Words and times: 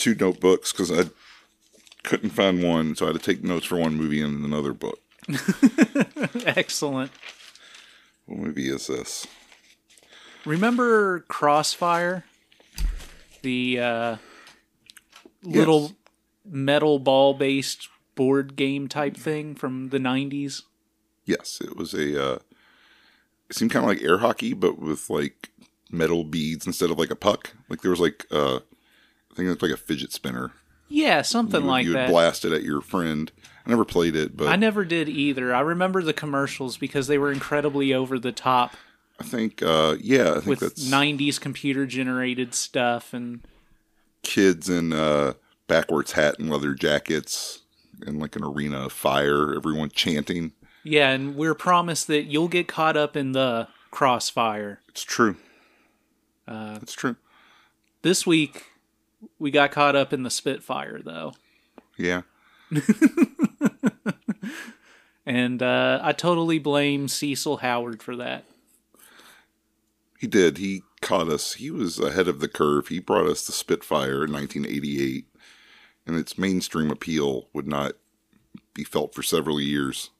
two 0.00 0.14
notebooks 0.14 0.72
because 0.72 0.90
I 0.90 1.10
couldn't 2.02 2.30
find 2.30 2.62
one, 2.62 2.96
so 2.96 3.06
I 3.06 3.12
had 3.12 3.20
to 3.20 3.24
take 3.24 3.44
notes 3.44 3.66
for 3.66 3.76
one 3.76 3.94
movie 3.94 4.20
and 4.22 4.44
another 4.44 4.72
book. 4.72 4.98
Excellent. 6.46 7.10
What 8.26 8.38
movie 8.38 8.68
is 8.68 8.86
this? 8.86 9.26
Remember 10.44 11.20
Crossfire? 11.28 12.24
The 13.42 13.78
uh, 13.80 14.16
little 15.42 15.80
Yes. 15.82 15.92
metal 16.44 16.98
ball 16.98 17.34
based 17.34 17.88
board 18.14 18.56
game 18.56 18.88
type 18.88 19.16
thing 19.16 19.54
from 19.54 19.90
the 19.90 19.98
90s? 19.98 20.62
Yes, 21.24 21.60
it 21.62 21.76
was 21.76 21.94
a. 21.94 22.32
Uh, 22.34 22.38
it 23.48 23.56
seemed 23.56 23.70
kind 23.70 23.84
of 23.84 23.88
like 23.88 24.02
air 24.02 24.18
hockey, 24.18 24.52
but 24.52 24.78
with 24.78 25.10
like 25.10 25.50
metal 25.90 26.24
beads 26.24 26.66
instead 26.66 26.90
of 26.90 26.98
like 26.98 27.10
a 27.10 27.16
puck. 27.16 27.54
Like 27.68 27.82
there 27.82 27.90
was 27.90 28.00
like 28.00 28.26
uh, 28.30 28.60
I 29.30 29.34
think 29.34 29.46
it 29.46 29.50
looked 29.50 29.62
like 29.62 29.72
a 29.72 29.76
fidget 29.76 30.12
spinner. 30.12 30.52
Yeah, 30.88 31.22
something 31.22 31.62
you, 31.62 31.66
like 31.68 31.86
you 31.86 31.92
that. 31.92 32.08
blast 32.08 32.44
it 32.44 32.52
at 32.52 32.62
your 32.62 32.80
friend. 32.80 33.30
I 33.64 33.70
never 33.70 33.84
played 33.84 34.16
it, 34.16 34.36
but 34.36 34.48
I 34.48 34.56
never 34.56 34.84
did 34.84 35.08
either. 35.08 35.54
I 35.54 35.60
remember 35.60 36.02
the 36.02 36.12
commercials 36.12 36.76
because 36.76 37.06
they 37.06 37.18
were 37.18 37.30
incredibly 37.30 37.94
over 37.94 38.18
the 38.18 38.32
top 38.32 38.74
I 39.20 39.22
think 39.22 39.62
uh, 39.62 39.96
yeah, 40.00 40.30
I 40.30 40.34
think 40.34 40.46
with 40.46 40.60
that's 40.60 40.88
90s 40.88 41.38
computer 41.38 41.84
generated 41.84 42.54
stuff 42.54 43.12
and 43.12 43.40
kids 44.22 44.70
in 44.70 44.94
uh, 44.94 45.34
backwards 45.68 46.12
hat 46.12 46.38
and 46.38 46.48
leather 46.48 46.72
jackets 46.72 47.60
and 48.06 48.18
like 48.18 48.34
an 48.34 48.42
arena 48.42 48.86
of 48.86 48.92
fire. 48.92 49.54
Everyone 49.54 49.90
chanting. 49.90 50.52
yeah, 50.84 51.10
and 51.10 51.36
we're 51.36 51.54
promised 51.54 52.06
that 52.06 52.24
you'll 52.24 52.48
get 52.48 52.66
caught 52.66 52.96
up 52.96 53.14
in 53.14 53.32
the 53.32 53.68
crossfire. 53.90 54.80
It's 54.88 55.02
true. 55.02 55.36
Uh, 56.48 56.78
It's 56.80 56.94
true. 56.94 57.16
this 58.00 58.26
week 58.26 58.64
we 59.38 59.50
got 59.50 59.70
caught 59.70 59.96
up 59.96 60.12
in 60.12 60.22
the 60.22 60.30
Spitfire 60.30 61.00
though. 61.04 61.34
Yeah. 61.96 62.22
And 65.30 65.62
uh, 65.62 66.00
I 66.02 66.12
totally 66.12 66.58
blame 66.58 67.06
Cecil 67.06 67.58
Howard 67.58 68.02
for 68.02 68.16
that. 68.16 68.44
He 70.18 70.26
did. 70.26 70.58
He 70.58 70.82
caught 71.00 71.28
us. 71.28 71.54
He 71.54 71.70
was 71.70 72.00
ahead 72.00 72.26
of 72.26 72.40
the 72.40 72.48
curve. 72.48 72.88
He 72.88 72.98
brought 72.98 73.26
us 73.26 73.46
the 73.46 73.52
Spitfire 73.52 74.24
in 74.24 74.32
1988, 74.32 75.26
and 76.04 76.16
its 76.16 76.36
mainstream 76.36 76.90
appeal 76.90 77.48
would 77.52 77.68
not 77.68 77.92
be 78.74 78.82
felt 78.82 79.14
for 79.14 79.22
several 79.22 79.60
years. 79.60 80.10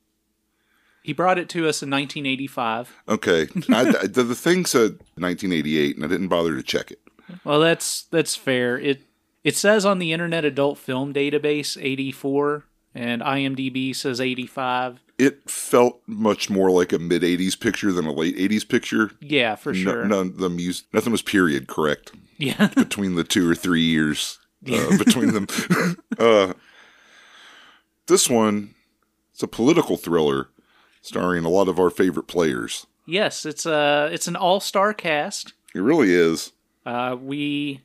He 1.02 1.12
brought 1.12 1.38
it 1.38 1.48
to 1.50 1.60
us 1.60 1.82
in 1.82 1.90
1985. 1.90 2.94
Okay, 3.08 3.48
I, 3.68 3.84
the, 4.06 4.22
the 4.22 4.34
thing 4.36 4.64
said 4.64 5.00
1988, 5.16 5.96
and 5.96 6.04
I 6.04 6.08
didn't 6.08 6.28
bother 6.28 6.54
to 6.54 6.62
check 6.62 6.92
it. 6.92 7.00
Well, 7.44 7.60
that's 7.60 8.02
that's 8.04 8.36
fair. 8.36 8.78
It 8.78 9.02
it 9.44 9.56
says 9.56 9.84
on 9.86 9.98
the 9.98 10.12
Internet 10.12 10.44
Adult 10.44 10.78
Film 10.78 11.12
Database 11.14 11.76
84 11.82 12.64
and 12.94 13.22
IMDb 13.22 13.94
says 13.94 14.20
85. 14.20 15.00
It 15.18 15.48
felt 15.50 16.00
much 16.06 16.48
more 16.50 16.70
like 16.70 16.92
a 16.92 16.98
mid 16.98 17.22
80s 17.22 17.58
picture 17.58 17.92
than 17.92 18.06
a 18.06 18.12
late 18.12 18.36
80s 18.36 18.68
picture. 18.68 19.12
Yeah, 19.20 19.54
for 19.54 19.72
sure. 19.74 20.04
No, 20.04 20.22
none, 20.24 20.36
the 20.36 20.48
mus- 20.48 20.84
nothing 20.92 21.12
was 21.12 21.22
period 21.22 21.68
correct 21.68 22.12
Yeah. 22.38 22.66
between 22.74 23.14
the 23.16 23.24
two 23.24 23.48
or 23.50 23.54
three 23.54 23.82
years 23.82 24.38
uh, 24.70 24.96
between 24.98 25.32
them. 25.32 25.46
uh, 26.18 26.54
this 28.06 28.28
one, 28.28 28.74
it's 29.32 29.42
a 29.42 29.48
political 29.48 29.96
thriller 29.96 30.48
starring 31.02 31.44
a 31.44 31.48
lot 31.50 31.68
of 31.68 31.78
our 31.78 31.90
favorite 31.90 32.26
players. 32.26 32.86
yes, 33.06 33.46
it's 33.46 33.64
a 33.66 34.08
it's 34.12 34.26
an 34.28 34.36
all-star 34.36 34.92
cast. 34.94 35.52
It 35.74 35.80
really 35.80 36.12
is. 36.12 36.52
Uh, 36.86 37.16
we 37.20 37.82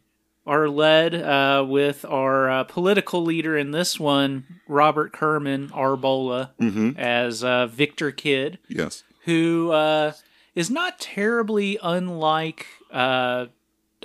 are 0.48 0.70
led 0.70 1.16
uh, 1.16 1.66
with 1.68 2.06
our 2.06 2.50
uh, 2.50 2.64
political 2.66 3.24
leader 3.24 3.58
in 3.58 3.72
this 3.72 4.00
one, 4.00 4.46
Robert 4.68 5.12
Kerman 5.12 5.72
R. 5.74 5.96
Bolla, 5.98 6.52
as 6.98 7.44
uh, 7.44 7.66
Victor 7.68 8.12
Kidd, 8.12 8.60
Yes. 8.70 9.04
who 9.26 9.72
uh, 9.72 10.14
is 10.54 10.70
not 10.70 11.00
terribly 11.00 11.80
unlike. 11.82 12.68
Uh, 12.92 13.48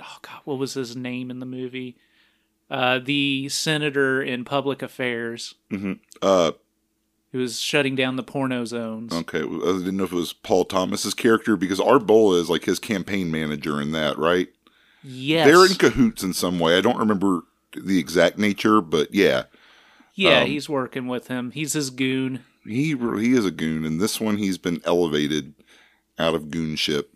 oh 0.01 0.17
God, 0.23 0.39
what 0.45 0.57
was 0.57 0.73
his 0.73 0.95
name 0.95 1.29
in 1.29 1.39
the 1.39 1.45
movie? 1.45 1.95
Uh, 2.71 2.99
the 3.03 3.47
senator 3.49 4.21
in 4.23 4.43
Public 4.45 4.81
Affairs 4.81 5.55
Uh, 6.21 6.51
who 7.33 7.37
was 7.39 7.59
shutting 7.59 7.95
down 7.95 8.15
the 8.15 8.23
porno 8.23 8.65
zones. 8.65 9.13
okay. 9.13 9.39
I 9.41 9.43
didn't 9.43 9.97
know 9.97 10.05
if 10.05 10.11
it 10.11 10.15
was 10.15 10.33
Paul 10.33 10.65
Thomas's 10.65 11.13
character 11.13 11.55
because 11.55 11.79
R. 11.79 11.99
Bolla 11.99 12.39
is 12.39 12.49
like 12.49 12.65
his 12.65 12.79
campaign 12.79 13.29
manager 13.29 13.79
in 13.81 13.91
that, 13.91 14.17
right? 14.17 14.47
Yes, 15.03 15.47
They're 15.47 15.65
in 15.65 15.75
cahoots 15.75 16.23
in 16.23 16.33
some 16.33 16.59
way. 16.59 16.77
I 16.77 16.81
don't 16.81 16.97
remember 16.97 17.41
the 17.75 17.97
exact 17.99 18.37
nature, 18.37 18.81
but 18.81 19.13
yeah, 19.13 19.43
yeah, 20.13 20.41
um, 20.41 20.47
he's 20.47 20.69
working 20.69 21.07
with 21.07 21.27
him. 21.27 21.51
He's 21.51 21.73
his 21.73 21.89
goon. 21.89 22.43
he 22.65 22.95
he 22.95 23.33
is 23.33 23.45
a 23.45 23.51
goon. 23.51 23.85
And 23.85 23.99
this 23.99 24.19
one, 24.19 24.37
he's 24.37 24.57
been 24.57 24.81
elevated 24.85 25.53
out 26.19 26.35
of 26.35 26.51
goonship. 26.51 27.15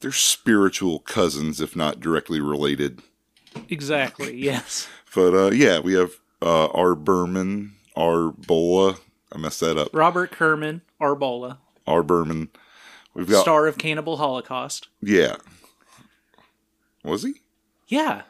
They're 0.00 0.12
spiritual 0.12 1.00
cousins, 1.00 1.60
if 1.60 1.76
not 1.76 2.00
directly 2.00 2.40
related. 2.40 3.00
Exactly. 3.68 4.36
yes. 4.42 4.88
But 5.14 5.34
uh, 5.34 5.50
yeah, 5.50 5.78
we 5.80 5.94
have 5.94 6.12
uh, 6.42 6.66
our 6.68 6.94
Berman, 6.94 7.74
our 7.96 8.30
Bola. 8.32 8.96
I 9.32 9.38
messed 9.38 9.60
that 9.60 9.76
up. 9.76 9.94
Robert 9.94 10.32
Kerman 10.32 10.82
R. 10.98 11.14
Bolla, 11.14 11.58
Our 11.86 12.02
Berman. 12.02 12.48
We've 13.14 13.28
got 13.28 13.42
star 13.42 13.66
of 13.66 13.78
Cannibal 13.78 14.16
Holocaust. 14.16 14.88
yeah. 15.02 15.36
Was 17.04 17.22
he? 17.22 17.34
Yeah. 17.88 18.22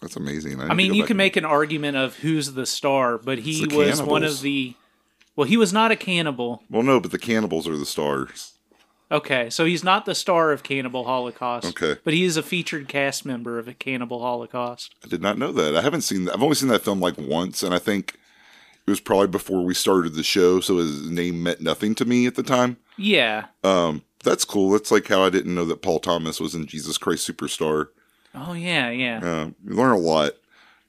That's 0.00 0.16
amazing. 0.16 0.60
I 0.60 0.74
mean, 0.74 0.92
you 0.92 1.04
can 1.04 1.16
make 1.16 1.36
an 1.36 1.44
argument 1.44 1.96
of 1.96 2.16
who's 2.16 2.52
the 2.52 2.66
star, 2.66 3.16
but 3.16 3.38
he 3.38 3.66
was 3.66 4.02
one 4.02 4.22
of 4.24 4.40
the. 4.40 4.74
Well, 5.36 5.48
he 5.48 5.56
was 5.56 5.72
not 5.72 5.90
a 5.90 5.96
cannibal. 5.96 6.62
Well, 6.70 6.82
no, 6.82 7.00
but 7.00 7.10
the 7.10 7.18
cannibals 7.18 7.66
are 7.66 7.76
the 7.76 7.86
stars. 7.86 8.52
Okay, 9.10 9.50
so 9.50 9.64
he's 9.64 9.84
not 9.84 10.06
the 10.06 10.14
star 10.14 10.50
of 10.50 10.62
Cannibal 10.62 11.04
Holocaust. 11.04 11.68
Okay. 11.68 12.00
But 12.04 12.14
he 12.14 12.24
is 12.24 12.36
a 12.36 12.42
featured 12.42 12.88
cast 12.88 13.24
member 13.24 13.58
of 13.58 13.68
a 13.68 13.74
Cannibal 13.74 14.20
Holocaust. 14.20 14.94
I 15.04 15.08
did 15.08 15.22
not 15.22 15.38
know 15.38 15.52
that. 15.52 15.76
I 15.76 15.82
haven't 15.82 16.00
seen. 16.02 16.28
I've 16.28 16.42
only 16.42 16.54
seen 16.54 16.68
that 16.70 16.82
film 16.82 17.00
like 17.00 17.16
once, 17.18 17.62
and 17.62 17.74
I 17.74 17.78
think 17.78 18.18
it 18.86 18.90
was 18.90 19.00
probably 19.00 19.28
before 19.28 19.62
we 19.62 19.74
started 19.74 20.14
the 20.14 20.22
show, 20.22 20.60
so 20.60 20.78
his 20.78 21.10
name 21.10 21.42
meant 21.42 21.60
nothing 21.60 21.94
to 21.96 22.04
me 22.04 22.26
at 22.26 22.34
the 22.34 22.42
time. 22.42 22.76
Yeah. 22.96 23.46
Um, 23.62 24.02
that's 24.24 24.44
cool. 24.44 24.70
That's 24.70 24.90
like 24.90 25.06
how 25.08 25.22
I 25.22 25.30
didn't 25.30 25.54
know 25.54 25.64
that 25.66 25.82
Paul 25.82 26.00
Thomas 26.00 26.40
was 26.40 26.54
in 26.54 26.66
Jesus 26.66 26.98
Christ 26.98 27.28
Superstar. 27.28 27.88
Oh, 28.34 28.52
yeah, 28.54 28.90
yeah. 28.90 29.20
Uh, 29.22 29.50
you 29.64 29.74
learn 29.74 29.92
a 29.92 29.98
lot, 29.98 30.32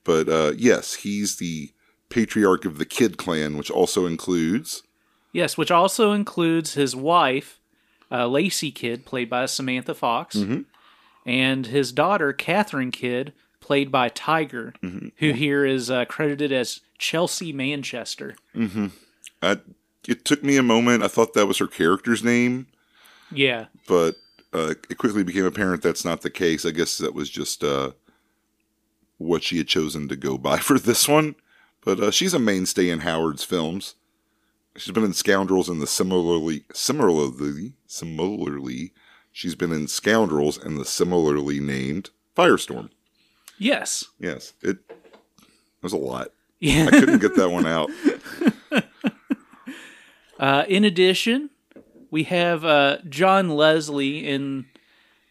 but 0.04 0.28
uh, 0.28 0.54
yes, 0.58 0.96
he's 0.96 1.36
the 1.36 1.72
patriarch 2.10 2.66
of 2.66 2.78
the 2.80 2.86
Kid 2.86 3.18
Clan, 3.18 3.58
which 3.58 3.70
also 3.70 4.06
includes 4.06 4.82
Yes, 5.32 5.58
which 5.58 5.70
also 5.70 6.12
includes 6.14 6.76
his 6.76 6.96
wife, 6.96 7.60
uh, 8.10 8.26
Lacey 8.26 8.72
Kid, 8.72 9.06
played 9.06 9.30
by 9.30 9.46
Samantha 9.48 9.94
Fox, 9.94 10.38
Mm-hmm. 10.38 10.62
and 11.26 11.68
his 11.68 11.92
daughter, 11.92 12.32
Catherine 12.32 12.92
Kid, 12.92 13.34
played 13.60 13.92
by 13.92 14.08
Tiger, 14.10 14.74
Mm-hmm. 14.82 15.10
who 15.18 15.32
here 15.34 15.66
is 15.66 15.92
uh, 15.92 16.06
credited 16.06 16.52
as 16.54 16.80
Chelsea 16.98 17.52
Manchester. 17.52 18.36
I, 19.42 19.58
it 20.08 20.24
took 20.26 20.44
me 20.44 20.56
a 20.58 20.64
moment. 20.64 21.04
I 21.04 21.08
thought 21.10 21.34
that 21.34 21.48
was 21.48 21.58
her 21.58 21.68
character's 21.68 22.24
name, 22.24 22.68
Yeah. 23.32 23.66
but 23.88 24.16
uh, 24.54 24.76
it 24.90 24.98
quickly 24.98 25.24
became 25.24 25.46
apparent 25.46 25.82
that's 25.82 26.06
not 26.06 26.22
the 26.22 26.30
case. 26.30 26.66
I 26.66 26.72
guess 26.72 26.98
that 27.00 27.14
was 27.14 27.30
just 27.30 27.64
uh, 27.64 27.92
what 29.18 29.44
she 29.44 29.58
had 29.58 29.68
chosen 29.68 30.08
to 30.10 30.16
go 30.16 30.38
by 30.38 30.58
for 30.60 30.80
this 30.80 31.08
one. 31.08 31.36
But 31.84 32.00
uh, 32.00 32.12
she's 32.12 32.34
a 32.34 32.40
mainstay 32.40 32.90
in 32.90 33.00
Howard's 33.02 33.44
films. 33.44 33.96
She's 34.78 34.94
been 34.94 35.04
in 35.04 35.14
Scoundrels 35.14 35.70
and 35.70 35.82
the 35.82 35.88
similarly 35.88 36.64
similarly 36.74 37.74
similarly 37.88 38.92
she's 39.32 39.56
been 39.56 39.72
in 39.72 39.88
Scoundrels 39.88 40.58
and 40.58 40.78
the 40.80 40.86
similarly 40.86 41.60
named 41.60 42.10
Firestorm. 42.36 42.90
Yes. 43.58 44.06
Yes, 44.20 44.54
it 44.62 44.78
was 45.82 45.94
a 45.94 45.98
lot. 45.98 46.30
Yeah. 46.60 46.88
I 46.88 46.92
couldn't 46.92 47.20
get 47.22 47.36
that 47.36 47.50
one 47.50 47.66
out. 47.68 47.90
Uh, 50.38 50.66
in 50.68 50.84
addition, 50.84 51.50
we 52.12 52.24
have 52.24 52.64
uh, 52.66 52.98
John 53.10 53.50
Leslie 53.50 54.28
in 54.28 54.66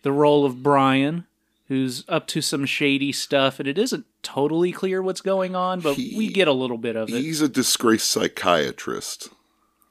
the 0.02 0.12
role 0.12 0.44
of 0.44 0.62
Brian, 0.62 1.26
who's 1.68 2.04
up 2.08 2.26
to 2.28 2.40
some 2.40 2.66
shady 2.66 3.12
stuff, 3.12 3.58
and 3.58 3.68
it 3.68 3.78
isn't 3.78 4.04
totally 4.22 4.72
clear 4.72 5.02
what's 5.02 5.20
going 5.20 5.54
on, 5.56 5.80
but 5.80 5.94
He- 5.96 6.14
we 6.16 6.28
get 6.28 6.48
a 6.48 6.52
little 6.52 6.78
bit 6.78 6.96
of 6.96 7.08
it. 7.08 7.12
He's 7.14 7.40
a 7.40 7.48
disgraced 7.48 8.10
psychiatrist. 8.10 9.28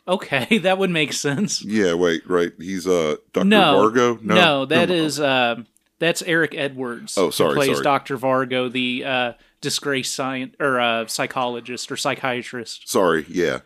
Okay, 0.07 0.57
that 0.63 0.77
would 0.77 0.89
make 0.89 1.13
sense. 1.13 1.63
Yeah, 1.63 1.94
wait, 1.94 2.27
right. 2.30 2.51
He's 2.59 2.85
uh 2.88 3.15
Dr. 3.31 3.45
No, 3.45 3.89
Vargo? 3.89 4.21
no, 4.21 4.65
that 4.65 4.89
no. 4.89 4.95
is 4.95 5.19
uh, 5.19 5.56
that's 6.00 6.21
Eric 6.24 6.53
Edwards. 6.56 7.18
Oh, 7.18 7.30
sorry, 7.30 7.51
who 7.51 7.56
plays 7.56 7.71
sorry. 7.71 7.83
Doctor 7.83 8.18
Vargo, 8.18 8.71
the 8.71 9.06
uh, 9.06 9.33
disgraced 9.62 10.13
science 10.13 10.56
or 10.59 10.80
uh, 10.80 11.07
psychologist 11.07 11.91
or 11.91 11.95
psychiatrist. 11.97 12.89
Sorry, 12.89 13.25
yeah. 13.30 13.59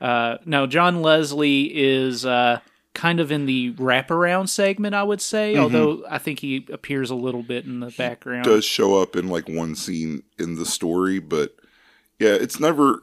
Uh, 0.00 0.38
no, 0.46 0.66
John 0.66 1.02
Leslie 1.02 1.64
is 1.76 2.24
uh, 2.24 2.60
kind 2.94 3.20
of 3.20 3.30
in 3.30 3.46
the 3.46 3.72
wraparound 3.74 4.48
segment, 4.48 4.94
I 4.94 5.02
would 5.02 5.20
say. 5.20 5.54
Mm-hmm. 5.54 5.62
Although 5.62 6.04
I 6.08 6.18
think 6.18 6.40
he 6.40 6.66
appears 6.72 7.10
a 7.10 7.14
little 7.14 7.42
bit 7.42 7.64
in 7.66 7.80
the 7.80 7.90
background. 7.90 8.44
Does 8.44 8.64
show 8.64 9.00
up 9.00 9.14
in 9.16 9.28
like 9.28 9.48
one 9.48 9.74
scene 9.74 10.22
in 10.38 10.56
the 10.56 10.66
story, 10.66 11.18
but 11.18 11.54
yeah, 12.18 12.32
it's 12.34 12.58
never 12.60 13.02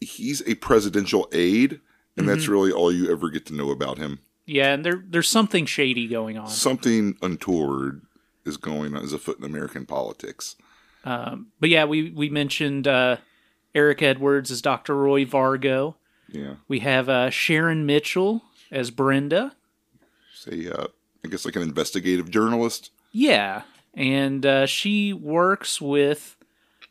he's 0.00 0.42
a 0.48 0.54
presidential 0.56 1.28
aide, 1.32 1.80
and 2.16 2.28
that's 2.28 2.44
Mm-hmm. 2.44 2.52
really 2.52 2.72
all 2.72 2.92
you 2.92 3.10
ever 3.10 3.28
get 3.30 3.46
to 3.46 3.54
know 3.54 3.70
about 3.70 3.98
him. 3.98 4.20
Yeah, 4.46 4.72
and 4.72 4.84
there 4.84 5.02
there's 5.06 5.28
something 5.28 5.66
shady 5.66 6.06
going 6.08 6.38
on. 6.38 6.48
Something 6.48 7.16
untoward 7.22 8.02
is 8.44 8.56
going 8.56 8.96
on 8.96 9.02
as 9.04 9.12
a 9.12 9.18
foot 9.18 9.38
in 9.38 9.44
American 9.44 9.84
politics. 9.86 10.56
Um, 11.04 11.48
but 11.60 11.70
yeah, 11.70 11.84
we 11.84 12.10
we 12.10 12.28
mentioned 12.30 12.88
uh, 12.88 13.16
Eric 13.74 14.02
Edwards 14.02 14.50
as 14.50 14.60
Dr. 14.62 14.96
Roy 14.96 15.24
Vargo. 15.24 15.94
Yeah. 16.30 16.54
We 16.68 16.80
have 16.80 17.08
uh, 17.08 17.30
Sharon 17.30 17.86
Mitchell 17.86 18.42
as 18.70 18.90
Brenda. 18.90 19.56
Say 20.34 20.68
uh 20.68 20.86
I 21.24 21.28
guess 21.28 21.44
like 21.44 21.56
an 21.56 21.62
investigative 21.62 22.30
journalist. 22.30 22.90
Yeah, 23.12 23.62
and 23.92 24.46
uh, 24.46 24.66
she 24.66 25.12
works 25.12 25.80
with 25.80 26.36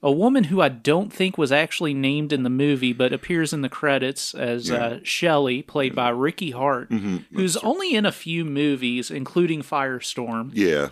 a 0.04 0.12
woman 0.12 0.46
who 0.46 0.62
I 0.62 0.70
don't 0.70 1.12
think 1.12 1.38
was 1.38 1.52
actually 1.52 1.94
named 1.94 2.32
in 2.32 2.44
the 2.44 2.50
movie, 2.50 2.94
but 2.94 3.12
appears 3.12 3.54
in 3.54 3.62
the 3.62 3.70
credits 3.70 4.34
as 4.36 4.70
uh, 4.70 5.00
Shelley, 5.04 5.62
played 5.62 5.96
by 5.96 6.10
Ricky 6.10 6.52
Hart, 6.52 6.92
who's 7.34 7.58
only 7.58 7.96
in 7.96 8.06
a 8.06 8.12
few 8.12 8.46
movies, 8.46 9.10
including 9.10 9.62
Firestorm. 9.62 10.52
Yeah. 10.54 10.90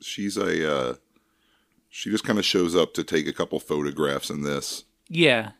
She's 0.00 0.36
a 0.36 0.72
uh 0.72 0.94
she 1.88 2.10
just 2.10 2.24
kind 2.24 2.38
of 2.38 2.44
shows 2.44 2.76
up 2.76 2.94
to 2.94 3.02
take 3.02 3.26
a 3.26 3.32
couple 3.32 3.58
photographs 3.58 4.30
in 4.30 4.42
this. 4.42 4.84
Yeah, 5.08 5.52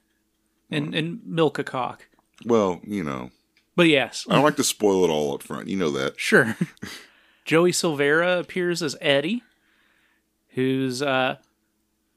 and 0.71 0.95
and 0.95 1.21
milk 1.25 1.59
a 1.59 1.65
cock. 1.65 2.09
Well, 2.45 2.81
you 2.85 3.03
know, 3.03 3.31
But 3.77 3.89
yes, 3.89 4.27
I 4.29 4.35
don't 4.35 4.45
like 4.45 4.57
to 4.57 4.65
spoil 4.65 5.05
it 5.05 5.11
all 5.11 5.35
up 5.35 5.43
front. 5.43 5.69
You 5.69 5.77
know 5.77 5.91
that. 5.91 6.15
Sure. 6.21 6.57
Joey 7.45 7.71
Silvera 7.73 8.41
appears 8.41 8.83
as 8.83 8.97
Eddie, 9.01 9.43
who's 10.51 11.01
uh, 11.01 11.37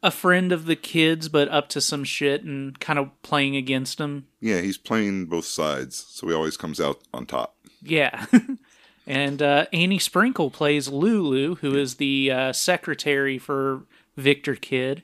a 0.01 0.09
friend 0.11 0.51
of 0.51 0.65
the 0.65 0.75
kids, 0.75 1.29
but 1.29 1.47
up 1.49 1.69
to 1.69 1.81
some 1.81 2.03
shit 2.03 2.43
and 2.43 2.79
kind 2.79 2.97
of 2.97 3.09
playing 3.21 3.55
against 3.55 3.97
them. 3.99 4.25
Yeah, 4.41 4.61
he's 4.61 4.77
playing 4.77 5.27
both 5.27 5.45
sides, 5.45 6.03
so 6.09 6.27
he 6.27 6.33
always 6.33 6.57
comes 6.57 6.79
out 6.81 7.01
on 7.13 7.25
top. 7.27 7.55
Yeah. 7.81 8.25
and 9.07 9.41
uh, 9.41 9.67
Annie 9.71 9.99
Sprinkle 9.99 10.49
plays 10.49 10.87
Lulu, 10.87 11.55
who 11.55 11.75
is 11.75 11.95
the 11.95 12.31
uh, 12.31 12.53
secretary 12.53 13.37
for 13.37 13.83
Victor 14.17 14.55
Kid, 14.55 15.03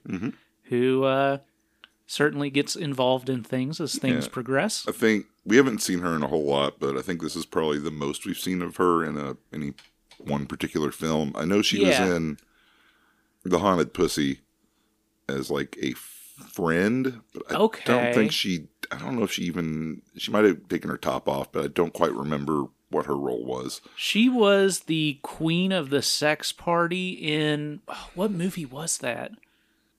who 0.64 1.04
uh, 1.04 1.38
certainly 2.08 2.50
gets 2.50 2.76
involved 2.76 3.30
in 3.30 3.44
things 3.44 3.80
as 3.82 3.98
things 3.98 4.26
Yeah. 4.26 4.32
progress. 4.32 4.86
I 4.88 4.92
think 4.92 5.26
we 5.44 5.58
haven't 5.58 5.82
seen 5.82 6.00
her 6.00 6.16
in 6.16 6.24
a 6.24 6.28
whole 6.28 6.46
lot, 6.46 6.80
but 6.80 6.98
I 6.98 7.02
think 7.02 7.22
this 7.22 7.36
is 7.36 7.46
probably 7.46 7.80
the 7.80 7.92
most 7.92 8.26
we've 8.26 8.38
seen 8.38 8.62
of 8.62 8.78
her 8.78 9.04
in 9.04 9.18
a 9.18 9.38
any 9.54 9.74
one 10.18 10.46
particular 10.46 10.92
film. 10.92 11.32
I 11.36 11.46
know 11.46 11.62
she 11.62 11.78
Yeah. 11.80 11.88
was 11.88 12.00
in 12.12 12.38
The 13.44 13.60
Haunted 13.60 13.94
Pussy 13.94 14.40
as 15.28 15.50
like 15.50 15.78
a 15.82 15.94
friend, 15.94 17.22
but 17.34 17.44
I 17.52 17.56
Okay. 17.56 17.84
don't 17.86 18.14
think 18.14 18.32
she 18.32 18.68
I 18.92 18.98
don't 19.00 19.16
know 19.18 19.24
if 19.24 19.32
she 19.32 19.44
even 19.44 20.04
she 20.16 20.32
might 20.32 20.46
have 20.46 20.68
taken 20.68 20.90
her 20.92 20.98
top 20.98 21.28
off, 21.28 21.52
but 21.52 21.64
I 21.64 21.68
don't 21.68 21.94
quite 21.94 22.14
remember 22.14 22.66
what 22.90 23.08
her 23.08 23.18
role 23.18 23.44
was. 23.44 23.82
She 23.96 24.30
was 24.30 24.82
the 24.82 25.20
queen 25.24 25.72
of 25.72 25.90
the 25.90 26.04
sex 26.04 26.52
party 26.52 27.10
in 27.14 27.82
what 28.14 28.30
movie 28.32 28.66
was 28.66 29.00
that? 29.00 29.32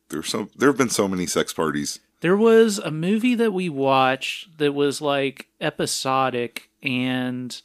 There's 0.08 0.29
some 0.29 0.50
there 0.56 0.69
have 0.69 0.79
been 0.79 0.91
so 0.91 1.08
many 1.08 1.26
sex 1.26 1.53
parties. 1.53 2.00
There 2.20 2.37
was 2.37 2.79
a 2.79 2.91
movie 2.91 3.35
that 3.35 3.53
we 3.53 3.69
watched 3.69 4.58
that 4.58 4.73
was 4.73 5.00
like 5.00 5.49
episodic 5.61 6.70
and 6.82 7.61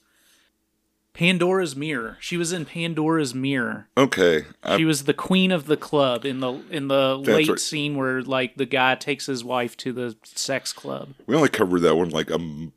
Pandora's 1.13 1.75
Mirror. 1.75 2.17
She 2.19 2.37
was 2.37 2.53
in 2.53 2.65
Pandora's 2.65 3.35
Mirror. 3.35 3.87
Okay. 3.97 4.45
I, 4.63 4.77
She 4.77 4.85
was 4.85 5.03
the 5.03 5.13
queen 5.13 5.51
of 5.51 5.65
the 5.67 5.77
club 5.77 6.25
in 6.25 6.39
the 6.39 6.53
in 6.69 6.87
the 6.87 7.17
late 7.17 7.49
right. 7.49 7.59
scene 7.59 7.97
where 7.97 8.21
like 8.21 8.55
the 8.55 8.65
guy 8.65 8.95
takes 8.95 9.25
his 9.25 9.43
wife 9.43 9.75
to 9.77 9.91
the 9.93 10.15
sex 10.23 10.71
club. 10.73 11.13
we 11.27 11.35
only 11.35 11.49
covered 11.49 11.81
that 11.81 11.95
one 11.95 12.09
like 12.09 12.31
um 12.31 12.73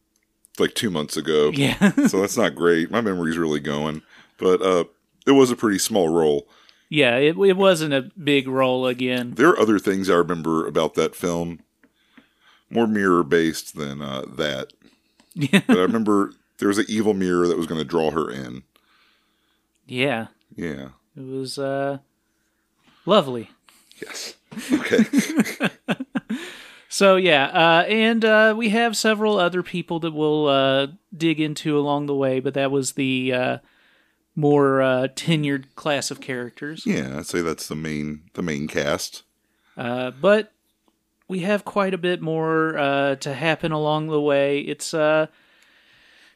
like 0.59 0.75
2 0.75 0.91
months 0.91 1.17
ago. 1.17 1.51
Yeah. 1.55 1.91
so 2.07 2.21
that's 2.21 2.37
not 2.37 2.55
great. 2.55 2.91
My 2.91 3.01
memory's 3.01 3.39
really 3.39 3.61
going. 3.61 4.03
But 4.39 4.61
uh 4.63 4.85
it 5.27 5.33
was 5.33 5.51
a 5.51 5.57
pretty 5.57 5.79
small 5.79 6.09
role. 6.09 6.49
Yeah, 6.89 7.17
it 7.17 7.37
it 7.39 7.57
wasn't 7.57 7.95
a 7.95 8.11
big 8.23 8.49
role 8.49 8.87
again. 8.87 9.33
There 9.35 9.49
are 9.49 9.59
other 9.59 9.79
things 9.79 10.09
I 10.11 10.15
remember 10.15 10.67
about 10.67 10.95
that 10.95 11.15
film, 11.15 11.61
more 12.71 12.87
mirror 12.87 13.23
based 13.23 13.77
than 13.77 14.03
uh, 14.03 14.23
that. 14.37 14.73
Yeah. 15.35 15.61
But 15.67 15.79
I 15.79 15.83
remember 15.83 16.33
there 16.59 16.69
was 16.69 16.79
an 16.79 16.87
evil 16.89 17.15
mirror 17.15 17.49
that 17.49 17.57
was 17.57 17.67
going 17.67 17.81
to 17.81 17.85
draw 17.85 18.11
her 18.11 18.31
in. 18.31 18.63
Yeah. 19.87 20.29
Yeah. 20.57 20.91
It 21.17 21.25
was 21.25 21.59
uh 21.59 21.99
lovely. 23.07 23.51
Yes. 24.01 24.35
Okay. 24.73 25.05
So 26.95 27.17
yeah, 27.17 27.47
uh, 27.47 27.83
and 27.89 28.25
uh, 28.25 28.55
we 28.57 28.69
have 28.69 28.97
several 28.97 29.37
other 29.37 29.65
people 29.65 29.99
that 29.99 30.13
we'll 30.13 30.47
uh, 30.47 30.87
dig 31.13 31.41
into 31.41 31.77
along 31.77 32.07
the 32.07 32.15
way, 32.15 32.39
but 32.39 32.55
that 32.55 32.71
was 32.71 32.93
the 32.93 33.33
uh, 33.33 33.59
more 34.37 34.83
uh, 34.83 35.09
tenured 35.15 35.65
class 35.77 36.11
of 36.11 36.21
characters. 36.21 36.85
yeah, 36.87 37.19
I'd 37.19 37.27
say 37.27 37.41
that's 37.41 37.69
the 37.69 37.77
main 37.77 38.23
the 38.35 38.43
main 38.43 38.67
cast. 38.69 39.23
Uh, 39.77 40.11
but 40.13 40.53
we 41.29 41.41
have 41.41 41.65
quite 41.65 41.95
a 41.95 41.99
bit 41.99 42.21
more 42.21 42.77
uh, 42.79 43.15
to 43.17 43.35
happen 43.35 43.73
along 43.73 44.09
the 44.09 44.21
way. 44.21 44.61
It's 44.61 44.93
uh, 44.95 45.27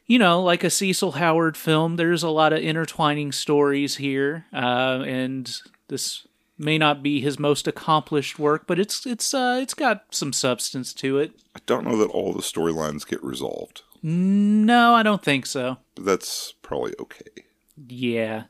you 0.05 0.17
know, 0.17 0.41
like 0.41 0.63
a 0.63 0.69
Cecil 0.69 1.13
Howard 1.13 1.55
film. 1.55 1.95
There's 1.97 2.23
a 2.23 2.29
lot 2.29 2.51
of 2.53 2.59
intertwining 2.59 3.31
stories 3.31 3.97
here, 3.97 4.45
uh, 4.53 5.03
and 5.05 5.55
this 5.87 6.25
may 6.57 6.77
not 6.77 7.01
be 7.03 7.21
his 7.21 7.37
most 7.39 7.67
accomplished 7.67 8.39
work, 8.39 8.65
but 8.65 8.79
it's 8.79 9.05
it's 9.05 9.33
uh, 9.33 9.59
it's 9.61 9.73
got 9.75 10.05
some 10.11 10.33
substance 10.33 10.93
to 10.95 11.19
it. 11.19 11.31
I 11.55 11.59
don't 11.65 11.85
know 11.85 11.97
that 11.97 12.09
all 12.09 12.33
the 12.33 12.41
storylines 12.41 13.07
get 13.07 13.23
resolved, 13.23 13.83
No, 14.01 14.93
I 14.95 15.03
don't 15.03 15.23
think 15.23 15.45
so. 15.45 15.77
but 15.95 16.05
that's 16.05 16.53
probably 16.61 16.93
okay. 16.99 17.45
Yeah. 17.87 18.43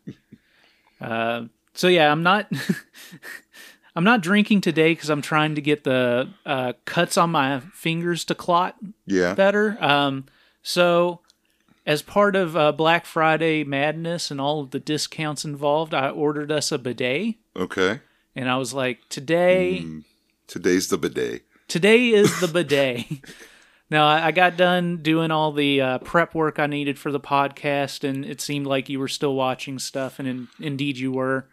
uh, 1.02 1.44
so 1.74 1.88
yeah, 1.88 2.12
I'm 2.12 2.24
not. 2.24 2.52
I'm 3.96 4.04
not 4.04 4.22
drinking 4.22 4.62
today 4.62 4.92
because 4.94 5.10
I'm 5.10 5.22
trying 5.22 5.56
to 5.56 5.62
get 5.62 5.84
the 5.84 6.30
uh, 6.46 6.74
cuts 6.86 7.18
on 7.18 7.32
my 7.32 7.60
fingers 7.74 8.24
to 8.26 8.36
clot 8.36 8.76
Yeah. 9.06 9.34
better. 9.34 9.78
Um, 9.84 10.26
so, 10.62 11.20
as 11.86 12.02
part 12.02 12.36
of 12.36 12.56
uh, 12.56 12.72
Black 12.72 13.06
Friday 13.06 13.64
madness 13.64 14.30
and 14.32 14.40
all 14.40 14.62
of 14.62 14.72
the 14.72 14.80
discounts 14.80 15.44
involved, 15.44 15.94
I 15.94 16.10
ordered 16.12 16.52
us 16.52 16.72
a 16.72 16.78
bidet, 16.78 17.36
Okay. 17.56 18.00
and 18.36 18.50
I 18.50 18.58
was 18.58 18.74
like, 18.74 19.00
today. 19.10 19.86
Today's 20.48 20.88
the 20.88 20.98
bidet. 20.98 21.42
Today 21.68 22.10
is 22.10 22.40
the 22.40 22.48
bidet. 22.48 23.06
now, 23.90 24.08
I 24.08 24.32
got 24.32 24.58
done 24.58 24.98
doing 24.98 25.32
all 25.32 25.52
the 25.52 25.82
uh, 25.82 25.98
prep 26.00 26.36
work 26.36 26.60
I 26.60 26.68
needed 26.68 27.00
for 27.00 27.12
the 27.12 27.20
podcast, 27.20 28.08
and 28.08 28.24
it 28.24 28.40
seemed 28.42 28.68
like 28.68 28.90
you 28.90 29.00
were 29.00 29.08
still 29.08 29.36
watching 29.36 29.80
stuff, 29.80 30.20
and 30.20 30.28
in, 30.28 30.48
indeed 30.60 30.98
you 30.98 31.12
were. 31.12 31.48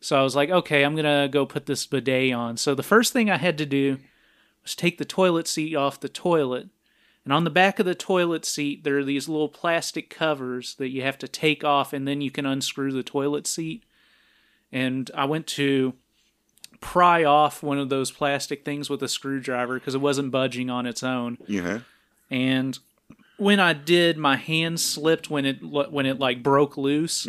So 0.00 0.18
I 0.18 0.22
was 0.22 0.36
like, 0.36 0.50
okay, 0.50 0.84
I'm 0.84 0.94
going 0.94 1.04
to 1.04 1.28
go 1.32 1.46
put 1.46 1.66
this 1.66 1.86
bidet 1.86 2.34
on. 2.34 2.56
So 2.56 2.74
the 2.74 2.82
first 2.82 3.12
thing 3.12 3.30
I 3.30 3.38
had 3.38 3.56
to 3.58 3.66
do 3.66 3.98
was 4.62 4.74
take 4.74 4.98
the 4.98 5.04
toilet 5.04 5.48
seat 5.48 5.74
off 5.74 6.00
the 6.00 6.08
toilet. 6.08 6.68
And 7.24 7.32
on 7.32 7.44
the 7.44 7.50
back 7.50 7.78
of 7.78 7.86
the 7.86 7.94
toilet 7.94 8.44
seat, 8.44 8.84
there 8.84 8.98
are 8.98 9.04
these 9.04 9.28
little 9.28 9.48
plastic 9.48 10.10
covers 10.10 10.74
that 10.74 10.90
you 10.90 11.02
have 11.02 11.16
to 11.18 11.28
take 11.28 11.64
off, 11.64 11.92
and 11.92 12.06
then 12.06 12.20
you 12.20 12.30
can 12.30 12.44
unscrew 12.44 12.92
the 12.92 13.02
toilet 13.02 13.46
seat. 13.46 13.84
And 14.72 15.10
I 15.14 15.24
went 15.24 15.46
to 15.48 15.94
pry 16.82 17.24
off 17.24 17.62
one 17.62 17.78
of 17.78 17.88
those 17.88 18.10
plastic 18.10 18.64
things 18.64 18.90
with 18.90 19.02
a 19.02 19.08
screwdriver 19.08 19.78
because 19.78 19.94
it 19.94 20.00
wasn't 20.02 20.30
budging 20.30 20.68
on 20.68 20.84
its 20.84 21.02
own. 21.02 21.38
Yeah. 21.46 21.80
And 22.30 22.78
when 23.38 23.60
I 23.60 23.72
did, 23.72 24.18
my 24.18 24.36
hand 24.36 24.78
slipped 24.78 25.30
when 25.30 25.46
it 25.46 25.62
when 25.62 26.04
it 26.04 26.18
like 26.18 26.42
broke 26.42 26.76
loose, 26.76 27.26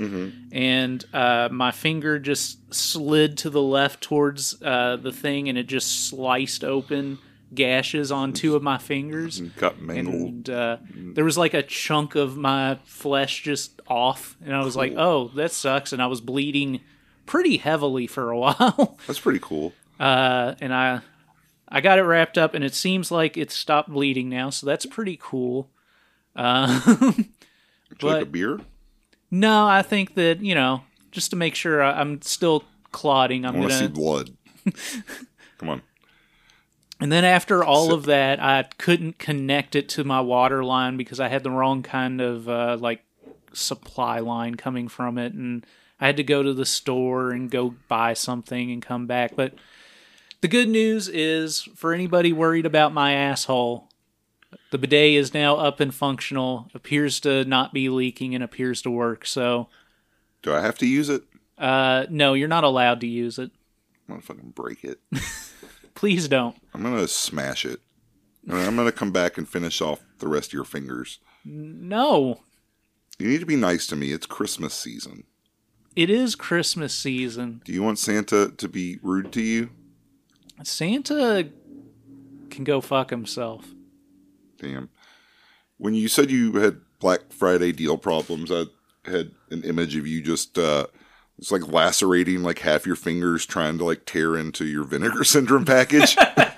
and 0.51 1.05
uh, 1.13 1.49
my 1.51 1.71
finger 1.71 2.19
just 2.19 2.73
slid 2.73 3.37
to 3.39 3.49
the 3.49 3.61
left 3.61 4.01
towards 4.01 4.61
uh, 4.61 4.97
the 4.97 5.11
thing, 5.11 5.47
and 5.49 5.57
it 5.57 5.67
just 5.67 6.07
sliced 6.07 6.63
open 6.63 7.19
gashes 7.53 8.11
on 8.11 8.33
two 8.33 8.55
of 8.55 8.63
my 8.63 8.77
fingers. 8.77 9.39
Got 9.39 9.79
mangled. 9.79 10.29
And 10.29 10.49
uh, 10.49 10.77
there 10.93 11.23
was 11.23 11.37
like 11.37 11.53
a 11.53 11.63
chunk 11.63 12.15
of 12.15 12.35
my 12.37 12.79
flesh 12.85 13.41
just 13.43 13.81
off, 13.87 14.37
and 14.43 14.55
I 14.55 14.63
was 14.63 14.75
like, 14.75 14.93
"Oh, 14.95 15.29
that 15.35 15.51
sucks!" 15.51 15.93
And 15.93 16.01
I 16.01 16.07
was 16.07 16.21
bleeding 16.21 16.81
pretty 17.25 17.57
heavily 17.57 18.07
for 18.07 18.31
a 18.31 18.37
while. 18.39 18.97
That's 19.07 19.19
pretty 19.19 19.39
cool. 19.41 19.73
Uh, 19.99 20.55
and 20.61 20.73
I 20.73 21.01
I 21.67 21.81
got 21.81 21.97
it 21.99 22.03
wrapped 22.03 22.37
up, 22.37 22.53
and 22.53 22.63
it 22.63 22.73
seems 22.75 23.11
like 23.11 23.37
it's 23.37 23.55
stopped 23.55 23.89
bleeding 23.89 24.29
now, 24.29 24.49
so 24.49 24.65
that's 24.67 24.85
pretty 24.85 25.17
cool. 25.21 25.69
Uh, 26.35 26.81
Would 27.01 28.01
you 28.01 28.07
like 28.09 28.23
a 28.23 28.25
beer? 28.25 28.59
no, 29.31 29.65
I 29.67 29.81
think 29.81 30.15
that 30.15 30.41
you 30.41 30.55
know, 30.55 30.81
just 31.11 31.29
to 31.31 31.35
make 31.35 31.55
sure 31.55 31.81
I- 31.81 31.99
I'm 31.99 32.21
still 32.21 32.63
clotting, 32.91 33.45
I'm 33.45 33.55
I 33.55 33.59
want 33.59 33.71
to 33.71 33.77
see 33.79 33.87
blood. 33.87 34.31
Come 35.57 35.69
on. 35.69 35.81
And 36.99 37.11
then 37.11 37.25
after 37.25 37.63
all 37.63 37.87
Sip. 37.87 37.93
of 37.95 38.05
that, 38.05 38.39
I 38.41 38.63
couldn't 38.77 39.17
connect 39.19 39.75
it 39.75 39.89
to 39.89 40.03
my 40.03 40.21
water 40.21 40.63
line 40.63 40.95
because 40.95 41.19
I 41.19 41.27
had 41.27 41.43
the 41.43 41.51
wrong 41.51 41.83
kind 41.83 42.21
of 42.21 42.47
uh, 42.47 42.77
like 42.79 43.03
supply 43.51 44.19
line 44.19 44.55
coming 44.55 44.87
from 44.87 45.17
it, 45.17 45.33
and 45.33 45.65
I 46.03 46.07
had 46.07 46.17
to 46.17 46.23
go 46.23 46.43
to 46.43 46.53
the 46.53 46.65
store 46.65 47.31
and 47.31 47.49
go 47.49 47.75
buy 47.87 48.13
something 48.13 48.69
and 48.71 48.81
come 48.81 49.07
back. 49.07 49.37
But 49.37 49.53
the 50.41 50.49
good 50.49 50.67
news 50.67 51.07
is, 51.07 51.61
for 51.61 51.93
anybody 51.93 52.33
worried 52.33 52.65
about 52.65 52.93
my 52.93 53.13
asshole, 53.13 53.87
the 54.71 54.77
bidet 54.77 55.13
is 55.13 55.33
now 55.33 55.55
up 55.55 55.79
and 55.79 55.95
functional. 55.95 56.69
Appears 56.73 57.21
to 57.21 57.45
not 57.45 57.73
be 57.73 57.87
leaking 57.87 58.35
and 58.35 58.43
appears 58.43 58.81
to 58.81 58.91
work. 58.91 59.25
So, 59.25 59.69
Do 60.41 60.53
I 60.53 60.59
have 60.59 60.77
to 60.79 60.85
use 60.85 61.07
it? 61.07 61.23
uh, 61.57 62.05
no, 62.09 62.33
you're 62.33 62.49
not 62.49 62.65
allowed 62.65 62.99
to 62.99 63.07
use 63.07 63.39
it. 63.39 63.51
I'm 64.09 64.15
gonna 64.15 64.21
fucking 64.23 64.49
break 64.49 64.83
it. 64.83 64.99
Please 65.95 66.27
don't. 66.27 66.57
I'm 66.73 66.83
gonna 66.83 67.07
smash 67.07 67.63
it. 67.65 67.79
And 68.45 68.57
I'm 68.57 68.75
gonna 68.75 68.91
come 68.91 69.11
back 69.13 69.37
and 69.37 69.47
finish 69.47 69.79
off 69.79 70.01
the 70.19 70.27
rest 70.27 70.49
of 70.49 70.53
your 70.53 70.65
fingers. 70.65 71.19
No, 71.45 72.41
You 73.19 73.29
need 73.29 73.39
to 73.39 73.45
be 73.45 73.55
nice 73.55 73.87
to 73.87 73.95
me. 73.95 74.11
It's 74.11 74.25
Christmas 74.25 74.73
season. 74.73 75.23
It 75.95 76.09
is 76.09 76.35
Christmas 76.35 76.93
season. 76.93 77.61
Do 77.65 77.73
you 77.73 77.83
want 77.83 77.99
Santa 77.99 78.51
to 78.57 78.67
be 78.67 78.99
rude 79.01 79.31
to 79.33 79.41
you? 79.41 79.69
Santa 80.63 81.49
can 82.49 82.63
go 82.63 82.81
fuck 82.81 83.09
himself. 83.09 83.65
Damn. 84.59 84.89
When 85.77 85.93
you 85.93 86.07
said 86.07 86.31
you 86.31 86.53
had 86.53 86.81
Black 86.99 87.31
Friday 87.31 87.71
deal 87.71 87.97
problems, 87.97 88.51
I 88.51 88.65
had 89.05 89.31
an 89.49 89.63
image 89.63 89.95
of 89.95 90.07
you 90.07 90.21
just 90.21 90.57
uh 90.57 90.87
it's 91.37 91.51
like 91.51 91.67
lacerating 91.67 92.43
like 92.43 92.59
half 92.59 92.85
your 92.85 92.95
fingers 92.95 93.45
trying 93.45 93.77
to 93.79 93.83
like 93.83 94.05
tear 94.05 94.37
into 94.37 94.65
your 94.65 94.83
vinegar 94.83 95.23
syndrome 95.23 95.65
package. 95.65 96.15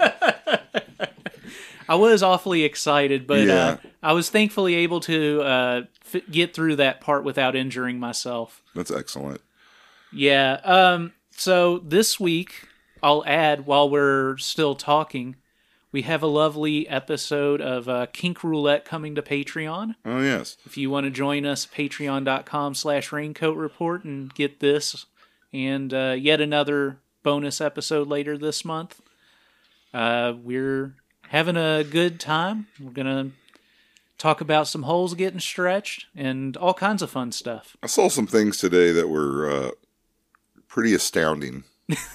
I 1.87 1.95
was 1.95 2.23
awfully 2.23 2.63
excited, 2.63 3.27
but 3.27 3.41
Yeah. 3.45 3.53
uh, 3.65 3.77
I 4.01 4.13
was 4.13 4.29
thankfully 4.29 4.75
able 4.75 4.99
to 5.01 5.41
uh, 5.41 5.81
f- 6.13 6.21
get 6.31 6.53
through 6.53 6.77
that 6.77 7.01
part 7.01 7.23
without 7.23 7.55
injuring 7.55 7.99
myself. 7.99 8.61
That's 8.73 8.91
excellent. 8.91 9.41
Yeah. 10.11 10.59
Um. 10.63 11.13
So 11.31 11.79
this 11.79 12.19
week, 12.19 12.67
I'll 13.03 13.23
add 13.25 13.65
while 13.65 13.89
we're 13.89 14.37
still 14.37 14.73
talking, 14.75 15.35
we 15.91 16.01
have 16.03 16.23
a 16.23 16.27
lovely 16.27 16.87
episode 16.87 17.61
of 17.61 17.87
uh, 17.89 18.05
Kink 18.13 18.43
Roulette 18.43 18.85
coming 18.85 19.15
to 19.15 19.21
Patreon. 19.21 19.95
Oh 20.05 20.21
yes. 20.21 20.57
If 20.65 20.77
you 20.77 20.89
want 20.89 21.05
to 21.05 21.11
join 21.11 21.45
us, 21.45 21.65
patreon.com 21.65 22.73
slash 22.75 23.11
raincoat 23.11 23.57
report 23.57 24.03
and 24.05 24.33
get 24.33 24.59
this 24.59 25.05
and 25.53 25.93
uh, 25.93 26.15
yet 26.17 26.41
another 26.41 26.99
bonus 27.23 27.59
episode 27.61 28.07
later 28.07 28.37
this 28.37 28.63
month. 28.65 29.01
Uh, 29.93 30.33
we're 30.41 30.95
having 31.29 31.57
a 31.57 31.83
good 31.83 32.19
time. 32.19 32.67
We're 32.79 32.91
going 32.91 33.07
to 33.07 33.31
talk 34.17 34.41
about 34.41 34.67
some 34.67 34.83
holes 34.83 35.13
getting 35.13 35.39
stretched 35.39 36.05
and 36.15 36.55
all 36.57 36.73
kinds 36.73 37.01
of 37.01 37.09
fun 37.09 37.31
stuff. 37.31 37.75
I 37.83 37.87
saw 37.87 38.07
some 38.07 38.27
things 38.27 38.57
today 38.57 38.91
that 38.91 39.09
were 39.09 39.49
uh 39.49 39.71
pretty 40.67 40.93
astounding. 40.93 41.63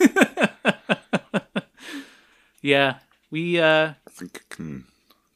Yeah, 2.62 2.98
we, 3.30 3.58
uh, 3.58 3.94
I 4.06 4.10
think 4.10 4.48
can, 4.50 4.84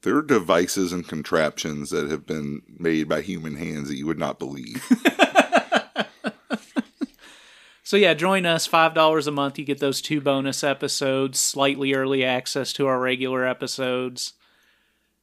there 0.02 0.16
are 0.16 0.22
devices 0.22 0.92
and 0.92 1.06
contraptions 1.06 1.90
that 1.90 2.10
have 2.10 2.26
been 2.26 2.62
made 2.78 3.08
by 3.08 3.22
human 3.22 3.56
hands 3.56 3.88
that 3.88 3.96
you 3.96 4.06
would 4.06 4.18
not 4.18 4.38
believe. 4.38 4.84
so 7.84 7.96
yeah, 7.96 8.14
join 8.14 8.46
us. 8.46 8.66
$5 8.66 9.26
a 9.26 9.30
month. 9.30 9.58
You 9.58 9.64
get 9.64 9.78
those 9.78 10.00
two 10.00 10.20
bonus 10.20 10.64
episodes, 10.64 11.38
slightly 11.38 11.94
early 11.94 12.24
access 12.24 12.72
to 12.72 12.86
our 12.86 12.98
regular 12.98 13.46
episodes. 13.46 14.32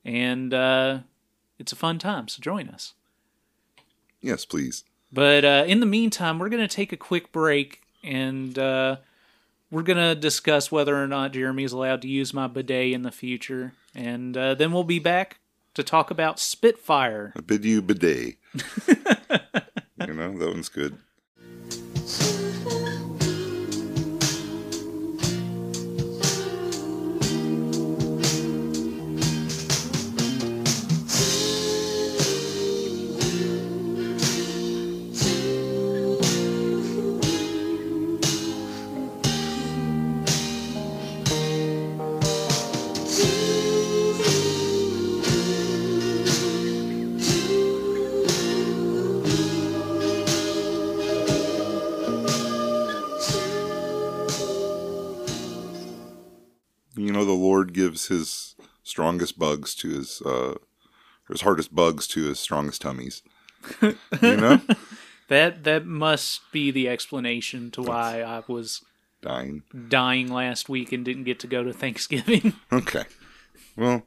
And, 0.06 0.54
uh, 0.54 1.00
it's 1.62 1.72
a 1.72 1.76
fun 1.76 2.00
time. 2.00 2.28
So 2.28 2.40
join 2.42 2.70
us. 2.70 2.94
yes, 4.22 4.46
please. 4.46 4.84
But 5.14 5.46
uh, 5.46 5.66
in 5.68 5.80
the 5.80 5.86
meantime, 5.86 6.40
we're 6.40 6.50
going 6.50 6.68
to 6.68 6.74
take 6.74 6.92
a 6.92 6.98
quick 6.98 7.32
break 7.32 7.82
and 8.04 8.58
uh, 8.58 8.98
we're 9.70 9.84
going 9.84 9.98
to 9.98 10.16
discuss 10.16 10.72
whether 10.72 10.96
or 10.96 11.08
not 11.08 11.34
Jeremy 11.34 11.64
is 11.64 11.72
allowed 11.72 12.02
to 12.02 12.08
use 12.08 12.34
my 12.34 12.48
bidet 12.48 12.94
in 12.94 13.04
the 13.04 13.12
future. 13.12 13.74
And 13.94 14.36
uh, 14.36 14.56
then 14.56 14.72
we'll 14.72 14.84
be 14.84 15.00
back 15.00 15.40
to 15.74 15.84
talk 15.84 16.12
about 16.12 16.40
Spitfire. 16.40 17.34
I 17.36 17.42
bid 17.42 17.64
you 17.66 17.82
bidet. 17.82 18.38
you 18.88 20.14
know, 20.14 20.38
that 20.38 20.50
one's 20.50 20.70
good. 20.70 20.98
Gives 57.92 58.08
his 58.08 58.56
strongest 58.84 59.38
bugs 59.38 59.76
to 59.76 59.90
his, 59.90 60.22
uh, 60.26 60.54
or 60.54 60.58
his 61.30 61.42
hardest 61.42 61.76
bugs 61.76 62.08
to 62.08 62.24
his 62.24 62.40
strongest 62.40 62.82
tummies. 62.82 63.22
you 63.82 63.98
know? 64.22 64.62
That 65.28 65.64
that 65.64 65.86
must 65.86 66.42
be 66.52 66.72
the 66.72 66.90
explanation 66.90 67.72
to 67.72 67.82
why 67.82 68.22
I 68.22 68.44
was 68.48 68.84
Dying. 69.22 69.64
dying 69.90 70.28
last 70.28 70.68
week 70.68 70.92
and 70.92 71.06
didn't 71.06 71.26
get 71.26 71.40
to 71.42 71.48
go 71.48 71.64
to 71.64 71.74
Thanksgiving. 71.74 72.54
Okay. 72.74 73.04
Well, 73.78 74.04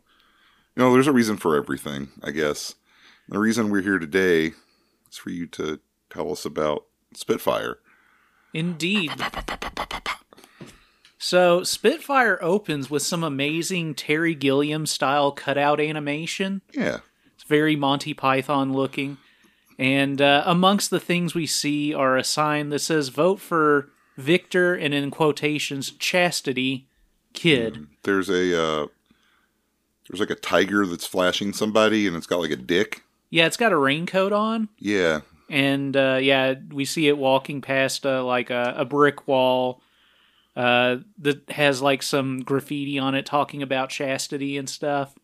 you 0.77 0.83
know, 0.83 0.93
there's 0.93 1.07
a 1.07 1.13
reason 1.13 1.37
for 1.37 1.57
everything, 1.57 2.09
I 2.23 2.31
guess. 2.31 2.75
The 3.29 3.39
reason 3.39 3.71
we're 3.71 3.81
here 3.83 3.99
today 3.99 4.53
is 5.11 5.17
for 5.17 5.31
you 5.31 5.47
to 5.49 5.81
tell 6.11 6.31
us 6.31 6.45
about 6.45 6.85
Spitfire. 7.15 7.79
Indeed. 8.53 9.13
So 11.25 11.63
Spitfire 11.63 12.39
opens 12.43 12.91
with 12.91 13.01
some 13.01 13.25
amazing 13.25 13.95
Terry 13.95 14.35
Gilliam 14.35 14.85
style 14.85 15.33
cutout 15.33 15.81
animation. 15.81 16.61
Yeah. 16.75 16.99
It's 17.35 17.45
very 17.45 17.77
Monty 17.77 18.13
Python 18.13 18.75
looking. 18.75 19.17
And 19.79 20.21
uh, 20.21 20.43
amongst 20.45 20.91
the 20.91 21.01
things 21.01 21.35
we 21.35 21.47
see 21.47 21.95
are 21.95 22.19
a 22.19 22.25
sign 22.25 22.69
that 22.69 22.81
says 22.81 23.09
vote 23.09 23.41
for 23.41 23.89
Victor 24.19 24.75
and 24.75 24.93
in 24.93 25.11
quotations 25.11 25.93
chastity 25.93 26.89
kid. 27.33 27.87
There's 28.03 28.29
a 28.29 28.63
uh 28.63 28.87
there's 30.07 30.21
like 30.21 30.29
a 30.29 30.35
tiger 30.35 30.85
that's 30.85 31.07
flashing 31.07 31.55
somebody 31.55 32.07
and 32.07 32.15
it's 32.17 32.27
got 32.27 32.41
like 32.41 32.51
a 32.51 32.57
dick. 32.57 33.03
Yeah, 33.31 33.47
it's 33.47 33.57
got 33.57 33.73
a 33.73 33.79
raincoat 33.79 34.35
on. 34.35 34.69
Yeah. 34.79 35.23
And 35.49 35.97
uh, 35.97 36.19
yeah, 36.21 36.57
we 36.71 36.85
see 36.85 37.09
it 37.09 37.17
walking 37.17 37.63
past 37.63 38.05
uh, 38.05 38.23
like 38.23 38.51
a, 38.51 38.75
a 38.77 38.85
brick 38.85 39.27
wall 39.27 39.81
uh, 40.57 40.97
that 41.19 41.49
has 41.51 41.83
like 41.83 42.03
some 42.03 42.41
graffiti 42.41 42.99
on 42.99 43.15
it 43.15 43.27
talking 43.27 43.63
about 43.63 43.91
chastity 43.91 44.57
and 44.57 44.69
stuff. 44.69 45.15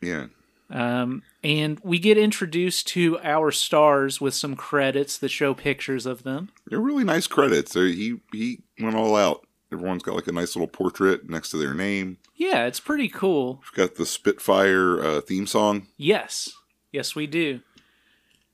Yeah. 0.00 0.26
Um, 0.70 1.22
and 1.42 1.80
we 1.82 1.98
get 1.98 2.16
introduced 2.16 2.86
to 2.88 3.18
our 3.20 3.50
stars 3.50 4.20
with 4.20 4.34
some 4.34 4.54
credits 4.54 5.18
that 5.18 5.30
show 5.30 5.52
pictures 5.52 6.06
of 6.06 6.22
them. 6.22 6.50
They're 6.66 6.80
really 6.80 7.04
nice 7.04 7.26
credits. 7.26 7.72
They're, 7.72 7.86
he 7.86 8.20
he 8.32 8.60
went 8.80 8.94
all 8.94 9.16
out. 9.16 9.46
Everyone's 9.72 10.02
got 10.02 10.14
like 10.14 10.28
a 10.28 10.32
nice 10.32 10.54
little 10.54 10.68
portrait 10.68 11.28
next 11.28 11.50
to 11.50 11.56
their 11.56 11.74
name. 11.74 12.18
Yeah, 12.36 12.66
it's 12.66 12.80
pretty 12.80 13.08
cool. 13.08 13.62
We've 13.62 13.88
got 13.88 13.96
the 13.96 14.06
Spitfire 14.06 15.02
uh, 15.02 15.20
theme 15.20 15.46
song. 15.46 15.88
Yes, 15.96 16.52
yes, 16.92 17.14
we 17.14 17.26
do. 17.26 17.60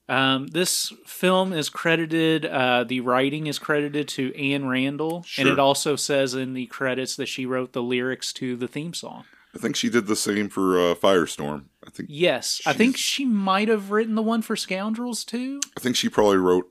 Um, 0.09 0.47
this 0.49 0.93
film 1.05 1.53
is 1.53 1.69
credited. 1.69 2.47
Uh, 2.47 2.85
the 2.85 3.01
writing 3.01 3.47
is 3.49 3.59
credited 3.59 4.07
to 4.09 4.35
Anne 4.41 4.67
Randall, 4.69 5.25
and 5.37 5.49
it 5.49 5.59
also 5.59 5.97
says 5.97 6.35
in 6.35 6.55
the 6.55 6.67
credits 6.67 7.17
that 7.17 7.27
she 7.27 7.45
wrote 7.45 7.73
the 7.73 7.83
lyrics 7.83 8.33
to 8.35 8.57
the 8.57 8.69
theme 8.69 8.95
song. 8.95 9.25
I 9.55 9.59
think 9.59 9.75
she 9.75 9.89
did 9.89 10.07
the 10.07 10.17
same 10.17 10.49
for 10.49 10.79
uh, 10.79 10.95
Firestorm. 10.95 11.65
I 11.85 11.91
think 11.91 12.09
Yes, 12.13 12.61
I 12.67 12.73
think 12.73 12.97
she 12.97 13.25
might 13.25 13.69
have 13.69 13.91
written 13.91 14.15
the 14.15 14.23
one 14.23 14.43
for 14.43 14.55
Scoundrels 14.55 15.25
too. 15.25 15.61
I 15.77 15.81
think 15.81 15.97
she 15.97 16.09
probably 16.09 16.37
wrote 16.37 16.71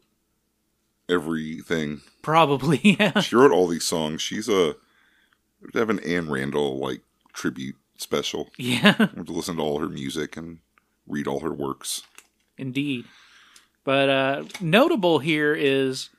everything. 1.10 2.01
Probably, 2.22 2.80
yeah. 3.00 3.20
She 3.22 3.36
wrote 3.36 3.51
all 3.51 3.68
these 3.68 3.84
songs. 3.86 4.22
She's 4.22 4.48
a 4.48 4.75
have 5.74 5.89
an 5.89 6.00
Anne 6.01 6.30
Randall 6.30 6.77
like 6.77 7.01
tribute 7.34 7.75
special. 7.98 8.50
Yeah, 8.58 8.94
to 8.94 9.32
listen 9.32 9.56
to 9.58 9.62
all 9.62 9.80
her 9.80 9.89
music 9.89 10.38
and 10.38 10.60
read 11.08 11.27
all 11.27 11.39
her 11.42 11.54
works. 11.54 12.04
indeed. 12.58 13.06
But 13.86 14.10
uh, 14.10 14.44
notable 14.60 15.20
here 15.20 15.54
is 15.56 16.10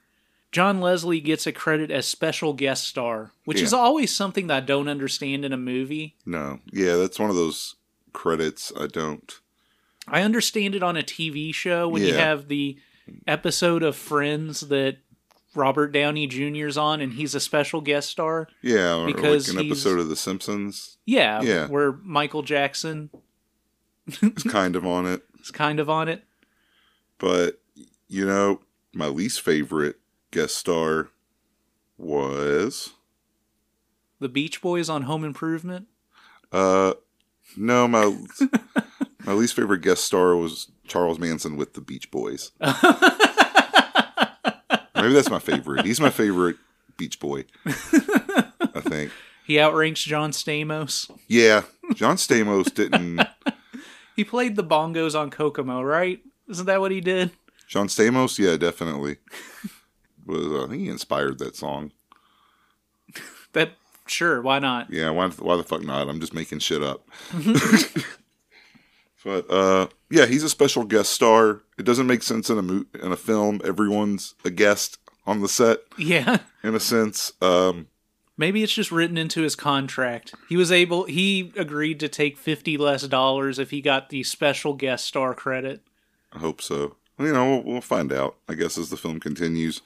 John 0.53 0.81
Leslie 0.81 1.21
gets 1.21 1.47
a 1.47 1.53
credit 1.53 1.91
as 1.91 2.07
special 2.07 2.55
guest 2.55 2.85
star, 2.85 3.33
which 3.45 3.61
is 3.61 3.75
always 3.75 4.15
something 4.15 4.47
that 4.47 4.57
I 4.57 4.61
don't 4.61 4.89
understand 4.89 5.45
in 5.45 5.53
a 5.53 5.57
movie. 5.59 6.15
No, 6.25 6.61
yeah, 6.73 6.97
that's 6.97 7.19
one 7.19 7.29
of 7.29 7.37
those 7.37 7.75
credits 8.15 8.73
I 8.79 8.87
don't. 8.87 9.31
I 10.09 10.23
understand 10.23 10.75
it 10.77 10.83
on 10.85 10.97
a 10.97 11.03
TV 11.03 11.53
show 11.53 11.89
when 11.89 12.03
you 12.03 12.15
have 12.15 12.49
the 12.49 12.79
episode 13.27 13.83
of 13.83 13.97
Friends 13.97 14.61
that 14.63 14.99
Robert 15.57 15.89
Downey 15.89 16.27
Jr.'s 16.29 16.77
on 16.77 17.01
and 17.01 17.15
he's 17.15 17.35
a 17.35 17.41
special 17.41 17.81
guest 17.81 18.09
star. 18.11 18.47
Yeah, 18.63 18.95
or 18.97 19.07
Because 19.07 19.49
like 19.53 19.59
an 19.65 19.67
episode 19.67 19.99
of 19.99 20.09
The 20.09 20.15
Simpsons 20.17 20.99
Yeah, 21.05 21.43
Yeah. 21.43 21.67
where 21.67 21.93
Michael 21.93 22.43
Jackson 22.43 23.11
is 24.23 24.45
kind 24.45 24.77
of 24.77 24.87
on 24.87 25.07
it. 25.07 25.23
is 25.41 25.51
kind 25.51 25.81
of 25.81 25.91
on 25.91 26.09
it. 26.09 26.23
But 27.19 27.61
you 28.09 28.27
know, 28.27 28.61
my 28.95 29.07
least 29.09 29.41
favorite 29.41 29.97
guest 30.31 30.57
star 30.57 31.09
was 31.99 32.93
The 34.21 34.29
Beach 34.29 34.61
Boys 34.61 34.89
on 34.89 35.03
Home 35.03 35.25
Improvement. 35.25 35.87
uh 36.53 36.95
no 37.57 37.87
my 37.89 38.17
my 39.25 39.33
least 39.33 39.55
favorite 39.55 39.81
guest 39.83 40.05
star 40.05 40.37
was 40.37 40.71
Charles 40.87 41.19
Manson 41.19 41.57
with 41.57 41.75
the 41.75 41.81
Beach 41.81 42.11
Boys. 42.11 42.51
Maybe 44.95 45.13
that's 45.13 45.31
my 45.31 45.39
favorite. 45.39 45.85
He's 45.87 46.01
my 46.01 46.11
favorite 46.11 46.57
Beach 46.97 47.21
Boy. 47.21 47.45
I 47.67 48.81
think. 48.81 49.13
He 49.47 49.61
outranks 49.61 50.01
John 50.03 50.33
Stamos. 50.33 51.11
Yeah, 51.29 51.63
John 51.95 52.17
Stamos 52.17 52.73
didn't. 52.75 53.21
He 54.17 54.25
played 54.25 54.57
the 54.57 54.65
bongos 54.65 55.15
on 55.19 55.29
Kokomo, 55.31 55.83
right? 55.83 56.21
Isn't 56.49 56.67
that 56.67 56.81
what 56.81 56.93
he 56.93 57.01
did? 57.01 57.31
John 57.69 57.89
Stamos, 57.89 58.39
yeah, 58.39 58.57
definitely. 58.57 59.17
Was 60.27 60.47
uh, 60.47 60.65
I 60.65 60.69
think 60.69 60.83
he 60.83 60.89
inspired 60.89 61.39
that 61.39 61.57
song? 61.57 61.93
That 63.53 63.73
sure, 64.07 64.43
why 64.43 64.59
not? 64.59 64.91
Yeah, 64.93 65.09
why, 65.11 65.29
why 65.29 65.57
the 65.57 65.65
fuck 65.65 65.83
not? 65.83 66.09
I'm 66.11 66.21
just 66.21 66.35
making 66.35 66.59
shit 66.59 66.83
up. 66.83 67.09
but 69.25 69.51
uh, 69.51 69.87
yeah, 70.11 70.27
he's 70.27 70.43
a 70.43 70.49
special 70.49 70.85
guest 70.85 71.11
star. 71.13 71.63
It 71.79 71.85
doesn't 71.85 72.07
make 72.07 72.23
sense 72.23 72.51
in 72.51 72.59
a 72.59 72.63
mo- 72.63 72.85
in 73.03 73.13
a 73.13 73.17
film. 73.17 73.61
Everyone's 73.65 74.35
a 74.45 74.51
guest 74.51 74.99
on 75.27 75.41
the 75.41 75.49
set 75.49 75.79
Yeah. 75.97 76.39
in 76.63 76.75
a 76.75 76.81
sense. 76.81 77.33
Um, 77.41 77.89
Maybe 78.37 78.63
it's 78.63 78.75
just 78.75 78.93
written 78.93 79.17
into 79.17 79.41
his 79.41 79.57
contract. 79.57 80.35
He 80.51 80.57
was 80.57 80.71
able 80.71 81.05
he 81.05 81.53
agreed 81.57 81.99
to 82.01 82.09
take 82.09 82.37
50 82.37 82.77
less 82.77 83.09
dollars 83.09 83.59
if 83.59 83.71
he 83.71 83.81
got 83.81 84.11
the 84.11 84.23
special 84.23 84.75
guest 84.75 85.07
star 85.07 85.33
credit. 85.35 85.83
I 86.37 86.39
hope 86.39 86.61
so. 86.61 86.97
Well, 87.19 87.27
you 87.29 87.35
know, 87.35 87.49
we'll, 87.51 87.63
we'll 87.65 87.81
find 87.81 88.13
out. 88.13 88.37
I 88.49 88.55
guess 88.55 88.77
as 88.77 88.91
the 88.91 88.97
film 88.97 89.21
continues. 89.21 89.81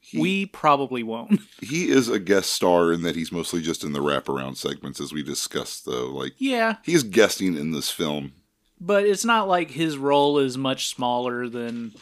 He, 0.00 0.20
We 0.20 0.46
probably 0.46 1.02
won't. 1.02 1.40
he 1.60 1.88
is 1.90 2.08
a 2.08 2.18
guest 2.20 2.52
star 2.52 2.92
in 2.92 3.02
that 3.02 3.16
he's 3.16 3.32
mostly 3.32 3.60
just 3.62 3.82
in 3.82 3.92
the 3.92 4.00
wraparound 4.00 4.56
segments, 4.56 5.00
as 5.00 5.12
we 5.12 5.22
discussed. 5.22 5.86
Though, 5.86 6.06
like 6.10 6.34
yeah, 6.38 6.76
he's 6.84 7.02
guesting 7.02 7.56
in 7.56 7.72
this 7.72 7.90
film. 7.90 8.32
but 8.80 9.04
it's 9.04 9.24
not 9.24 9.48
like 9.48 9.70
his 9.72 9.96
role 9.98 10.38
is 10.38 10.56
much 10.56 10.88
smaller 10.88 11.48
than 11.48 11.92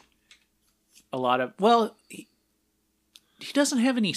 a 1.13 1.19
lot 1.19 1.41
of 1.41 1.53
well, 1.59 1.97
he, 2.09 2.27
he 3.39 3.53
doesn't 3.53 3.79
have 3.79 3.97
any 3.97 4.15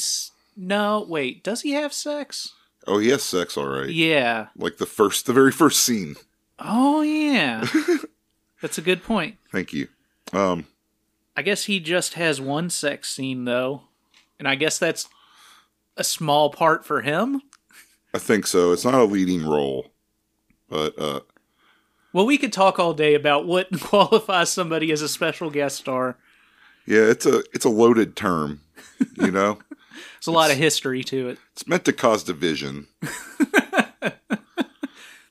No, 0.58 1.06
wait, 1.08 1.44
does 1.44 1.62
he 1.62 1.72
have 1.72 1.94
sex? 1.94 2.54
Oh, 2.88 2.98
he 3.00 3.10
has 3.10 3.24
sex, 3.24 3.56
all 3.58 3.68
right. 3.68 3.90
Yeah. 3.90 4.48
Like 4.58 4.78
the 4.78 4.86
first, 4.86 5.26
the 5.26 5.34
very 5.34 5.52
first 5.52 5.82
scene. 5.82 6.16
Oh 6.60 7.02
yeah. 7.02 7.66
That's 8.62 8.78
a 8.78 8.82
good 8.82 9.04
point. 9.04 9.38
Thank 9.52 9.74
you. 9.74 9.88
Um, 10.34 10.68
I 11.38 11.42
guess 11.42 11.66
he 11.66 11.80
just 11.80 12.14
has 12.16 12.40
one 12.42 12.70
sex 12.70 13.10
scene 13.10 13.46
though, 13.46 13.84
and 14.40 14.48
I 14.48 14.56
guess 14.56 14.78
that's 14.80 15.08
a 15.98 16.04
small 16.04 16.50
part 16.50 16.86
for 16.86 17.02
him. 17.02 17.42
I 18.14 18.18
think 18.18 18.48
so. 18.48 18.72
It's 18.72 18.86
not 18.86 18.94
a 18.94 19.04
leading 19.04 19.46
role, 19.46 19.88
but 20.70 20.98
uh, 20.98 21.20
Well, 22.14 22.26
we 22.26 22.38
could 22.38 22.54
talk 22.54 22.80
all 22.80 22.94
day 22.94 23.14
about 23.14 23.46
what 23.46 23.68
qualifies 23.82 24.50
somebody 24.50 24.92
as 24.92 25.02
a 25.02 25.10
special 25.10 25.50
guest 25.50 25.78
star. 25.78 26.18
yeah, 26.86 27.02
it's 27.02 27.26
a 27.26 27.40
it's 27.54 27.66
a 27.66 27.70
loaded 27.70 28.16
term. 28.16 28.62
You 29.18 29.32
know, 29.32 29.60
it's 30.18 30.28
a 30.28 30.32
lot 30.32 30.52
of 30.52 30.58
history 30.58 31.04
to 31.06 31.30
it. 31.30 31.38
it's 31.52 31.68
meant 31.68 31.84
to 31.86 31.94
cause 31.94 32.24
division. 32.24 32.88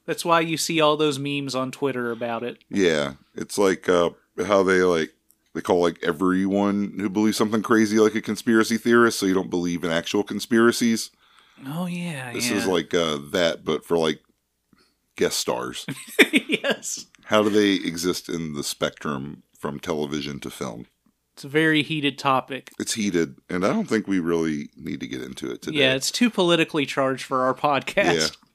That's 0.06 0.24
why 0.24 0.40
you 0.40 0.56
see 0.56 0.80
all 0.80 0.96
those 0.96 1.18
memes 1.18 1.54
on 1.54 1.70
Twitter 1.70 2.10
about 2.10 2.42
it. 2.42 2.58
Yeah, 2.68 3.14
it's 3.34 3.56
like 3.56 3.88
uh, 3.88 4.10
how 4.46 4.62
they 4.62 4.82
like 4.82 5.12
they 5.54 5.60
call 5.60 5.80
like 5.80 5.98
everyone 6.02 6.94
who 6.98 7.08
believes 7.08 7.36
something 7.36 7.62
crazy 7.62 7.98
like 7.98 8.14
a 8.14 8.20
conspiracy 8.20 8.76
theorist, 8.76 9.18
so 9.18 9.26
you 9.26 9.34
don't 9.34 9.50
believe 9.50 9.84
in 9.84 9.90
actual 9.90 10.22
conspiracies. 10.22 11.10
Oh 11.66 11.86
yeah, 11.86 12.32
This 12.32 12.50
yeah. 12.50 12.56
is 12.56 12.66
like 12.66 12.92
uh, 12.92 13.18
that, 13.32 13.64
but 13.64 13.84
for 13.84 13.96
like 13.96 14.20
guest 15.16 15.38
stars. 15.38 15.86
yes. 16.32 17.06
How 17.24 17.42
do 17.42 17.48
they 17.50 17.72
exist 17.74 18.28
in 18.28 18.54
the 18.54 18.64
spectrum 18.64 19.44
from 19.58 19.80
television 19.80 20.40
to 20.40 20.50
film? 20.50 20.86
It's 21.32 21.44
a 21.44 21.48
very 21.48 21.82
heated 21.82 22.18
topic. 22.18 22.70
It's 22.78 22.94
heated, 22.94 23.36
and 23.48 23.64
I 23.64 23.72
don't 23.72 23.88
think 23.88 24.06
we 24.06 24.20
really 24.20 24.68
need 24.76 25.00
to 25.00 25.06
get 25.08 25.22
into 25.22 25.50
it 25.50 25.62
today. 25.62 25.78
Yeah, 25.78 25.94
it's 25.94 26.10
too 26.10 26.30
politically 26.30 26.86
charged 26.86 27.24
for 27.24 27.42
our 27.42 27.54
podcast. 27.54 28.36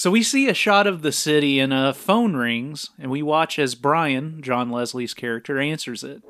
So 0.00 0.10
we 0.10 0.22
see 0.22 0.48
a 0.48 0.54
shot 0.54 0.86
of 0.86 1.02
the 1.02 1.12
city 1.12 1.60
and 1.60 1.74
a 1.74 1.92
phone 1.92 2.34
rings, 2.34 2.88
and 2.98 3.10
we 3.10 3.22
watch 3.22 3.58
as 3.58 3.74
Brian, 3.74 4.40
John 4.40 4.70
Leslie's 4.70 5.12
character, 5.12 5.60
answers 5.60 6.02
it. 6.02 6.22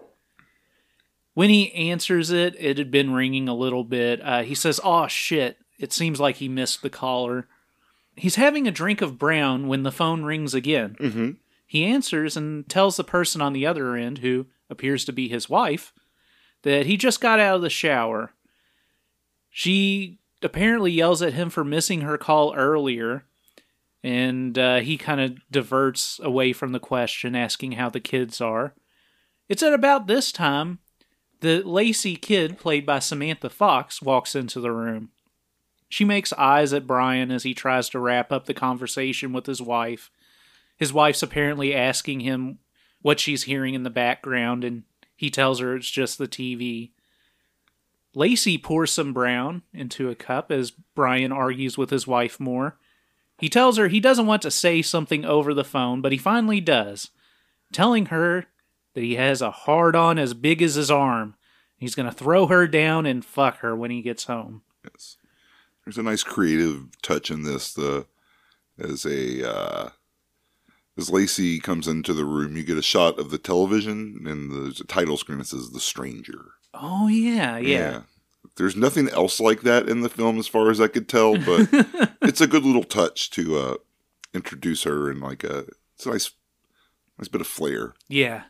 When 1.34 1.50
he 1.50 1.72
answers 1.72 2.32
it, 2.32 2.56
it 2.58 2.78
had 2.78 2.90
been 2.90 3.12
ringing 3.12 3.48
a 3.48 3.54
little 3.54 3.84
bit. 3.84 4.20
Uh, 4.24 4.42
he 4.42 4.56
says, 4.56 4.80
"Oh 4.82 5.06
shit!" 5.06 5.56
It 5.78 5.92
seems 5.92 6.18
like 6.18 6.38
he 6.38 6.48
missed 6.48 6.82
the 6.82 6.90
caller. 6.90 7.46
He's 8.16 8.34
having 8.34 8.66
a 8.66 8.72
drink 8.72 9.02
of 9.02 9.20
brown 9.20 9.68
when 9.68 9.84
the 9.84 9.92
phone 9.92 10.24
rings 10.24 10.52
again. 10.52 10.96
Mhm. 10.98 11.36
He 11.64 11.84
answers 11.84 12.36
and 12.36 12.68
tells 12.68 12.96
the 12.96 13.04
person 13.04 13.40
on 13.40 13.52
the 13.52 13.66
other 13.66 13.94
end, 13.94 14.18
who 14.18 14.46
appears 14.68 15.04
to 15.04 15.12
be 15.12 15.28
his 15.28 15.48
wife, 15.48 15.92
that 16.62 16.86
he 16.86 16.96
just 16.96 17.20
got 17.20 17.38
out 17.38 17.54
of 17.54 17.62
the 17.62 17.70
shower. 17.70 18.34
She 19.48 20.18
apparently 20.42 20.90
yells 20.90 21.22
at 21.22 21.34
him 21.34 21.50
for 21.50 21.62
missing 21.62 22.00
her 22.00 22.18
call 22.18 22.52
earlier, 22.56 23.26
and 24.02 24.58
uh, 24.58 24.78
he 24.78 24.96
kind 24.96 25.20
of 25.20 25.38
diverts 25.50 26.20
away 26.22 26.52
from 26.52 26.72
the 26.72 26.80
question, 26.80 27.34
asking 27.34 27.72
how 27.72 27.90
the 27.90 28.00
kids 28.00 28.40
are. 28.40 28.74
It's 29.48 29.62
at 29.62 29.74
about 29.74 30.06
this 30.06 30.32
time 30.32 30.78
that 31.40 31.66
Lacey 31.66 32.16
Kid, 32.16 32.58
played 32.58 32.86
by 32.86 32.98
Samantha 32.98 33.50
Fox, 33.50 34.00
walks 34.00 34.34
into 34.34 34.60
the 34.60 34.72
room. 34.72 35.10
She 35.88 36.04
makes 36.04 36.32
eyes 36.34 36.72
at 36.72 36.86
Brian 36.86 37.30
as 37.30 37.42
he 37.42 37.52
tries 37.52 37.88
to 37.90 37.98
wrap 37.98 38.30
up 38.30 38.46
the 38.46 38.54
conversation 38.54 39.32
with 39.32 39.46
his 39.46 39.60
wife. 39.60 40.10
His 40.76 40.92
wife's 40.92 41.22
apparently 41.22 41.74
asking 41.74 42.20
him 42.20 42.58
what 43.02 43.18
she's 43.18 43.42
hearing 43.44 43.74
in 43.74 43.82
the 43.82 43.90
background, 43.90 44.62
and 44.62 44.84
he 45.16 45.30
tells 45.30 45.58
her 45.58 45.74
it's 45.74 45.90
just 45.90 46.16
the 46.16 46.28
TV. 46.28 46.92
Lacey 48.14 48.56
pours 48.56 48.90
some 48.90 49.12
brown 49.12 49.62
into 49.72 50.08
a 50.08 50.14
cup 50.14 50.50
as 50.50 50.70
Brian 50.70 51.32
argues 51.32 51.76
with 51.76 51.90
his 51.90 52.06
wife 52.06 52.40
more. 52.40 52.78
He 53.40 53.48
tells 53.48 53.76
her 53.78 53.88
he 53.88 54.00
doesn't 54.00 54.26
want 54.26 54.42
to 54.42 54.50
say 54.50 54.82
something 54.82 55.24
over 55.24 55.54
the 55.54 55.64
phone, 55.64 56.00
but 56.00 56.12
he 56.12 56.18
finally 56.18 56.60
does, 56.60 57.10
telling 57.72 58.06
her 58.06 58.46
that 58.94 59.02
he 59.02 59.14
has 59.14 59.40
a 59.40 59.50
hard 59.50 59.96
on 59.96 60.18
as 60.18 60.34
big 60.34 60.60
as 60.60 60.74
his 60.74 60.90
arm. 60.90 61.34
He's 61.76 61.94
going 61.94 62.08
to 62.08 62.14
throw 62.14 62.46
her 62.46 62.66
down 62.66 63.06
and 63.06 63.24
fuck 63.24 63.58
her 63.60 63.74
when 63.74 63.90
he 63.90 64.02
gets 64.02 64.24
home. 64.24 64.62
Yes. 64.84 65.16
There's 65.84 65.96
a 65.96 66.02
nice 66.02 66.22
creative 66.22 67.00
touch 67.00 67.30
in 67.30 67.42
this. 67.42 67.72
The 67.72 68.06
as 68.78 69.06
a 69.06 69.48
uh, 69.50 69.88
as 70.98 71.10
Lacey 71.10 71.58
comes 71.58 71.88
into 71.88 72.12
the 72.12 72.24
room, 72.24 72.56
you 72.56 72.62
get 72.62 72.76
a 72.76 72.82
shot 72.82 73.18
of 73.18 73.30
the 73.30 73.38
television 73.38 74.24
and 74.26 74.50
the 74.50 74.84
title 74.84 75.16
screen 75.16 75.38
that 75.38 75.46
says 75.46 75.70
"The 75.70 75.80
Stranger." 75.80 76.52
Oh, 76.74 77.08
yeah, 77.08 77.58
yeah. 77.58 78.02
There's 78.60 78.76
nothing 78.76 79.08
else 79.08 79.40
like 79.40 79.62
that 79.62 79.88
in 79.88 80.02
the 80.02 80.10
film, 80.10 80.38
as 80.38 80.46
far 80.46 80.70
as 80.70 80.82
I 80.82 80.86
could 80.86 81.08
tell, 81.08 81.38
but 81.38 81.68
it's 82.22 82.42
a 82.42 82.46
good 82.46 82.62
little 82.62 82.84
touch 82.84 83.30
to 83.30 83.56
uh, 83.56 83.74
introduce 84.34 84.82
her 84.82 85.10
and 85.10 85.18
like 85.18 85.42
a 85.44 85.64
it's 85.94 86.04
a 86.04 86.10
nice 86.10 86.32
nice 87.18 87.28
bit 87.28 87.40
of 87.40 87.46
flair. 87.46 87.94
Yeah. 88.06 88.42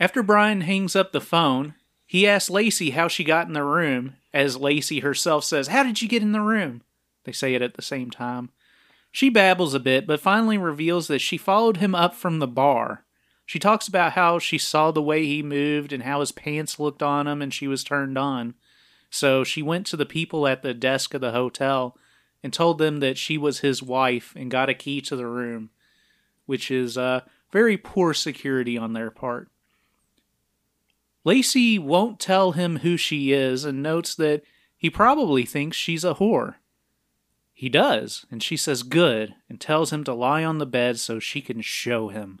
After 0.00 0.22
Brian 0.22 0.62
hangs 0.62 0.96
up 0.96 1.12
the 1.12 1.20
phone, 1.20 1.74
he 2.06 2.26
asks 2.26 2.48
Lacey 2.48 2.90
how 2.90 3.08
she 3.08 3.24
got 3.24 3.46
in 3.46 3.52
the 3.52 3.62
room, 3.62 4.16
as 4.32 4.56
Lacey 4.56 5.00
herself 5.00 5.44
says, 5.44 5.68
How 5.68 5.82
did 5.82 6.00
you 6.00 6.08
get 6.08 6.22
in 6.22 6.32
the 6.32 6.40
room? 6.40 6.80
They 7.24 7.32
say 7.32 7.54
it 7.54 7.60
at 7.60 7.74
the 7.74 7.82
same 7.82 8.10
time. 8.10 8.48
She 9.10 9.28
babbles 9.28 9.74
a 9.74 9.80
bit, 9.80 10.06
but 10.06 10.18
finally 10.18 10.56
reveals 10.56 11.08
that 11.08 11.18
she 11.18 11.36
followed 11.36 11.76
him 11.76 11.94
up 11.94 12.14
from 12.14 12.38
the 12.38 12.48
bar. 12.48 13.04
She 13.44 13.58
talks 13.58 13.86
about 13.86 14.12
how 14.12 14.38
she 14.38 14.56
saw 14.56 14.90
the 14.90 15.02
way 15.02 15.26
he 15.26 15.42
moved 15.42 15.92
and 15.92 16.04
how 16.04 16.20
his 16.20 16.32
pants 16.32 16.80
looked 16.80 17.02
on 17.02 17.26
him 17.26 17.42
and 17.42 17.52
she 17.52 17.68
was 17.68 17.84
turned 17.84 18.16
on. 18.16 18.54
So 19.12 19.44
she 19.44 19.60
went 19.60 19.86
to 19.88 19.96
the 19.96 20.06
people 20.06 20.46
at 20.48 20.62
the 20.62 20.72
desk 20.72 21.12
of 21.12 21.20
the 21.20 21.32
hotel 21.32 21.98
and 22.42 22.50
told 22.50 22.78
them 22.78 23.00
that 23.00 23.18
she 23.18 23.36
was 23.36 23.60
his 23.60 23.82
wife 23.82 24.32
and 24.34 24.50
got 24.50 24.70
a 24.70 24.74
key 24.74 25.02
to 25.02 25.14
the 25.14 25.26
room, 25.26 25.68
which 26.46 26.70
is 26.70 26.96
uh, 26.96 27.20
very 27.50 27.76
poor 27.76 28.14
security 28.14 28.78
on 28.78 28.94
their 28.94 29.10
part. 29.10 29.50
Lacey 31.24 31.78
won't 31.78 32.20
tell 32.20 32.52
him 32.52 32.78
who 32.78 32.96
she 32.96 33.32
is 33.32 33.66
and 33.66 33.82
notes 33.82 34.14
that 34.14 34.42
he 34.78 34.88
probably 34.88 35.44
thinks 35.44 35.76
she's 35.76 36.04
a 36.04 36.14
whore. 36.14 36.54
He 37.52 37.68
does, 37.68 38.24
and 38.30 38.42
she 38.42 38.56
says 38.56 38.82
good 38.82 39.34
and 39.46 39.60
tells 39.60 39.92
him 39.92 40.04
to 40.04 40.14
lie 40.14 40.42
on 40.42 40.56
the 40.56 40.66
bed 40.66 40.98
so 40.98 41.18
she 41.18 41.42
can 41.42 41.60
show 41.60 42.08
him. 42.08 42.40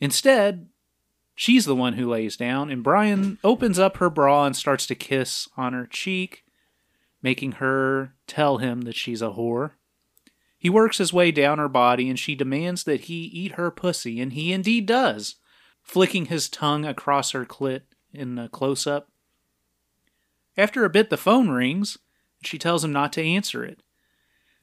Instead, 0.00 0.70
she's 1.40 1.64
the 1.64 1.74
one 1.74 1.94
who 1.94 2.06
lays 2.06 2.36
down, 2.36 2.68
and 2.68 2.84
Brian 2.84 3.38
opens 3.42 3.78
up 3.78 3.96
her 3.96 4.10
bra 4.10 4.44
and 4.44 4.54
starts 4.54 4.86
to 4.86 4.94
kiss 4.94 5.48
on 5.56 5.72
her 5.72 5.86
cheek, 5.86 6.44
making 7.22 7.52
her 7.52 8.12
tell 8.26 8.58
him 8.58 8.82
that 8.82 8.94
she's 8.94 9.22
a 9.22 9.30
whore. 9.30 9.70
He 10.58 10.68
works 10.68 10.98
his 10.98 11.14
way 11.14 11.30
down 11.30 11.56
her 11.56 11.66
body, 11.66 12.10
and 12.10 12.18
she 12.18 12.34
demands 12.34 12.84
that 12.84 13.02
he 13.02 13.22
eat 13.22 13.52
her 13.52 13.70
pussy, 13.70 14.20
and 14.20 14.34
he 14.34 14.52
indeed 14.52 14.84
does, 14.84 15.36
flicking 15.80 16.26
his 16.26 16.50
tongue 16.50 16.84
across 16.84 17.30
her 17.30 17.46
clit 17.46 17.84
in 18.12 18.38
a 18.38 18.50
close 18.50 18.86
up. 18.86 19.08
After 20.58 20.84
a 20.84 20.90
bit, 20.90 21.08
the 21.08 21.16
phone 21.16 21.48
rings, 21.48 21.96
and 22.38 22.46
she 22.46 22.58
tells 22.58 22.84
him 22.84 22.92
not 22.92 23.14
to 23.14 23.22
answer 23.22 23.64
it. 23.64 23.82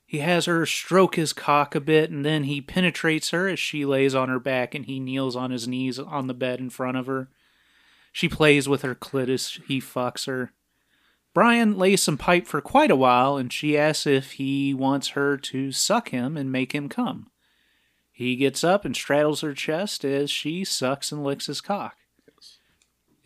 He 0.07 0.19
has 0.19 0.45
her 0.45 0.65
stroke 0.65 1.15
his 1.15 1.33
cock 1.33 1.75
a 1.75 1.81
bit, 1.81 2.09
and 2.09 2.25
then 2.25 2.45
he 2.45 2.61
penetrates 2.61 3.31
her 3.31 3.49
as 3.49 3.59
she 3.59 3.85
lays 3.85 4.15
on 4.15 4.29
her 4.29 4.39
back 4.39 4.73
and 4.73 4.85
he 4.85 5.01
kneels 5.01 5.35
on 5.35 5.51
his 5.51 5.67
knees 5.67 5.99
on 5.99 6.27
the 6.27 6.33
bed 6.33 6.59
in 6.59 6.69
front 6.69 6.95
of 6.95 7.07
her. 7.07 7.27
She 8.13 8.29
plays 8.29 8.69
with 8.69 8.83
her 8.83 8.95
clit 8.95 9.27
as 9.27 9.59
he 9.67 9.81
fucks 9.81 10.25
her. 10.25 10.53
Brian 11.33 11.77
lays 11.77 12.01
some 12.01 12.17
pipe 12.17 12.47
for 12.47 12.61
quite 12.61 12.89
a 12.89 12.95
while, 12.95 13.35
and 13.35 13.51
she 13.51 13.77
asks 13.77 14.07
if 14.07 14.31
he 14.31 14.73
wants 14.73 15.09
her 15.09 15.37
to 15.37 15.73
suck 15.73 16.09
him 16.09 16.37
and 16.37 16.51
make 16.51 16.71
him 16.71 16.87
come. 16.87 17.29
He 18.11 18.37
gets 18.37 18.63
up 18.63 18.85
and 18.85 18.95
straddles 18.95 19.41
her 19.41 19.53
chest 19.53 20.05
as 20.05 20.31
she 20.31 20.63
sucks 20.63 21.11
and 21.11 21.23
licks 21.23 21.47
his 21.47 21.61
cock. 21.61 21.97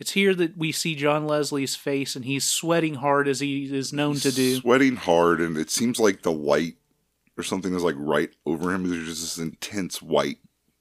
It's 0.02 0.10
here 0.14 0.34
that 0.34 0.56
we 0.58 0.72
see 0.72 0.96
John 0.96 1.28
Leslie's 1.28 1.76
face, 1.76 2.16
and 2.16 2.24
he's 2.24 2.42
sweating 2.42 2.94
hard 2.96 3.28
as 3.28 3.38
he 3.38 3.72
is 3.72 3.92
known 3.92 4.16
to 4.16 4.32
do. 4.32 4.56
Sweating 4.56 4.96
hard, 4.96 5.40
and 5.40 5.56
it 5.56 5.70
seems 5.70 6.00
like 6.00 6.22
the 6.22 6.32
light 6.32 6.74
or 7.38 7.44
something 7.44 7.72
is 7.72 7.84
like 7.84 7.94
right 7.96 8.30
over 8.44 8.72
him. 8.74 8.90
There's 8.90 9.06
just 9.06 9.20
this 9.20 9.38
intense 9.38 10.02
white 10.02 10.38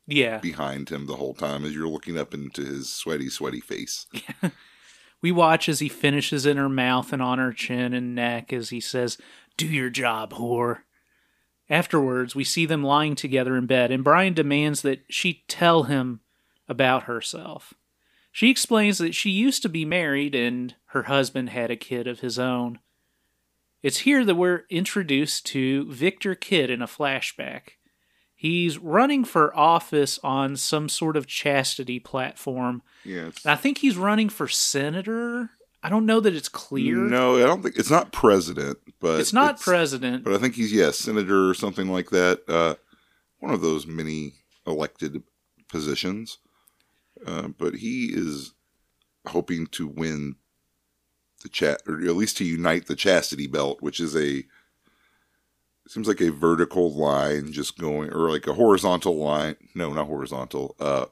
Yeah. 0.08 0.40
behind 0.40 0.90
him 0.90 1.06
the 1.06 1.18
whole 1.18 1.36
time 1.36 1.64
as 1.66 1.76
you're 1.76 1.88
looking 1.88 2.18
up 2.18 2.34
into 2.34 2.66
his 2.66 2.92
sweaty, 2.92 3.30
sweaty 3.30 3.60
face. 3.62 4.08
We 5.22 5.32
watch 5.32 5.70
as 5.70 5.82
he 5.82 5.88
finishes 5.88 6.48
in 6.48 6.58
her 6.58 6.68
mouth 6.68 7.14
and 7.14 7.22
on 7.22 7.38
her 7.38 7.54
chin 7.54 7.94
and 7.94 8.16
neck 8.16 8.52
as 8.52 8.70
he 8.72 8.80
says, 8.80 9.20
Do 9.56 9.68
your 9.68 9.92
job, 9.92 10.34
whore. 10.34 10.80
Afterwards, 11.70 12.34
we 12.34 12.44
see 12.44 12.66
them 12.66 12.84
lying 12.84 13.14
together 13.14 13.56
in 13.56 13.68
bed, 13.68 13.92
and 13.92 14.04
Brian 14.04 14.34
demands 14.34 14.82
that 14.82 15.04
she 15.10 15.44
tell 15.48 15.84
him 15.84 16.22
about 16.68 17.04
herself. 17.04 17.76
She 18.32 18.50
explains 18.50 18.98
that 18.98 19.14
she 19.14 19.30
used 19.30 19.62
to 19.62 19.70
be 19.70 19.86
married 19.86 20.34
and 20.34 20.76
her 20.88 21.04
husband 21.04 21.50
had 21.50 21.70
a 21.70 21.76
kid 21.76 22.08
of 22.08 22.22
his 22.22 22.40
own. 22.40 22.80
It's 23.84 24.00
here 24.00 24.24
that 24.24 24.36
we're 24.36 24.64
introduced 24.70 25.46
to 25.48 25.92
Victor 25.92 26.36
Kidd 26.36 26.70
in 26.70 26.82
a 26.82 26.88
flashback. 26.88 27.72
He's 28.36 28.78
running 28.78 29.24
for 29.24 29.56
office 29.56 30.20
on 30.24 30.56
some 30.56 30.90
sort 30.90 31.18
of 31.18 31.28
chastity 31.28 32.00
platform. 32.00 32.82
It's, 33.04 33.46
I 33.46 33.56
think 33.56 33.80
he's 33.80 33.98
running 33.98 34.30
for 34.30 34.48
senator. 34.48 35.52
I 35.84 35.90
don't 35.90 36.06
know 36.06 36.20
that 36.20 36.36
it's 36.36 36.50
clear. 36.50 36.96
no, 36.96 37.38
I 37.38 37.46
don't 37.46 37.64
think 37.64 37.76
it's 37.76 37.92
not 37.92 38.12
president, 38.12 38.78
but 39.00 39.20
it's 39.20 39.34
not 39.34 39.60
president. 39.60 40.24
But 40.24 40.34
I 40.34 40.38
think 40.38 40.56
he's 40.56 40.74
yes, 40.74 40.98
senator 40.98 41.50
or 41.50 41.54
something 41.54 41.90
like 41.90 42.12
that. 42.12 42.42
Uh, 42.48 42.76
one 43.40 43.54
of 43.54 43.62
those 43.62 43.86
many 43.88 44.34
elected 44.66 45.24
positions. 45.68 46.38
Uh, 47.26 47.50
but 47.50 47.76
he 47.76 48.12
is 48.14 48.54
hoping 49.28 49.68
to 49.68 49.88
win 49.88 50.36
the 51.44 51.50
chat, 51.50 51.82
or 51.88 51.96
at 52.02 52.16
least 52.16 52.38
to 52.38 52.46
unite 52.46 52.88
the 52.88 52.96
chastity 52.96 53.48
belt, 53.48 53.82
which 53.82 54.00
is 54.00 54.16
a 54.16 54.44
seems 55.88 56.08
like 56.08 56.22
a 56.22 56.32
vertical 56.32 56.94
line 56.94 57.52
just 57.52 57.78
going, 57.78 58.12
or 58.12 58.30
like 58.30 58.48
a 58.48 58.54
horizontal 58.54 59.18
line. 59.18 59.56
No, 59.76 59.94
not 59.94 60.08
horizontal. 60.08 60.76
Uh, 60.80 61.06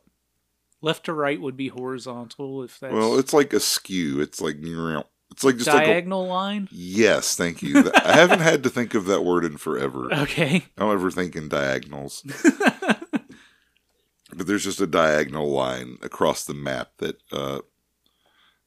Left 0.82 1.06
to 1.06 1.14
right 1.14 1.42
would 1.42 1.58
be 1.58 1.68
horizontal 1.68 2.64
if 2.64 2.80
that's 2.80 2.94
well, 2.94 3.20
it's 3.20 3.34
like 3.34 3.52
a 3.52 3.60
skew. 3.60 4.22
It's 4.22 4.40
like 4.40 4.58
it's 4.62 5.44
like 5.44 5.58
just 5.58 5.68
like 5.68 5.84
a, 5.84 5.88
diagonal 5.88 6.26
line. 6.28 6.70
yes, 6.72 7.36
thank 7.36 7.62
you. 7.62 7.92
I 8.04 8.14
haven't 8.14 8.40
had 8.40 8.64
to 8.64 8.70
think 8.70 8.94
of 8.94 9.06
that 9.06 9.24
word 9.24 9.44
in 9.46 9.58
forever. 9.58 10.10
Okay. 10.20 10.66
I 10.78 10.82
don't 10.82 10.94
ever 10.94 11.12
think 11.12 11.36
in 11.36 11.50
diagonals. 11.50 12.24
but 14.36 14.48
there's 14.48 14.64
just 14.64 14.82
a 14.82 14.88
diagonal 14.88 15.50
line 15.50 15.98
across 16.02 16.46
the 16.46 16.54
map 16.54 16.92
that 16.98 17.18
uh, 17.32 17.60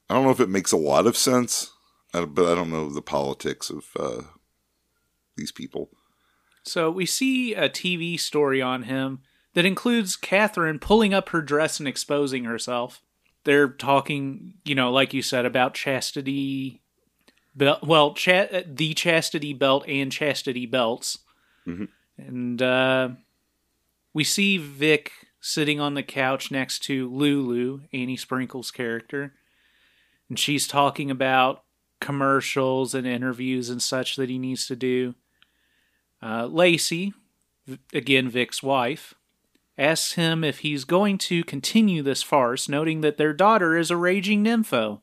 I 0.09 0.13
don't 0.13 0.23
know 0.25 0.31
if 0.31 0.39
it 0.39 0.49
makes 0.49 0.71
a 0.71 0.77
lot 0.77 1.07
of 1.07 1.17
sense, 1.17 1.71
uh, 2.13 2.25
but 2.25 2.51
I 2.51 2.55
don't 2.55 2.71
know 2.71 2.89
the 2.89 3.01
politics 3.01 3.69
of 3.69 3.85
uh, 3.99 4.21
these 5.35 5.51
people. 5.51 5.89
So 6.63 6.89
we 6.89 7.05
see 7.05 7.53
a 7.53 7.69
TV 7.69 8.19
story 8.19 8.61
on 8.61 8.83
him 8.83 9.21
that 9.53 9.65
includes 9.65 10.15
Catherine 10.15 10.79
pulling 10.79 11.13
up 11.13 11.29
her 11.29 11.41
dress 11.41 11.79
and 11.79 11.87
exposing 11.87 12.45
herself. 12.45 13.01
They're 13.43 13.67
talking, 13.67 14.55
you 14.63 14.73
know, 14.75 14.91
like 14.91 15.13
you 15.13 15.21
said, 15.21 15.45
about 15.45 15.73
chastity 15.73 16.81
belt. 17.55 17.83
Well, 17.83 18.13
cha- 18.13 18.47
the 18.65 18.93
chastity 18.93 19.53
belt 19.53 19.83
and 19.87 20.11
chastity 20.11 20.65
belts. 20.65 21.19
Mhm. 21.67 21.89
And 22.17 22.61
uh, 22.61 23.09
we 24.13 24.23
see 24.23 24.57
Vic 24.57 25.11
sitting 25.45 25.77
on 25.77 25.93
the 25.93 26.01
couch 26.01 26.51
next 26.51 26.79
to 26.79 27.13
Lulu, 27.13 27.81
Annie 27.91 28.15
Sprinkle's 28.15 28.71
character. 28.71 29.33
And 30.29 30.39
she's 30.39 30.69
talking 30.69 31.11
about 31.11 31.63
commercials 31.99 32.95
and 32.95 33.05
interviews 33.05 33.69
and 33.69 33.81
such 33.81 34.15
that 34.15 34.29
he 34.29 34.39
needs 34.39 34.65
to 34.67 34.77
do. 34.77 35.15
Uh, 36.21 36.45
Lacey, 36.45 37.13
again 37.93 38.29
Vic's 38.29 38.63
wife, 38.63 39.15
asks 39.77 40.13
him 40.13 40.45
if 40.45 40.59
he's 40.59 40.85
going 40.85 41.17
to 41.17 41.43
continue 41.43 42.01
this 42.01 42.23
farce, 42.23 42.69
noting 42.69 43.01
that 43.01 43.17
their 43.17 43.33
daughter 43.33 43.77
is 43.77 43.91
a 43.91 43.97
raging 43.97 44.45
nympho. 44.45 45.01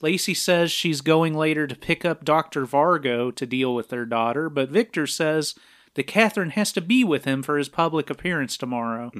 Lacey 0.00 0.34
says 0.34 0.72
she's 0.72 1.02
going 1.02 1.34
later 1.34 1.68
to 1.68 1.76
pick 1.76 2.04
up 2.04 2.24
Dr. 2.24 2.66
Vargo 2.66 3.32
to 3.36 3.46
deal 3.46 3.76
with 3.76 3.90
their 3.90 4.06
daughter, 4.06 4.50
but 4.50 4.70
Victor 4.70 5.06
says 5.06 5.54
that 5.94 6.08
Catherine 6.08 6.50
has 6.50 6.72
to 6.72 6.80
be 6.80 7.04
with 7.04 7.26
him 7.26 7.44
for 7.44 7.58
his 7.58 7.68
public 7.68 8.10
appearance 8.10 8.56
tomorrow. 8.56 9.12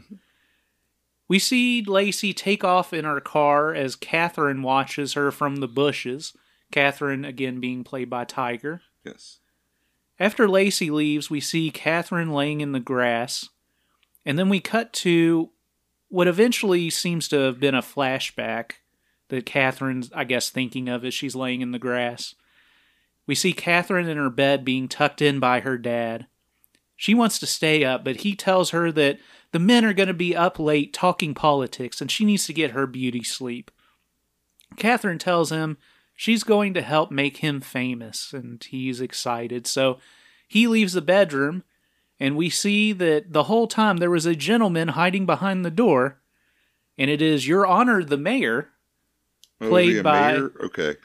We 1.33 1.39
see 1.39 1.83
Lacey 1.83 2.35
take 2.35 2.63
off 2.63 2.93
in 2.93 3.07
her 3.07 3.19
car 3.19 3.75
as 3.75 3.97
Catherine 3.97 4.61
watches 4.61 5.15
her 5.15 5.31
from 5.31 5.57
the 5.57 5.67
bushes. 5.67 6.35
Catherine, 6.71 7.25
again, 7.25 7.59
being 7.59 7.85
played 7.85 8.11
by 8.11 8.27
Tiger. 8.27 8.83
Yes. 9.03 9.39
After 10.21 10.47
Lacey 10.47 10.91
leaves, 10.91 11.31
we 11.31 11.41
see 11.41 11.71
Catherine 11.71 12.35
laying 12.35 12.61
in 12.61 12.73
the 12.73 12.81
grass, 12.81 13.49
and 14.27 14.39
then 14.39 14.51
we 14.51 14.61
cut 14.61 14.93
to 14.93 15.49
what 16.11 16.29
eventually 16.29 16.91
seems 16.91 17.29
to 17.29 17.39
have 17.39 17.59
been 17.59 17.75
a 17.75 17.81
flashback 17.81 18.73
that 19.29 19.47
Catherine's, 19.47 20.11
I 20.15 20.25
guess, 20.25 20.51
thinking 20.51 20.91
of 20.91 21.03
as 21.03 21.15
she's 21.15 21.35
laying 21.35 21.63
in 21.63 21.73
the 21.73 21.79
grass. 21.79 22.35
We 23.27 23.35
see 23.35 23.55
Catherine 23.55 24.07
in 24.07 24.19
her 24.19 24.29
bed 24.29 24.67
being 24.67 24.87
tucked 24.87 25.23
in 25.23 25.41
by 25.41 25.61
her 25.61 25.79
dad. 25.79 26.27
She 26.97 27.15
wants 27.15 27.39
to 27.41 27.47
stay 27.47 27.85
up, 27.85 28.05
but 28.05 28.17
he 28.19 28.35
tells 28.37 28.71
her 28.71 28.93
that 28.93 29.19
the 29.51 29.59
men 29.59 29.85
are 29.85 29.93
going 29.93 30.09
to 30.09 30.15
be 30.15 30.37
up 30.37 30.59
late 30.59 30.93
talking 30.93 31.35
politics 31.35 32.01
and 32.01 32.11
she 32.11 32.25
needs 32.25 32.47
to 32.47 32.53
get 32.53 32.71
her 32.73 32.87
beauty 32.87 33.23
sleep. 33.25 33.71
Catherine 34.77 35.19
tells 35.19 35.51
him 35.51 35.79
she's 36.15 36.45
going 36.45 36.75
to 36.75 36.83
help 36.83 37.11
make 37.11 37.39
him 37.39 37.61
famous, 37.61 38.33
and 38.33 38.63
he's 38.63 39.01
excited. 39.01 39.67
So 39.67 39.99
he 40.49 40.67
leaves 40.67 40.93
the 40.93 41.03
bedroom, 41.03 41.65
and 42.21 42.37
we 42.37 42.49
see 42.49 42.93
that 42.93 43.33
the 43.33 43.45
whole 43.45 43.67
time 43.67 43.99
there 43.99 44.11
was 44.11 44.27
a 44.27 44.37
gentleman 44.37 44.89
hiding 44.89 45.27
behind 45.27 45.65
the 45.65 45.71
door, 45.71 46.21
and 46.97 47.11
it 47.11 47.21
is 47.21 47.49
Your 47.49 47.67
Honor 47.67 48.03
the 48.05 48.17
Mayor. 48.17 48.69
Oh, 49.61 49.69
Played 49.69 49.99
a 49.99 50.03
by- 50.03 50.33
mayor? 50.33 50.53
Okay. 50.65 50.97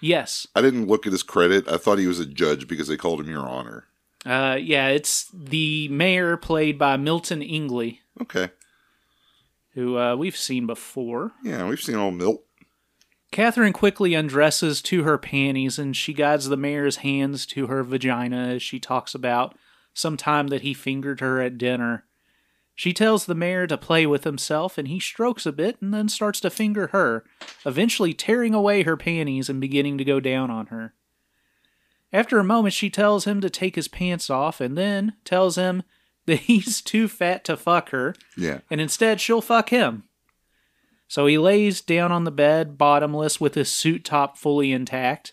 Yes. 0.00 0.46
I 0.54 0.60
didn't 0.60 0.86
look 0.88 1.06
at 1.06 1.12
his 1.12 1.22
credit. 1.22 1.66
I 1.68 1.78
thought 1.78 1.98
he 1.98 2.06
was 2.06 2.20
a 2.20 2.26
judge 2.26 2.68
because 2.68 2.88
they 2.88 2.96
called 2.98 3.20
him 3.20 3.30
Your 3.30 3.48
Honor. 3.48 3.84
Uh, 4.26 4.58
yeah, 4.60 4.88
it's 4.88 5.30
the 5.32 5.86
mayor 5.88 6.36
played 6.36 6.78
by 6.78 6.96
Milton 6.96 7.40
Ingley, 7.42 8.00
Okay. 8.20 8.50
who 9.74 9.96
uh, 9.96 10.16
we've 10.16 10.36
seen 10.36 10.66
before. 10.66 11.32
Yeah, 11.44 11.68
we've 11.68 11.80
seen 11.80 11.94
old 11.94 12.14
Milt. 12.14 12.42
Catherine 13.30 13.72
quickly 13.72 14.14
undresses 14.14 14.80
to 14.82 15.02
her 15.04 15.18
panties 15.18 15.78
and 15.78 15.94
she 15.96 16.12
guides 16.14 16.48
the 16.48 16.56
mayor's 16.56 16.98
hands 16.98 17.44
to 17.46 17.66
her 17.66 17.82
vagina 17.82 18.48
as 18.54 18.62
she 18.62 18.80
talks 18.80 19.14
about 19.14 19.56
some 19.94 20.16
time 20.16 20.48
that 20.48 20.62
he 20.62 20.72
fingered 20.74 21.20
her 21.20 21.40
at 21.40 21.58
dinner. 21.58 22.04
She 22.74 22.92
tells 22.92 23.24
the 23.26 23.34
mayor 23.34 23.66
to 23.68 23.78
play 23.78 24.06
with 24.06 24.24
himself, 24.24 24.76
and 24.76 24.86
he 24.88 25.00
strokes 25.00 25.46
a 25.46 25.52
bit 25.52 25.80
and 25.80 25.94
then 25.94 26.10
starts 26.10 26.40
to 26.40 26.50
finger 26.50 26.88
her, 26.88 27.24
eventually 27.64 28.12
tearing 28.12 28.52
away 28.52 28.82
her 28.82 28.98
panties 28.98 29.48
and 29.48 29.60
beginning 29.62 29.96
to 29.96 30.04
go 30.04 30.20
down 30.20 30.50
on 30.50 30.66
her. 30.66 30.92
After 32.12 32.38
a 32.38 32.44
moment, 32.44 32.74
she 32.74 32.88
tells 32.90 33.24
him 33.24 33.40
to 33.40 33.50
take 33.50 33.74
his 33.74 33.88
pants 33.88 34.30
off 34.30 34.60
and 34.60 34.76
then 34.78 35.14
tells 35.24 35.56
him 35.56 35.82
that 36.26 36.40
he's 36.40 36.80
too 36.80 37.08
fat 37.08 37.44
to 37.44 37.56
fuck 37.56 37.90
her, 37.90 38.14
Yeah. 38.36 38.60
and 38.70 38.80
instead 38.80 39.20
she'll 39.20 39.40
fuck 39.42 39.68
him. 39.70 40.04
So 41.08 41.26
he 41.26 41.38
lays 41.38 41.80
down 41.80 42.10
on 42.10 42.24
the 42.24 42.30
bed, 42.32 42.76
bottomless, 42.76 43.40
with 43.40 43.54
his 43.54 43.70
suit 43.70 44.04
top 44.04 44.36
fully 44.36 44.72
intact, 44.72 45.32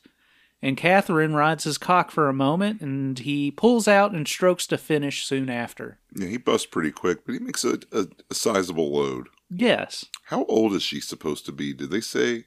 and 0.62 0.77
Catherine 0.77 1.33
rides 1.33 1.63
his 1.63 1.77
cock 1.79 2.12
for 2.12 2.29
a 2.29 2.33
moment, 2.33 2.79
and 2.81 3.17
he 3.19 3.49
pulls 3.51 3.88
out 3.88 4.13
and 4.13 4.27
strokes 4.27 4.67
to 4.67 4.77
finish 4.77 5.25
soon 5.25 5.49
after. 5.49 5.99
Yeah, 6.15 6.27
he 6.27 6.38
busts 6.38 6.67
pretty 6.67 6.91
quick, 6.91 7.25
but 7.25 7.33
he 7.33 7.39
makes 7.39 7.63
a, 7.65 7.79
a, 7.91 8.05
a 8.29 8.36
sizable 8.36 8.91
load. 8.93 9.27
Yes. 9.49 10.05
How 10.25 10.45
old 10.45 10.73
is 10.73 10.83
she 10.83 10.99
supposed 11.01 11.45
to 11.47 11.51
be? 11.51 11.73
Did 11.73 11.89
they 11.91 12.01
say? 12.01 12.45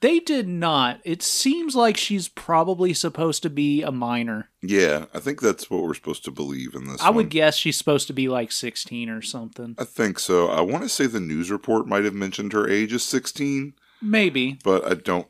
They 0.00 0.18
did 0.18 0.48
not. 0.48 1.00
It 1.04 1.22
seems 1.22 1.76
like 1.76 1.96
she's 1.98 2.26
probably 2.28 2.94
supposed 2.94 3.42
to 3.42 3.50
be 3.50 3.82
a 3.82 3.92
minor. 3.92 4.48
Yeah, 4.62 5.04
I 5.12 5.18
think 5.20 5.40
that's 5.42 5.68
what 5.68 5.82
we're 5.82 5.92
supposed 5.94 6.24
to 6.24 6.30
believe 6.30 6.74
in 6.74 6.84
this. 6.86 7.02
I 7.02 7.10
would 7.10 7.28
guess 7.28 7.56
she's 7.56 7.76
supposed 7.76 8.06
to 8.06 8.14
be 8.14 8.26
like 8.28 8.50
16 8.50 9.10
or 9.10 9.20
something. 9.20 9.74
I 9.78 9.84
think 9.84 10.18
so. 10.18 10.48
I 10.48 10.62
want 10.62 10.84
to 10.84 10.88
say 10.88 11.06
the 11.06 11.20
news 11.20 11.50
report 11.50 11.86
might 11.86 12.04
have 12.04 12.14
mentioned 12.14 12.54
her 12.54 12.66
age 12.68 12.94
is 12.94 13.04
16, 13.04 13.74
Maybe. 14.00 14.58
but 14.64 14.90
I 14.90 14.94
don't, 14.94 15.28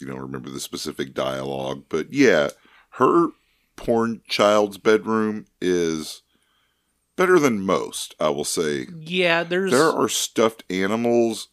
you 0.00 0.06
know, 0.06 0.16
remember 0.16 0.48
the 0.50 0.60
specific 0.60 1.12
dialogue. 1.12 1.84
But 1.88 2.12
yeah, 2.12 2.50
her 2.90 3.30
porn 3.74 4.20
child's 4.28 4.78
bedroom 4.78 5.46
is 5.60 6.22
better 7.16 7.40
than 7.40 7.60
most. 7.66 8.14
I 8.20 8.28
will 8.28 8.44
say 8.44 8.86
Yeah, 8.96 9.42
there's. 9.42 9.72
there 9.72 9.90
are 9.90 10.08
stuffed 10.08 10.62
animals, 10.70 11.48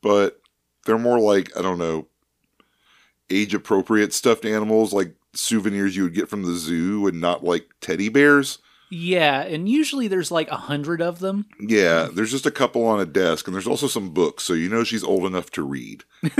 but 0.00 0.40
they're 0.86 0.98
more 0.98 1.20
like 1.20 1.56
I 1.56 1.62
don't 1.62 1.78
know, 1.78 2.06
age 3.30 3.54
appropriate 3.54 4.12
stuffed 4.12 4.44
animals 4.44 4.92
like 4.92 5.14
souvenirs 5.34 5.96
you 5.96 6.04
would 6.04 6.14
get 6.14 6.28
from 6.28 6.44
the 6.44 6.54
zoo, 6.54 7.06
and 7.06 7.20
not 7.20 7.44
like 7.44 7.68
teddy 7.80 8.08
bears. 8.08 8.58
Yeah, 8.88 9.42
and 9.42 9.68
usually 9.68 10.06
there's 10.06 10.30
like 10.30 10.48
a 10.50 10.56
hundred 10.56 11.02
of 11.02 11.18
them. 11.18 11.46
Yeah, 11.60 12.08
there's 12.12 12.30
just 12.30 12.46
a 12.46 12.52
couple 12.52 12.86
on 12.86 13.00
a 13.00 13.06
desk, 13.06 13.46
and 13.46 13.54
there's 13.54 13.66
also 13.66 13.88
some 13.88 14.10
books, 14.10 14.44
so 14.44 14.52
you 14.52 14.68
know 14.68 14.84
she's 14.84 15.02
old 15.02 15.24
enough 15.24 15.50
to 15.52 15.62
read. 15.62 16.04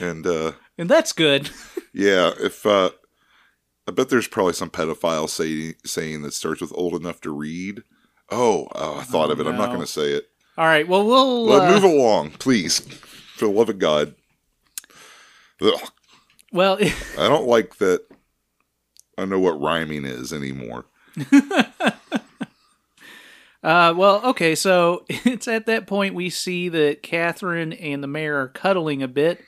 and 0.00 0.26
uh, 0.26 0.52
And 0.78 0.88
that's 0.88 1.12
good. 1.12 1.50
yeah, 1.92 2.30
if 2.38 2.64
uh, 2.64 2.90
I 3.88 3.90
bet 3.90 4.10
there's 4.10 4.28
probably 4.28 4.52
some 4.52 4.70
pedophile 4.70 5.28
say, 5.28 5.74
saying 5.84 6.22
that 6.22 6.34
starts 6.34 6.60
with 6.60 6.72
old 6.74 6.94
enough 6.94 7.20
to 7.22 7.32
read. 7.32 7.82
Oh, 8.30 8.68
oh 8.74 8.98
I 9.00 9.02
thought 9.02 9.30
of 9.30 9.40
it. 9.40 9.46
I'm 9.46 9.56
not 9.56 9.68
going 9.68 9.80
to 9.80 9.86
say 9.86 10.12
it. 10.12 10.28
All 10.56 10.66
right, 10.66 10.86
well, 10.86 11.04
we'll. 11.04 11.46
Well, 11.46 11.62
uh, 11.62 11.70
move 11.72 11.84
along, 11.84 12.30
please. 12.32 12.80
For 13.44 13.48
the 13.48 13.58
love 13.58 13.68
of 13.68 13.78
God. 13.78 14.14
Ugh, 15.60 15.90
well, 16.50 16.78
I 17.18 17.28
don't 17.28 17.46
like 17.46 17.76
that. 17.76 18.06
I 19.18 19.26
know 19.26 19.38
what 19.38 19.60
rhyming 19.60 20.06
is 20.06 20.32
anymore. 20.32 20.86
Uh, 23.62 23.94
well, 23.96 24.20
okay, 24.26 24.54
so 24.54 25.06
it's 25.08 25.48
at 25.48 25.64
that 25.64 25.86
point 25.86 26.14
we 26.14 26.28
see 26.28 26.68
that 26.68 27.02
Catherine 27.02 27.72
and 27.72 28.02
the 28.02 28.06
mayor 28.06 28.36
are 28.36 28.48
cuddling 28.48 29.02
a 29.02 29.08
bit, 29.08 29.42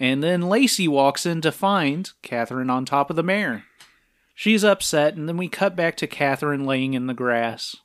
and 0.00 0.24
then 0.24 0.48
Lacey 0.48 0.88
walks 0.88 1.24
in 1.24 1.40
to 1.42 1.52
find 1.52 2.10
Catherine 2.20 2.68
on 2.68 2.84
top 2.84 3.10
of 3.10 3.16
the 3.16 3.22
mayor. 3.22 3.62
She's 4.34 4.64
upset, 4.64 5.14
and 5.14 5.28
then 5.28 5.36
we 5.36 5.48
cut 5.48 5.76
back 5.76 5.96
to 5.98 6.08
Catherine 6.08 6.64
laying 6.64 6.94
in 6.94 7.06
the 7.06 7.14
grass. 7.14 7.76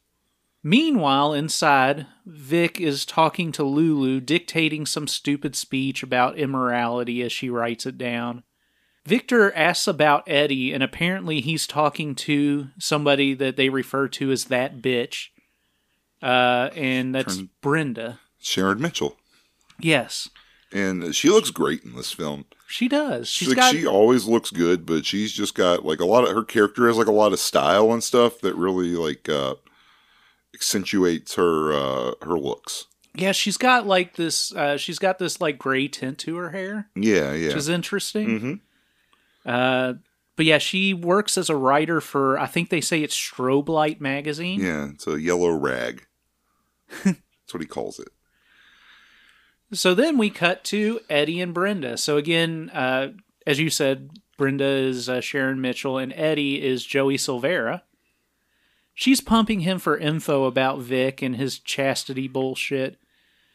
Meanwhile, 0.68 1.34
inside, 1.34 2.08
Vic 2.26 2.82
is 2.82 3.06
talking 3.06 3.52
to 3.52 3.64
Lulu, 3.64 4.20
dictating 4.20 4.88
some 4.88 5.08
stupid 5.08 5.56
speech 5.56 6.02
about 6.02 6.40
immorality 6.40 7.22
as 7.22 7.32
she 7.32 7.52
writes 7.52 7.86
it 7.86 8.00
down. 8.00 8.42
Victor 9.06 9.54
asks 9.54 9.86
about 9.88 10.24
Eddie, 10.26 10.74
and 10.74 10.82
apparently 10.82 11.40
he's 11.40 11.68
talking 11.68 12.16
to 12.16 12.70
somebody 12.80 13.36
that 13.36 13.58
they 13.58 13.70
refer 13.70 14.08
to 14.08 14.32
as 14.32 14.46
that 14.46 14.82
bitch. 14.82 15.28
Uh, 16.20 16.72
and 16.76 17.14
that's 17.14 17.38
Turn- 17.38 17.50
Brenda. 17.62 18.20
Sharon 18.40 18.82
Mitchell. 18.82 19.18
Yes, 19.80 20.30
And 20.74 21.14
she 21.14 21.30
looks 21.30 21.52
great 21.52 21.84
in 21.84 21.96
this 21.96 22.12
film. 22.12 22.46
she 22.68 22.88
does. 22.88 23.30
She's 23.30 23.50
like 23.50 23.58
got 23.58 23.76
she 23.76 23.86
always 23.86 24.26
looks 24.26 24.50
good, 24.50 24.84
but 24.88 25.06
she's 25.06 25.32
just 25.32 25.54
got 25.54 25.86
like 25.86 26.00
a 26.00 26.06
lot 26.06 26.24
of 26.28 26.32
her 26.36 26.44
character 26.44 26.88
has 26.88 26.98
like 26.98 27.06
a 27.06 27.12
lot 27.12 27.34
of 27.34 27.40
style 27.40 27.92
and 27.94 28.04
stuff 28.04 28.40
that 28.42 28.56
really 28.56 28.96
like 28.96 29.30
uh 29.30 29.54
accentuates 30.56 31.36
her 31.36 31.72
uh 31.74 32.14
her 32.26 32.38
looks. 32.40 32.86
yeah, 33.14 33.32
she's 33.32 33.58
got 33.58 33.86
like 33.86 34.16
this. 34.16 34.54
Uh, 34.54 34.78
she's 34.78 34.98
got 35.00 35.20
this 35.20 35.40
like 35.40 35.58
gray 35.60 35.88
tint 35.88 36.18
to 36.20 36.36
her 36.38 36.50
hair, 36.52 36.90
Yeah, 36.96 37.34
yeah. 37.34 37.48
which 37.50 37.56
is 37.58 37.70
interesting. 37.70 38.40
hmm 38.40 38.54
Uh, 39.50 39.94
but 40.36 40.46
yeah, 40.46 40.58
she 40.58 40.94
works 40.94 41.38
as 41.38 41.50
a 41.50 41.56
writer 41.56 42.02
for 42.02 42.38
I 42.40 42.46
think 42.48 42.70
they 42.70 42.82
say 42.82 43.02
it's 43.04 43.16
Strobe 43.16 43.70
Light 43.70 44.02
magazine. 44.02 44.60
Yeah, 44.62 44.90
it's 44.94 45.08
a 45.08 45.22
yellow 45.22 45.50
rag. 45.52 46.06
That's 47.04 47.54
what 47.54 47.62
he 47.62 47.68
calls 47.68 48.00
it. 48.00 48.10
So 49.74 49.94
then 49.96 50.18
we 50.18 50.30
cut 50.30 50.64
to 50.66 51.00
Eddie 51.10 51.42
and 51.42 51.54
Brenda. 51.54 51.98
So 51.98 52.18
again, 52.18 52.70
uh, 52.74 53.14
as 53.48 53.60
you 53.60 53.70
said, 53.70 54.10
Brenda 54.38 54.66
is 54.66 55.08
uh, 55.10 55.22
Sharon 55.22 55.60
Mitchell 55.62 55.98
and 55.98 56.14
Eddie 56.14 56.62
is 56.64 56.86
Joey 56.86 57.18
Silvera. 57.18 57.82
She's 58.98 59.20
pumping 59.22 59.60
him 59.60 59.78
for 59.78 59.98
info 59.98 60.46
about 60.46 60.80
Vic 60.80 61.22
and 61.22 61.36
his 61.36 61.60
chastity 61.60 62.28
bullshit. 62.30 62.98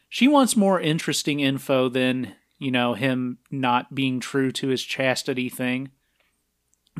She 0.07 0.27
wants 0.27 0.55
more 0.55 0.79
interesting 0.79 1.39
info 1.39 1.89
than, 1.89 2.35
you 2.59 2.69
know, 2.69 2.93
him 2.93 3.39
not 3.49 3.95
being 3.95 4.19
true 4.19 4.51
to 4.51 4.67
his 4.67 4.83
chastity 4.83 5.49
thing. 5.49 5.89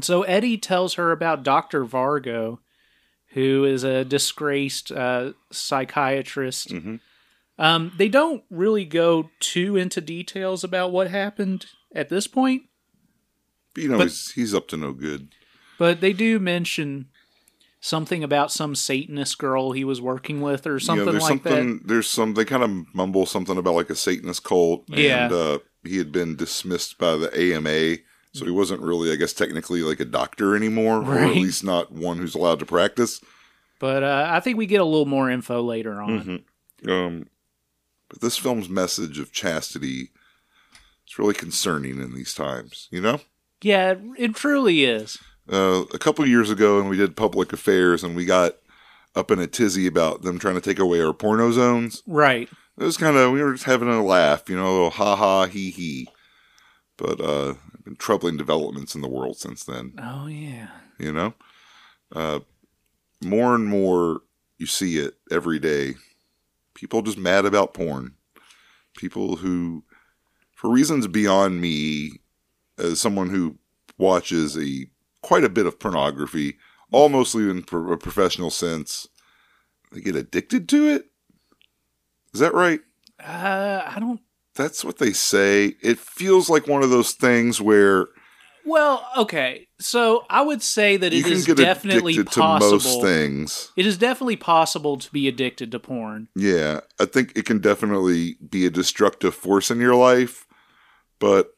So 0.01 0.23
Eddie 0.23 0.58
tells 0.58 0.95
her 0.95 1.12
about 1.12 1.43
Dr. 1.43 1.86
Vargo, 1.86 2.60
who 3.34 3.63
is 3.63 3.84
a 3.84 4.04
disgraced 4.04 4.91
uh, 4.91 5.34
psychiatrist. 5.51 6.69
Mhm. 6.69 6.99
Um, 7.60 7.91
they 7.97 8.10
don't 8.10 8.43
really 8.49 8.86
go 8.86 9.30
too 9.39 9.75
into 9.75 10.01
details 10.01 10.63
about 10.63 10.91
what 10.91 11.10
happened 11.12 11.67
at 11.93 12.10
this 12.10 12.25
point, 12.25 12.63
But, 13.75 13.84
you 13.84 13.89
know, 13.89 13.97
But- 13.99 14.08
he's, 14.08 14.32
he's 14.32 14.54
up 14.56 14.67
to 14.69 14.77
no 14.77 14.93
good. 14.93 15.27
but 15.77 16.01
they 16.01 16.12
do 16.13 16.39
mention 16.39 17.10
something 17.84 18.24
about 18.24 18.52
some 18.52 18.76
Satanist 18.76 19.38
girl 19.39 19.72
he 19.74 19.84
was 19.84 20.00
working 20.00 20.39
with 20.39 20.65
or 20.65 20.80
something 20.80 21.06
yeah, 21.08 21.12
there's 21.12 21.24
like 21.24 21.30
something. 21.44 21.82
There's 21.84 22.08
some. 22.10 22.36
They 22.36 22.46
kind 22.46 22.63
of 22.63 22.96
mumble 22.96 23.26
something 23.26 23.58
about 23.58 23.74
like 23.74 23.89
a 23.89 23.96
Satanist 23.96 24.44
cult, 24.44 24.86
Yeah. 24.88 25.26
and 25.26 25.34
uh, 25.34 25.60
he 25.84 25.98
had 25.98 26.12
been 26.12 26.36
dismissed 26.38 26.98
by 26.98 27.17
the 27.17 27.30
AMA, 27.38 27.98
so 28.34 28.46
he 28.46 28.52
wasn't 28.52 28.82
really, 28.82 29.12
I 29.12 29.15
guess, 29.17 29.34
technically 29.34 29.82
like 29.82 30.00
a 30.00 30.06
doctor 30.06 30.56
anymore, 30.56 31.04
or 31.04 31.17
at 31.17 31.36
least 31.36 31.63
not 31.63 31.91
one 31.91 32.17
who's 32.20 32.36
allowed 32.36 32.60
to 32.60 32.65
practice. 32.65 33.20
But 33.80 34.04
uh, 34.04 34.28
I 34.30 34.39
think 34.39 34.58
we 34.58 34.67
get 34.67 34.80
a 34.80 34.86
little 34.86 35.08
more 35.08 35.30
info 35.30 35.62
later 35.63 36.00
on. 36.02 36.44
Um, 36.88 37.28
but 38.10 38.22
this 38.22 38.38
film's 38.38 38.70
message 38.70 39.17
of 39.17 39.32
chastity 39.32 40.12
is 41.08 41.17
really 41.17 41.34
concerning 41.34 42.00
in 42.00 42.13
these 42.13 42.34
times. 42.36 42.88
You 42.91 43.02
know, 43.02 43.22
Yeah, 43.63 43.96
it 44.20 44.36
truly 44.36 44.84
is. 44.86 45.17
Uh, 45.52 45.84
a 45.94 46.00
couple 46.00 46.26
years 46.26 46.50
ago, 46.50 46.80
and 46.80 46.90
we 46.90 46.98
did 46.98 47.16
public 47.16 47.54
affairs, 47.54 48.04
and 48.04 48.16
we 48.16 48.26
got 48.26 48.56
up 49.16 49.32
in 49.32 49.40
a 49.40 49.48
tizzy 49.48 49.88
about 49.88 50.22
them 50.22 50.40
trying 50.40 50.56
to 50.56 50.62
take 50.62 50.80
away 50.80 51.02
our 51.02 51.14
porno 51.14 51.52
zones. 51.52 52.02
Right. 52.08 52.50
It 52.78 52.84
was 52.84 52.98
kind 52.98 53.18
of 53.18 53.32
we 53.32 53.44
were 53.44 53.54
just 53.54 53.66
having 53.66 53.90
a 53.90 54.04
laugh, 54.04 54.50
you 54.50 54.56
know, 54.56 54.70
a 54.70 54.72
little 54.72 54.90
ha 54.92 55.16
ha 55.16 55.46
he 55.46 55.70
he. 55.70 56.08
But 56.98 57.20
uh, 57.20 57.56
been 57.84 57.96
troubling 57.96 58.38
developments 58.38 58.96
in 58.96 59.02
the 59.02 59.10
world 59.10 59.38
since 59.38 59.64
then. 59.64 59.94
Oh, 60.02 60.28
yeah. 60.28 60.68
You 60.98 61.12
know, 61.12 61.34
uh, 62.16 62.40
more 63.22 63.56
and 63.56 63.66
more 63.66 64.22
you 64.58 64.68
see 64.68 64.98
it 64.98 65.16
every 65.32 65.60
day. 65.60 65.96
People 66.76 67.02
just 67.02 67.18
mad 67.18 67.46
about 67.46 67.74
porn. 67.74 68.14
People 68.96 69.38
who, 69.38 69.84
for 70.56 70.70
reasons 70.70 71.08
beyond 71.08 71.60
me, 71.60 72.22
as 72.78 73.02
someone 73.02 73.30
who 73.30 73.58
watches 73.98 74.58
a 74.58 74.86
quite 75.21 75.43
a 75.43 75.49
bit 75.49 75.65
of 75.65 75.79
pornography, 75.79 76.57
all 76.91 77.10
mostly 77.10 77.49
in 77.49 77.63
pro- 77.63 77.91
a 77.93 77.97
professional 77.97 78.49
sense, 78.49 79.07
they 79.91 80.01
get 80.01 80.15
addicted 80.15 80.67
to 80.69 80.88
it. 80.88 81.05
Is 82.34 82.39
that 82.39 82.53
right? 82.53 82.79
Uh, 83.19 83.84
I 83.86 83.99
don't. 83.99 84.19
That's 84.55 84.84
what 84.84 84.97
they 84.97 85.13
say. 85.13 85.75
It 85.81 85.99
feels 85.99 86.49
like 86.49 86.67
one 86.67 86.84
of 86.84 86.89
those 86.89 87.13
things 87.13 87.62
where 87.62 88.07
Well, 88.65 89.05
okay. 89.17 89.67
So 89.79 90.25
I 90.29 90.41
would 90.41 90.62
say 90.62 90.97
that 90.97 91.13
it 91.13 91.25
is 91.25 91.45
definitely 91.45 92.23
possible. 92.23 92.79
to 92.79 92.86
most 92.86 93.01
things. 93.01 93.71
It 93.77 93.86
is 93.86 93.97
definitely 93.97 94.36
possible 94.36 94.97
to 94.97 95.12
be 95.12 95.27
addicted 95.27 95.71
to 95.71 95.79
porn. 95.79 96.27
Yeah, 96.36 96.81
I 96.99 97.05
think 97.05 97.34
it 97.36 97.45
can 97.45 97.60
definitely 97.60 98.36
be 98.47 98.65
a 98.65 98.69
destructive 98.69 99.34
force 99.36 99.71
in 99.71 99.79
your 99.79 99.95
life, 99.95 100.45
but 101.19 101.51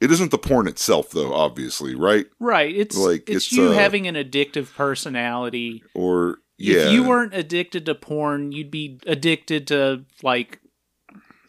it 0.00 0.10
isn't 0.12 0.30
the 0.30 0.38
porn 0.38 0.68
itself, 0.68 1.10
though. 1.10 1.32
Obviously, 1.34 1.94
right? 1.94 2.26
Right. 2.38 2.74
It's 2.74 2.96
Like, 2.96 3.28
it's, 3.28 3.46
it's, 3.46 3.52
you 3.52 3.70
uh, 3.70 3.72
having 3.72 4.06
an 4.06 4.14
addictive 4.14 4.74
personality. 4.74 5.82
Or 5.94 6.38
Yeah. 6.56 6.86
If 6.86 6.92
you 6.92 7.04
weren't 7.04 7.34
addicted 7.34 7.86
to 7.86 7.94
porn, 7.94 8.52
you'd 8.52 8.70
be 8.70 9.00
addicted 9.06 9.66
to 9.68 10.04
like 10.22 10.60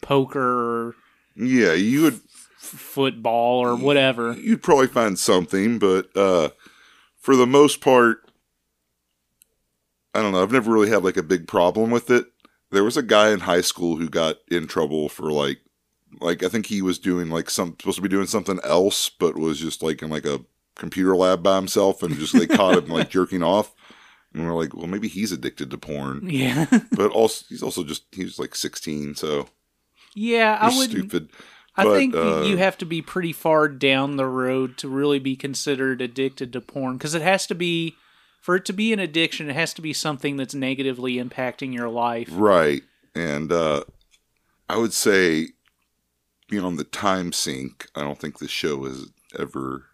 poker 0.00 0.94
Yeah, 1.36 1.72
you 1.74 2.02
would 2.02 2.20
football 2.58 3.58
or 3.58 3.74
whatever. 3.76 4.32
you'd 4.34 4.62
probably 4.62 4.86
find 4.86 5.18
something, 5.18 5.78
but 5.78 6.14
uh, 6.16 6.50
for 7.18 7.36
the 7.36 7.46
most 7.46 7.80
part, 7.80 8.18
I 10.14 10.22
don't 10.22 10.32
know. 10.32 10.42
I've 10.42 10.52
never 10.52 10.72
really 10.72 10.90
had 10.90 11.04
like 11.04 11.16
a 11.16 11.22
big 11.22 11.46
problem 11.46 11.90
with 11.90 12.10
it. 12.10 12.26
There 12.70 12.84
was 12.84 12.96
a 12.96 13.02
guy 13.02 13.30
in 13.30 13.40
high 13.40 13.60
school 13.62 13.96
who 13.96 14.08
got 14.08 14.36
in 14.48 14.66
trouble 14.66 15.08
for 15.08 15.30
like, 15.32 15.58
like 16.20 16.42
I 16.42 16.48
think 16.48 16.66
he 16.66 16.82
was 16.82 16.98
doing 16.98 17.30
like 17.30 17.50
some 17.50 17.76
supposed 17.78 17.96
to 17.96 18.02
be 18.02 18.08
doing 18.08 18.26
something 18.26 18.58
else, 18.64 19.08
but 19.08 19.36
was 19.36 19.58
just 19.58 19.82
like 19.82 20.02
in 20.02 20.10
like 20.10 20.26
a 20.26 20.40
computer 20.76 21.14
lab 21.16 21.42
by 21.42 21.56
himself, 21.56 22.02
and 22.02 22.16
just 22.16 22.32
they 22.38 22.46
caught 22.46 22.78
him 22.78 22.86
like 22.88 23.10
jerking 23.16 23.42
off, 23.42 23.74
and 24.34 24.46
we're 24.46 24.54
like, 24.54 24.74
well, 24.74 24.86
maybe 24.86 25.08
he's 25.08 25.32
addicted 25.32 25.70
to 25.70 25.78
porn, 25.78 26.28
Yeah. 26.28 26.66
but 26.92 27.10
also 27.10 27.44
he's 27.48 27.62
also 27.62 27.84
just 27.84 28.04
he's 28.12 28.38
like 28.38 28.54
sixteen, 28.54 29.14
so 29.14 29.48
yeah, 30.14 30.58
I 30.60 30.76
would 30.76 30.90
stupid. 30.90 31.30
I 31.76 31.84
But, 31.84 31.96
think 31.96 32.14
uh, 32.16 32.42
you 32.42 32.56
have 32.56 32.76
to 32.78 32.84
be 32.84 33.00
pretty 33.00 33.32
far 33.32 33.68
down 33.68 34.16
the 34.16 34.26
road 34.26 34.76
to 34.78 34.88
really 34.88 35.20
be 35.20 35.36
considered 35.36 36.02
addicted 36.02 36.52
to 36.52 36.60
porn 36.60 36.96
because 36.98 37.14
it 37.14 37.22
has 37.22 37.46
to 37.46 37.54
be 37.54 37.94
for 38.40 38.56
it 38.56 38.64
to 38.64 38.72
be 38.72 38.92
an 38.92 38.98
addiction 38.98 39.48
it 39.48 39.54
has 39.54 39.72
to 39.74 39.82
be 39.82 39.92
something 39.92 40.36
that's 40.36 40.54
negatively 40.54 41.14
impacting 41.14 41.72
your 41.72 41.88
life. 41.88 42.28
Right. 42.32 42.82
And 43.14 43.52
uh 43.52 43.84
I 44.68 44.76
would 44.78 44.92
say 44.92 45.48
beyond 46.50 46.78
the 46.78 46.84
time 46.84 47.32
sink, 47.32 47.86
I 47.94 48.02
don't 48.02 48.18
think 48.18 48.38
the 48.38 48.48
show 48.48 48.84
has 48.84 49.06
ever 49.38 49.86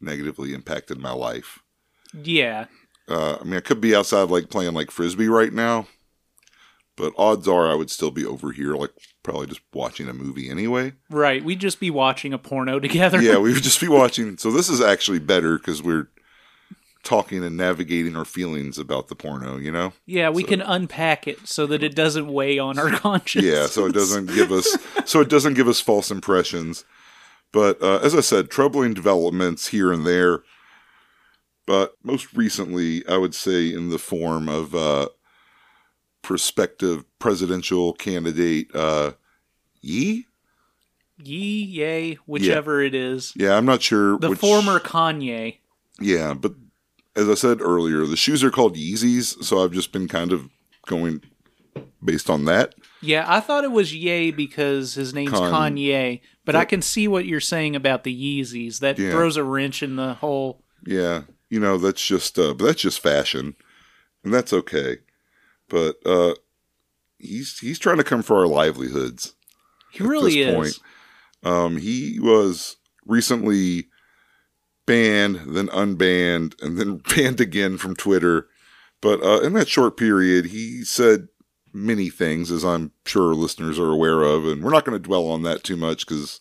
negatively 0.00 0.52
impacted 0.54 0.98
my 0.98 1.12
life. 1.12 1.58
Yeah. 2.12 2.66
Uh 3.08 3.38
I 3.40 3.44
mean 3.44 3.54
I 3.54 3.60
could 3.60 3.80
be 3.80 3.94
outside 3.94 4.28
like 4.30 4.50
playing 4.50 4.74
like 4.74 4.90
frisbee 4.90 5.28
right 5.28 5.52
now, 5.52 5.86
but 6.96 7.12
odds 7.16 7.48
are 7.48 7.70
I 7.70 7.74
would 7.74 7.90
still 7.90 8.10
be 8.10 8.24
over 8.26 8.52
here 8.52 8.74
like 8.74 8.90
probably 9.22 9.46
just 9.46 9.60
watching 9.72 10.08
a 10.08 10.12
movie 10.14 10.50
anyway. 10.50 10.92
Right. 11.10 11.42
We'd 11.44 11.60
just 11.60 11.80
be 11.80 11.90
watching 11.90 12.32
a 12.32 12.38
porno 12.38 12.78
together. 12.86 13.20
yeah, 13.22 13.38
we 13.38 13.52
would 13.52 13.62
just 13.62 13.80
be 13.80 13.88
watching. 13.88 14.36
So 14.38 14.50
this 14.50 14.68
is 14.68 14.80
actually 14.80 15.18
better 15.20 15.58
cuz 15.58 15.82
we're 15.82 16.08
talking 17.02 17.42
and 17.42 17.56
navigating 17.56 18.16
our 18.16 18.24
feelings 18.24 18.78
about 18.78 19.08
the 19.08 19.16
porno, 19.16 19.56
you 19.56 19.72
know? 19.72 19.92
Yeah, 20.06 20.30
we 20.30 20.42
So- 20.42 20.48
can 20.50 20.60
unpack 20.62 21.26
it 21.26 21.46
so 21.48 21.66
that 21.66 21.82
it 21.82 21.94
doesn't 21.96 22.28
weigh 22.32 22.58
on 22.58 22.78
our 22.78 22.90
conscience. 22.98 23.44
Yeah, 23.44 23.66
so 23.66 23.86
it 23.86 23.92
doesn't 23.92 24.26
give 24.26 24.52
us 24.52 24.76
so 25.04 25.20
it 25.20 25.28
doesn't 25.28 25.54
give 25.54 25.66
us 25.68 25.80
false 25.80 26.10
impressions. 26.10 26.84
But 27.52 27.82
uh, 27.82 27.98
as 28.02 28.14
I 28.14 28.20
said, 28.20 28.50
troubling 28.50 28.94
developments 28.94 29.68
here 29.68 29.92
and 29.92 30.06
there. 30.06 30.42
But 31.66 31.94
most 32.02 32.32
recently, 32.34 33.06
I 33.06 33.16
would 33.18 33.34
say 33.34 33.72
in 33.72 33.90
the 33.90 33.98
form 33.98 34.48
of 34.48 34.74
uh, 34.74 35.08
prospective 36.22 37.04
presidential 37.18 37.92
candidate 37.92 38.68
uh, 38.74 39.12
Yee. 39.80 40.26
Yee, 41.22 41.62
yay, 41.64 42.14
whichever 42.26 42.80
it 42.80 42.94
is. 42.94 43.32
Yeah, 43.36 43.56
I'm 43.56 43.64
not 43.66 43.82
sure 43.82 44.18
The 44.18 44.30
which- 44.30 44.38
former 44.38 44.80
Kanye. 44.80 45.58
Yeah, 46.00 46.34
but 46.34 46.54
as 47.16 47.28
I 47.28 47.34
said 47.34 47.60
earlier, 47.60 48.04
the 48.06 48.16
shoes 48.16 48.42
are 48.42 48.50
called 48.50 48.76
Yeezys, 48.76 49.42
so 49.44 49.62
I've 49.62 49.72
just 49.72 49.92
been 49.92 50.08
kind 50.08 50.32
of 50.32 50.48
going 50.86 51.22
based 52.04 52.28
on 52.30 52.44
that. 52.46 52.74
Yeah, 53.00 53.24
I 53.26 53.40
thought 53.40 53.64
it 53.64 53.72
was 53.72 53.94
Ye 53.94 54.30
because 54.30 54.94
his 54.94 55.12
name's 55.14 55.30
Con- 55.32 55.52
Kanye, 55.76 56.20
but 56.44 56.54
I 56.56 56.64
can 56.64 56.82
see 56.82 57.08
what 57.08 57.26
you're 57.26 57.40
saying 57.40 57.76
about 57.76 58.04
the 58.04 58.14
Yeezys. 58.40 58.78
That 58.80 58.98
Yeah. 58.98 59.10
throws 59.10 59.36
a 59.36 59.44
wrench 59.44 59.82
in 59.82 59.96
the 59.96 60.14
whole. 60.14 60.62
Yeah, 60.86 61.22
you 61.50 61.60
know 61.60 61.78
that's 61.78 62.04
just 62.04 62.38
uh, 62.38 62.54
but 62.54 62.64
that's 62.64 62.82
just 62.82 63.00
fashion, 63.00 63.56
and 64.24 64.32
that's 64.32 64.52
okay. 64.52 64.98
But 65.68 65.96
uh, 66.06 66.34
he's 67.18 67.58
he's 67.58 67.78
trying 67.78 67.98
to 67.98 68.04
come 68.04 68.22
for 68.22 68.38
our 68.38 68.46
livelihoods. 68.48 69.34
He 69.92 70.02
really 70.02 70.42
this 70.44 70.48
is. 70.48 70.54
point. 70.54 70.78
Um, 71.54 71.76
he 71.76 72.18
was 72.20 72.76
recently 73.06 73.88
banned, 74.86 75.54
then 75.54 75.68
unbanned, 75.68 76.60
and 76.62 76.78
then 76.78 76.96
banned 77.16 77.40
again 77.40 77.78
from 77.78 77.94
Twitter. 77.96 78.48
But 79.00 79.22
uh, 79.22 79.40
in 79.40 79.52
that 79.54 79.68
short 79.68 79.96
period, 79.96 80.46
he 80.46 80.84
said 80.84 81.28
many 81.72 82.08
things, 82.10 82.50
as 82.50 82.64
I'm 82.64 82.92
sure 83.06 83.34
listeners 83.34 83.78
are 83.78 83.90
aware 83.90 84.22
of, 84.22 84.46
and 84.46 84.62
we're 84.62 84.70
not 84.70 84.84
going 84.84 84.96
to 84.96 85.02
dwell 85.02 85.26
on 85.28 85.42
that 85.42 85.64
too 85.64 85.76
much 85.76 86.06
because 86.06 86.40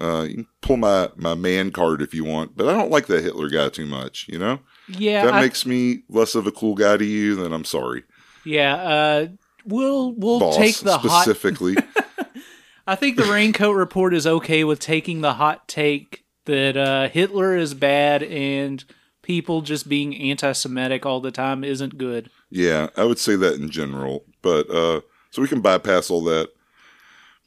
uh, 0.00 0.26
you 0.28 0.34
can 0.34 0.46
pull 0.60 0.76
my 0.76 1.08
my 1.16 1.34
man 1.34 1.70
card 1.70 2.02
if 2.02 2.12
you 2.14 2.24
want. 2.24 2.56
But 2.56 2.68
I 2.68 2.72
don't 2.76 2.90
like 2.90 3.06
that 3.06 3.22
Hitler 3.24 3.48
guy 3.48 3.68
too 3.70 3.86
much. 3.86 4.26
You 4.28 4.38
know, 4.38 4.60
Yeah, 4.88 5.24
that 5.24 5.34
I- 5.34 5.40
makes 5.40 5.64
me 5.64 6.02
less 6.08 6.34
of 6.34 6.46
a 6.46 6.52
cool 6.52 6.74
guy 6.74 6.96
to 6.98 7.04
you. 7.04 7.36
Then 7.36 7.52
I'm 7.52 7.64
sorry, 7.64 8.02
yeah. 8.44 8.74
Uh, 8.74 9.26
we'll 9.64 10.12
we'll 10.12 10.40
boss 10.40 10.56
take 10.56 10.76
the 10.78 10.98
hot. 10.98 11.22
specifically. 11.22 11.76
I 12.86 12.96
think 12.96 13.16
the 13.16 13.24
Raincoat 13.24 13.76
Report 13.76 14.12
is 14.14 14.26
okay 14.26 14.64
with 14.64 14.80
taking 14.80 15.20
the 15.20 15.34
hot 15.34 15.68
take 15.68 16.19
that 16.46 16.76
uh, 16.76 17.08
Hitler 17.08 17.56
is 17.56 17.74
bad 17.74 18.22
and 18.22 18.84
people 19.22 19.60
just 19.60 19.88
being 19.88 20.16
anti-Semitic 20.16 21.04
all 21.04 21.20
the 21.20 21.30
time 21.30 21.62
isn't 21.62 21.98
good. 21.98 22.30
Yeah, 22.48 22.88
I 22.96 23.04
would 23.04 23.18
say 23.18 23.36
that 23.36 23.54
in 23.54 23.70
general, 23.70 24.24
but 24.42 24.68
uh 24.70 25.02
so 25.30 25.40
we 25.40 25.46
can 25.46 25.60
bypass 25.60 26.10
all 26.10 26.24
that. 26.24 26.48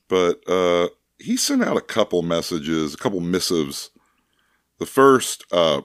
But 0.08 0.48
uh 0.48 0.90
he 1.18 1.36
sent 1.36 1.64
out 1.64 1.76
a 1.76 1.82
couple 1.82 2.22
messages, 2.22 2.94
a 2.94 2.98
couple 2.98 3.20
missives. 3.20 3.90
The 4.80 4.86
first 4.86 5.44
uh 5.52 5.82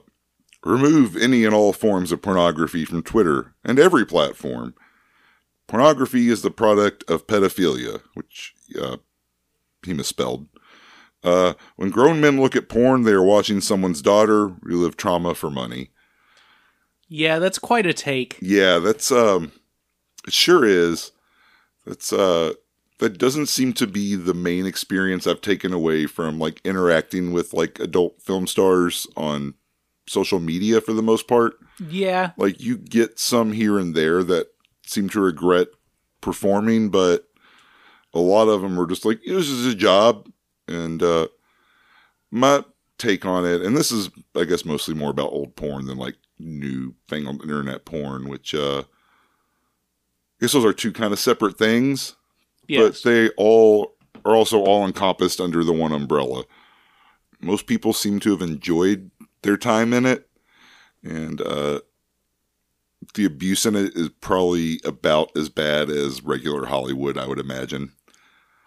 remove 0.63 1.17
any 1.17 1.43
and 1.43 1.55
all 1.55 1.73
forms 1.73 2.11
of 2.11 2.21
pornography 2.21 2.85
from 2.85 3.01
Twitter 3.01 3.55
and 3.65 3.79
every 3.79 4.05
platform. 4.05 4.75
Pornography 5.67 6.29
is 6.29 6.43
the 6.43 6.51
product 6.51 7.03
of 7.09 7.27
pedophilia, 7.27 8.01
which 8.13 8.53
uh 8.79 8.97
he 9.83 9.93
misspelled. 9.93 10.47
Uh, 11.23 11.53
when 11.75 11.89
grown 11.89 12.21
men 12.21 12.39
look 12.39 12.55
at 12.55 12.69
porn, 12.69 13.03
they 13.03 13.11
are 13.11 13.23
watching 13.23 13.59
someone's 13.59 14.01
daughter 14.01 14.47
relive 14.61 14.95
trauma 14.95 15.35
for 15.35 15.49
money. 15.49 15.89
Yeah, 17.09 17.39
that's 17.39 17.59
quite 17.59 17.85
a 17.85 17.93
take. 17.93 18.37
Yeah, 18.39 18.79
that's 18.79 19.11
um 19.11 19.51
it 20.25 20.33
sure 20.33 20.63
is. 20.63 21.11
That's 21.85 22.13
uh 22.13 22.53
that 22.99 23.17
doesn't 23.17 23.47
seem 23.47 23.73
to 23.73 23.87
be 23.87 24.15
the 24.15 24.33
main 24.33 24.65
experience 24.65 25.25
I've 25.25 25.41
taken 25.41 25.73
away 25.73 26.05
from 26.05 26.37
like 26.37 26.61
interacting 26.63 27.31
with 27.31 27.53
like 27.53 27.79
adult 27.79 28.21
film 28.21 28.45
stars 28.45 29.07
on 29.17 29.55
social 30.07 30.39
media 30.39 30.81
for 30.81 30.93
the 30.93 31.01
most 31.01 31.27
part. 31.27 31.53
Yeah, 31.79 32.31
Like 32.37 32.61
you 32.61 32.77
get 32.77 33.19
some 33.19 33.53
here 33.53 33.79
and 33.79 33.95
there 33.95 34.23
that 34.23 34.47
seem 34.85 35.09
to 35.09 35.21
regret 35.21 35.67
performing, 36.21 36.89
but 36.89 37.25
a 38.13 38.19
lot 38.19 38.49
of 38.49 38.61
them 38.61 38.79
are 38.79 38.87
just 38.87 39.05
like 39.05 39.21
this 39.25 39.49
is 39.49 39.65
a 39.65 39.75
job 39.75 40.29
and 40.69 41.03
uh 41.03 41.27
my 42.31 42.63
take 42.97 43.25
on 43.25 43.45
it 43.45 43.61
and 43.61 43.75
this 43.75 43.91
is 43.91 44.09
I 44.35 44.43
guess 44.43 44.65
mostly 44.65 44.93
more 44.93 45.09
about 45.09 45.31
old 45.31 45.55
porn 45.55 45.85
than 45.85 45.97
like 45.97 46.15
new 46.39 46.95
thing 47.07 47.27
on 47.27 47.41
internet 47.41 47.85
porn, 47.85 48.29
which 48.29 48.55
uh 48.55 48.79
I 48.79 50.45
guess 50.45 50.53
those 50.53 50.65
are 50.65 50.73
two 50.73 50.93
kind 50.93 51.11
of 51.11 51.19
separate 51.19 51.57
things, 51.57 52.15
yes. 52.67 53.01
but 53.01 53.09
they 53.09 53.29
all 53.31 53.95
are 54.23 54.35
also 54.35 54.63
all 54.63 54.85
encompassed 54.85 55.41
under 55.41 55.63
the 55.63 55.73
one 55.73 55.91
umbrella. 55.91 56.45
Most 57.41 57.67
people 57.67 57.91
seem 57.91 58.19
to 58.21 58.31
have 58.31 58.41
enjoyed 58.41 59.11
their 59.41 59.57
time 59.57 59.91
in 59.93 60.05
it, 60.05 60.29
and 61.03 61.41
uh, 61.41 61.81
the 63.15 63.25
abuse 63.25 63.65
in 63.65 63.75
it 63.75 63.95
is 63.95 64.09
probably 64.21 64.79
about 64.85 65.35
as 65.35 65.49
bad 65.49 65.89
as 65.89 66.23
regular 66.23 66.65
Hollywood, 66.65 67.17
I 67.17 67.27
would 67.27 67.39
imagine. 67.39 67.91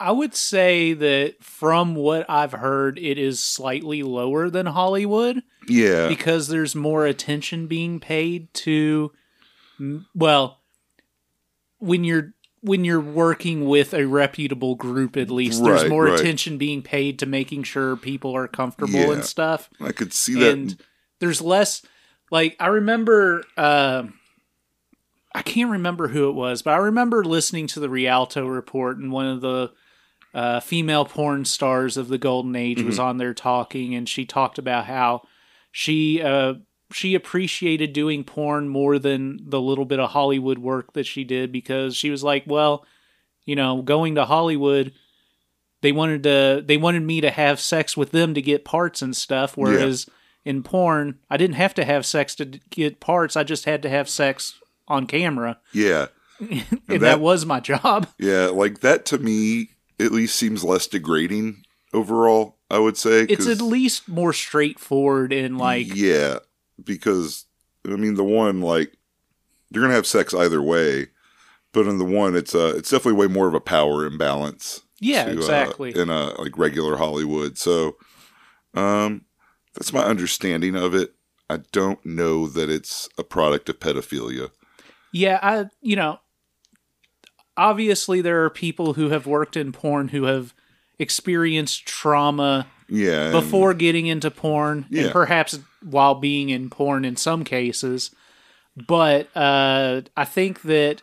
I 0.03 0.11
would 0.11 0.35
say 0.35 0.93
that 0.95 1.43
from 1.43 1.95
what 1.95 2.29
I've 2.29 2.53
heard, 2.53 2.99
it 2.99 3.19
is 3.19 3.39
slightly 3.41 4.03
lower 4.03 4.51
than 4.51 4.67
Hollywood 4.67 5.43
Yeah, 5.69 6.09
because 6.09 6.49
there's 6.49 6.75
more 6.75 7.07
attention 7.07 7.67
being 7.69 8.01
paid 8.01 8.53
to. 8.55 9.13
Well, 10.15 10.59
when 11.79 12.05
you're 12.05 12.35
when 12.61 12.85
you're 12.85 13.01
working 13.01 13.67
with 13.67 13.93
a 13.93 14.07
reputable 14.07 14.77
group, 14.77 15.17
at 15.17 15.31
least 15.31 15.65
there's 15.65 15.89
more 15.89 16.05
right. 16.05 16.19
attention 16.21 16.59
being 16.59 16.81
paid 16.83 17.19
to 17.19 17.27
making 17.27 17.65
sure 17.65 17.97
people 17.97 18.37
are 18.37 18.47
comfortable 18.47 18.95
Yeah. 19.01 19.13
and 19.13 19.25
stuff. 19.25 19.69
I 19.81 19.91
could 19.93 20.13
see 20.13 20.35
that. 20.35 20.53
and 20.53 20.77
there's 21.19 21.41
less 21.41 21.83
like 22.31 22.57
i 22.59 22.67
remember 22.67 23.45
uh, 23.57 24.05
i 25.35 25.43
can't 25.43 25.71
remember 25.71 26.09
who 26.09 26.29
it 26.29 26.33
was 26.33 26.63
but 26.63 26.73
i 26.73 26.77
remember 26.79 27.23
listening 27.25 27.67
to 27.69 27.79
the 27.81 27.89
rialto 27.91 28.47
report 28.47 28.99
and 28.99 29.13
one 29.13 29.27
of 29.27 29.41
the 29.41 29.71
uh, 30.35 30.61
female 30.61 31.05
porn 31.05 31.45
stars 31.45 31.97
of 31.97 32.09
the 32.09 32.19
golden 32.19 32.57
age 32.57 32.83
was 32.83 32.99
on 32.99 33.19
there 33.19 33.35
talking 33.35 33.95
and 33.95 34.09
she 34.09 34.25
talked 34.25 34.59
about 34.59 34.87
how 34.87 35.23
she 35.71 36.23
uh, 36.23 36.55
she 36.93 37.15
appreciated 37.15 37.93
doing 37.93 38.25
porn 38.25 38.69
more 38.69 38.99
than 38.99 39.39
the 39.49 39.61
little 39.61 39.85
bit 39.85 40.01
of 40.01 40.11
hollywood 40.11 40.59
work 40.59 40.93
that 40.95 41.07
she 41.07 41.25
did 41.25 41.53
because 41.53 41.95
she 41.97 42.11
was 42.11 42.23
like 42.25 42.45
well 42.47 42.85
you 43.45 43.55
know 43.57 43.83
going 43.83 44.15
to 44.15 44.25
hollywood 44.25 44.93
they 45.83 45.93
wanted 45.93 46.23
to 46.23 46.63
they 46.67 46.77
wanted 46.77 47.03
me 47.03 47.21
to 47.21 47.31
have 47.31 47.61
sex 47.61 47.97
with 47.97 48.11
them 48.13 48.35
to 48.35 48.41
get 48.43 48.65
parts 48.65 49.03
and 49.03 49.17
stuff 49.17 49.57
whereas 49.57 50.07
in 50.45 50.63
porn 50.63 51.19
i 51.31 51.37
didn't 51.37 51.57
have 51.57 51.75
to 51.75 51.85
have 51.85 52.07
sex 52.07 52.35
to 52.35 52.45
get 52.71 53.01
parts 53.01 53.37
i 53.37 53.43
just 53.45 53.65
had 53.65 53.83
to 53.83 53.89
have 53.89 54.09
sex 54.09 54.59
on 54.89 55.07
camera, 55.07 55.59
Yeah. 55.73 56.07
and, 56.41 56.65
that, 56.89 57.01
that- 57.01 57.21
was 57.21 57.47
my 57.47 57.61
job. 57.61 58.09
Yeah, 58.19 58.47
like 58.47 58.81
that 58.81 59.07
to 59.07 59.19
me 59.19 59.71
at 59.99 60.13
least 60.13 60.37
seems 60.37 60.65
less 60.65 60.87
degrading 60.87 61.65
overall, 61.93 62.59
I 62.71 62.79
would 62.79 62.97
say. 62.97 63.23
It's 63.23 63.47
at 63.47 63.61
least 63.61 64.09
more 64.09 64.33
straightforward 64.33 65.33
and 65.33 65.59
like 65.59 65.95
Yeah, 65.95 66.39
because 66.83 67.47
I 67.87 67.97
mean 67.97 68.15
the 68.15 68.25
one 68.25 68.61
like 68.61 68.97
you're 69.71 69.83
gonna 69.83 69.95
have 69.95 70.07
sex 70.07 70.35
either 70.35 70.63
way, 70.63 71.09
but 71.73 71.87
in 71.87 71.99
the 71.99 72.05
one 72.05 72.37
it's 72.37 72.55
uh 72.55 72.75
it's 72.77 72.91
definitely 72.91 73.21
way 73.21 73.33
more 73.33 73.49
of 73.49 73.55
a 73.55 73.61
power 73.61 74.05
imbalance. 74.05 74.83
yeah, 75.01 75.25
to, 75.25 75.31
uh, 75.31 75.35
exactly. 75.35 75.97
in 75.97 76.09
a 76.09 76.41
like 76.41 76.57
regular 76.59 76.97
Hollywood. 76.97 77.59
So, 77.59 77.97
um, 78.75 79.25
that's 79.75 79.93
my 79.93 80.05
understanding 80.05 80.77
of 80.77 80.95
it. 80.95 81.15
I 81.51 81.59
don't 81.73 82.05
know 82.07 82.47
that 82.47 82.71
it's 82.71 83.09
a 83.19 83.25
product 83.25 83.69
of 83.69 83.79
pedophilia. 83.79 84.51
Yeah, 85.13 85.39
I 85.43 85.67
you 85.83 85.97
know, 85.97 86.21
obviously 87.57 88.21
there 88.21 88.45
are 88.45 88.51
people 88.51 88.95
who 88.95 89.11
have 89.11 89.27
worked 89.27 89.57
in 89.57 89.73
porn 89.73 90.09
who 90.09 90.25
have 90.25 90.55
experienced 90.99 91.87
trauma 91.87 92.67
Yeah, 92.89 93.25
and- 93.25 93.33
before 93.33 93.75
getting 93.75 94.07
into 94.07 94.31
porn 94.31 94.87
and 94.93 95.11
perhaps 95.13 95.59
while 95.83 96.15
being 96.15 96.49
in 96.51 96.71
porn 96.71 97.05
in 97.05 97.17
some 97.17 97.45
cases. 97.45 98.11
But 98.77 99.29
uh 99.37 100.03
I 100.17 100.25
think 100.25 100.63
that 100.63 101.03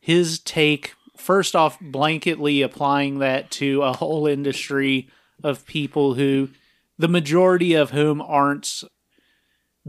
his 0.00 0.38
take 0.38 0.94
first 1.16 1.56
off 1.56 1.78
blanketly 1.80 2.62
applying 2.64 3.18
that 3.20 3.50
to 3.52 3.82
a 3.82 3.92
whole 3.92 4.26
industry 4.26 5.08
of 5.42 5.66
people 5.66 6.14
who 6.14 6.48
the 6.98 7.08
majority 7.08 7.74
of 7.74 7.90
whom 7.90 8.20
aren't 8.20 8.82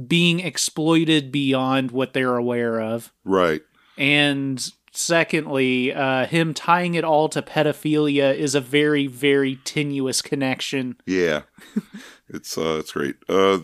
being 0.07 0.39
exploited 0.39 1.31
beyond 1.31 1.91
what 1.91 2.13
they're 2.13 2.35
aware 2.37 2.79
of 2.79 3.11
right. 3.25 3.61
and 3.97 4.71
secondly, 4.97 5.93
uh, 5.93 6.25
him 6.25 6.53
tying 6.53 6.95
it 6.95 7.03
all 7.03 7.29
to 7.29 7.41
pedophilia 7.41 8.35
is 8.35 8.55
a 8.55 8.61
very, 8.61 9.07
very 9.07 9.57
tenuous 9.63 10.21
connection. 10.21 10.97
Yeah, 11.05 11.43
it's 12.29 12.57
uh, 12.57 12.77
it's 12.79 12.91
great. 12.91 13.15
Uh, 13.29 13.59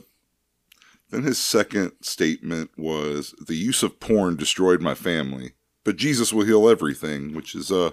then 1.09 1.23
his 1.23 1.38
second 1.38 1.93
statement 2.01 2.71
was 2.77 3.36
the 3.45 3.55
use 3.55 3.84
of 3.84 3.99
porn 3.99 4.36
destroyed 4.36 4.81
my 4.81 4.95
family, 4.95 5.53
but 5.84 5.95
Jesus 5.95 6.34
will 6.34 6.45
heal 6.45 6.69
everything, 6.69 7.34
which 7.34 7.53
is 7.55 7.71
uh, 7.71 7.91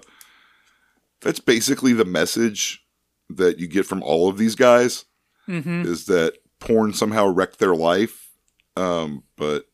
that's 1.21 1.39
basically 1.39 1.93
the 1.93 2.05
message 2.05 2.83
that 3.29 3.59
you 3.59 3.67
get 3.67 3.85
from 3.85 4.03
all 4.03 4.29
of 4.29 4.37
these 4.37 4.55
guys 4.55 5.05
Mm-hmm. 5.47 5.81
is 5.85 6.05
that 6.05 6.37
porn 6.59 6.93
somehow 6.93 7.25
wrecked 7.27 7.57
their 7.57 7.75
life, 7.75 8.29
um, 8.77 9.23
but 9.35 9.65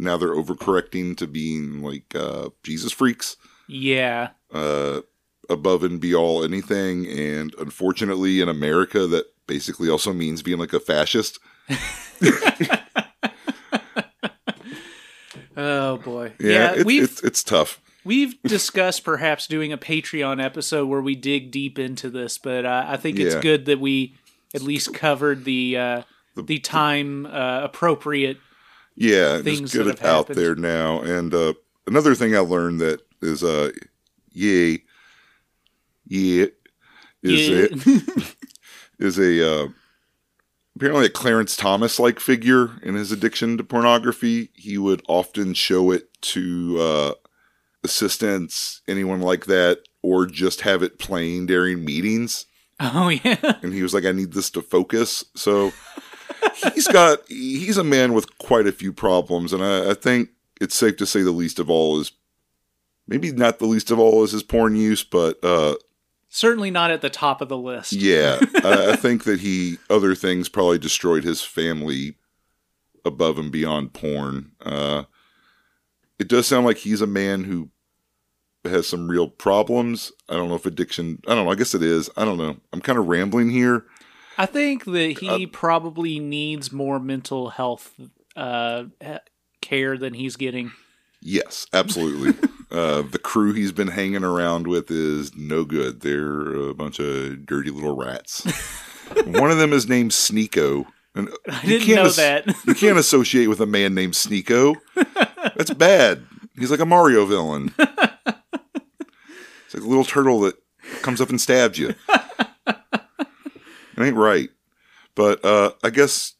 now 0.00 0.16
they're 0.16 0.34
overcorrecting 0.34 1.16
to 1.18 1.26
being 1.26 1.82
like 1.82 2.14
uh, 2.14 2.48
Jesus 2.62 2.92
freaks 2.92 3.36
Yeah. 3.68 4.30
uh, 4.52 5.00
above 5.48 5.84
and 5.84 6.00
be 6.00 6.14
all 6.14 6.42
anything. 6.44 7.06
And 7.06 7.54
unfortunately, 7.58 8.40
in 8.40 8.48
America, 8.48 9.06
that 9.08 9.26
basically 9.46 9.88
also 9.88 10.12
means 10.12 10.42
being 10.42 10.58
like 10.58 10.72
a 10.72 10.80
fascist. 10.80 11.38
Oh 15.56 15.98
boy. 15.98 16.32
Yeah, 16.40 16.72
it's, 16.74 16.84
we've 16.84 17.02
it's 17.02 17.22
it's 17.22 17.42
tough. 17.42 17.80
we've 18.04 18.40
discussed 18.44 19.04
perhaps 19.04 19.46
doing 19.46 19.72
a 19.72 19.78
Patreon 19.78 20.42
episode 20.42 20.86
where 20.86 21.00
we 21.02 21.14
dig 21.14 21.50
deep 21.50 21.78
into 21.78 22.08
this, 22.08 22.38
but 22.38 22.64
uh, 22.64 22.84
I 22.88 22.96
think 22.96 23.18
it's 23.18 23.34
Yeah. 23.34 23.40
good 23.40 23.64
that 23.66 23.80
we 23.80 24.14
at 24.54 24.62
least 24.62 24.94
covered 24.94 25.44
the 25.44 25.76
uh, 25.76 26.02
the 26.36 26.58
time 26.60 27.26
uh, 27.26 27.60
appropriate. 27.62 28.38
Yeah, 29.00 29.40
Things 29.40 29.72
just 29.72 29.74
get 29.74 29.86
it 29.86 30.04
out 30.04 30.28
happened. 30.28 30.38
there 30.38 30.54
now. 30.54 31.00
And 31.00 31.32
uh, 31.32 31.54
another 31.86 32.14
thing 32.14 32.36
I 32.36 32.40
learned 32.40 32.80
that 32.80 33.00
is 33.22 33.42
uh, 33.42 33.70
yeah, 34.32 34.76
yeah, 36.06 36.46
is 37.22 37.48
Yeah. 37.48 37.66
it 37.70 38.36
is 38.98 39.18
a 39.18 39.62
uh, 39.64 39.68
apparently 40.76 41.06
a 41.06 41.10
Clarence 41.10 41.56
Thomas 41.56 41.98
like 41.98 42.20
figure 42.20 42.78
in 42.82 42.94
his 42.94 43.10
addiction 43.10 43.56
to 43.56 43.64
pornography. 43.64 44.50
He 44.54 44.76
would 44.76 45.02
often 45.08 45.54
show 45.54 45.90
it 45.92 46.12
to 46.22 46.76
uh, 46.78 47.14
assistants, 47.82 48.82
anyone 48.86 49.20
like 49.22 49.46
that, 49.46 49.78
or 50.02 50.26
just 50.26 50.60
have 50.62 50.82
it 50.82 50.98
playing 50.98 51.46
during 51.46 51.84
meetings. 51.86 52.44
Oh 52.78 53.08
yeah. 53.24 53.56
And 53.62 53.72
he 53.72 53.82
was 53.82 53.94
like, 53.94 54.04
"I 54.04 54.12
need 54.12 54.32
this 54.32 54.50
to 54.50 54.60
focus." 54.62 55.24
So 55.34 55.72
he's 56.74 56.88
got 56.88 57.18
he's 57.28 57.76
a 57.78 57.84
man 57.84 58.12
with 58.12 58.38
quite 58.38 58.66
a 58.66 58.72
few 58.72 58.92
problems, 58.92 59.52
and 59.52 59.62
I, 59.64 59.90
I 59.90 59.94
think 59.94 60.30
it's 60.60 60.74
safe 60.74 60.96
to 60.98 61.06
say 61.06 61.22
the 61.22 61.30
least 61.30 61.58
of 61.58 61.70
all 61.70 61.98
is 62.00 62.12
maybe 63.08 63.32
not 63.32 63.58
the 63.58 63.66
least 63.66 63.90
of 63.90 63.98
all 63.98 64.22
is 64.22 64.32
his 64.32 64.42
porn 64.42 64.76
use, 64.76 65.02
but 65.04 65.42
uh, 65.44 65.74
Certainly 66.28 66.70
not 66.70 66.90
at 66.92 67.00
the 67.00 67.10
top 67.10 67.40
of 67.40 67.48
the 67.48 67.58
list. 67.58 67.92
yeah, 67.92 68.38
I, 68.64 68.92
I 68.92 68.96
think 68.96 69.24
that 69.24 69.40
he 69.40 69.78
other 69.88 70.14
things 70.14 70.48
probably 70.48 70.78
destroyed 70.78 71.24
his 71.24 71.42
family 71.42 72.14
above 73.04 73.38
and 73.38 73.50
beyond 73.50 73.92
porn. 73.92 74.52
Uh, 74.62 75.04
it 76.18 76.28
does 76.28 76.46
sound 76.46 76.66
like 76.66 76.76
he's 76.78 77.00
a 77.00 77.06
man 77.06 77.44
who 77.44 77.70
has 78.64 78.86
some 78.86 79.08
real 79.10 79.26
problems. 79.26 80.12
I 80.28 80.34
don't 80.34 80.50
know 80.50 80.54
if 80.54 80.66
addiction. 80.66 81.18
I 81.26 81.34
don't 81.34 81.46
know. 81.46 81.50
I 81.50 81.54
guess 81.54 81.74
it 81.74 81.82
is. 81.82 82.10
I 82.16 82.24
don't 82.26 82.36
know. 82.38 82.58
I'm 82.72 82.82
kind 82.82 82.98
of 82.98 83.08
rambling 83.08 83.48
here. 83.50 83.86
I 84.38 84.46
think 84.46 84.84
that 84.86 85.18
he 85.20 85.44
Uh, 85.44 85.48
probably 85.52 86.18
needs 86.18 86.72
more 86.72 86.98
mental 86.98 87.50
health 87.50 87.92
uh, 88.36 88.84
care 89.60 89.98
than 89.98 90.14
he's 90.14 90.36
getting. 90.36 90.72
Yes, 91.20 91.66
absolutely. 91.72 92.34
uh, 92.70 93.02
the 93.02 93.18
crew 93.18 93.52
he's 93.52 93.72
been 93.72 93.88
hanging 93.88 94.24
around 94.24 94.66
with 94.66 94.90
is 94.90 95.34
no 95.36 95.64
good. 95.64 96.00
They're 96.00 96.70
a 96.70 96.74
bunch 96.74 96.98
of 96.98 97.44
dirty 97.44 97.70
little 97.70 97.94
rats. 97.96 98.44
One 99.26 99.50
of 99.50 99.58
them 99.58 99.72
is 99.72 99.88
named 99.88 100.12
Sneako. 100.12 100.86
And 101.14 101.28
I 101.48 101.60
didn't 101.66 101.94
know 101.94 102.08
that. 102.10 102.46
you 102.66 102.74
can't 102.74 102.96
associate 102.98 103.48
with 103.48 103.60
a 103.60 103.66
man 103.66 103.94
named 103.94 104.14
Sneako. 104.14 104.76
That's 105.56 105.74
bad. 105.74 106.24
He's 106.56 106.70
like 106.70 106.80
a 106.80 106.86
Mario 106.86 107.26
villain. 107.26 107.74
It's 109.66 109.74
like 109.76 109.84
a 109.84 109.88
little 109.88 110.04
turtle 110.04 110.40
that 110.40 110.56
comes 111.02 111.20
up 111.20 111.28
and 111.30 111.40
stabs 111.40 111.78
you. 111.78 111.94
It 114.00 114.06
ain't 114.06 114.16
right. 114.16 114.48
But 115.14 115.44
uh, 115.44 115.72
I 115.82 115.90
guess 115.90 116.34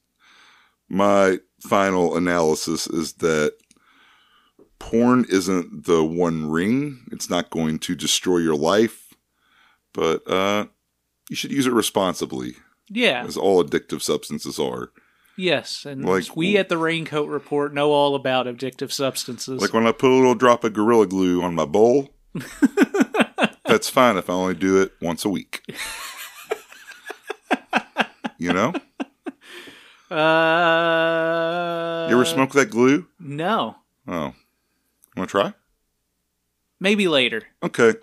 my 0.89 1.39
final 1.61 2.17
analysis 2.17 2.87
is 2.87 3.15
that 3.15 3.55
porn 4.79 5.27
isn't 5.29 5.85
the 5.87 6.03
one 6.05 6.49
ring. 6.51 7.01
It's 7.13 7.29
not 7.29 7.51
going 7.51 7.79
to 7.81 7.95
destroy 7.95 8.39
your 8.39 8.57
life, 8.57 9.15
but 9.93 10.29
uh, 10.31 10.67
you 11.29 11.37
should 11.37 11.53
use 11.53 11.67
it 11.67 11.73
responsibly, 11.73 12.55
Yeah. 12.89 13.25
as 13.27 13.37
all 13.37 13.63
addictive 13.63 14.01
substances 14.03 14.59
are. 14.59 14.91
Yes. 15.37 15.85
And 15.85 16.05
Like- 16.05 16.35
we 16.37 16.57
at 16.57 16.69
the 16.69 16.79
Raincoat 16.79 17.29
Report 17.29 17.75
know 17.75 17.93
all 17.93 18.15
about 18.15 18.47
addictive 18.47 18.93
substances. 18.93 19.61
Like 19.61 19.75
when 19.75 19.87
I 19.87 19.93
put 19.93 20.11
a 20.11 20.15
little 20.15 20.35
drop 20.35 20.65
of 20.65 20.73
Gorilla 20.73 21.07
Glue 21.07 21.43
on 21.43 21.55
my 21.55 21.65
bowl, 21.67 22.15
that's 23.65 23.89
fine 23.89 24.17
if 24.17 24.29
I 24.31 24.33
only 24.33 24.55
do 24.55 24.81
it 24.81 24.93
once 25.01 25.25
a 25.25 25.29
week. 25.29 25.63
You 28.41 28.53
know? 28.55 28.73
uh, 30.11 32.07
You 32.09 32.15
ever 32.17 32.25
smoke 32.25 32.53
that 32.53 32.71
glue? 32.71 33.07
No. 33.19 33.77
Oh. 34.09 34.33
Want 35.17 35.29
to 35.29 35.31
try? 35.31 35.53
Maybe 36.81 37.07
later. 37.07 37.43
Okay. 37.63 37.95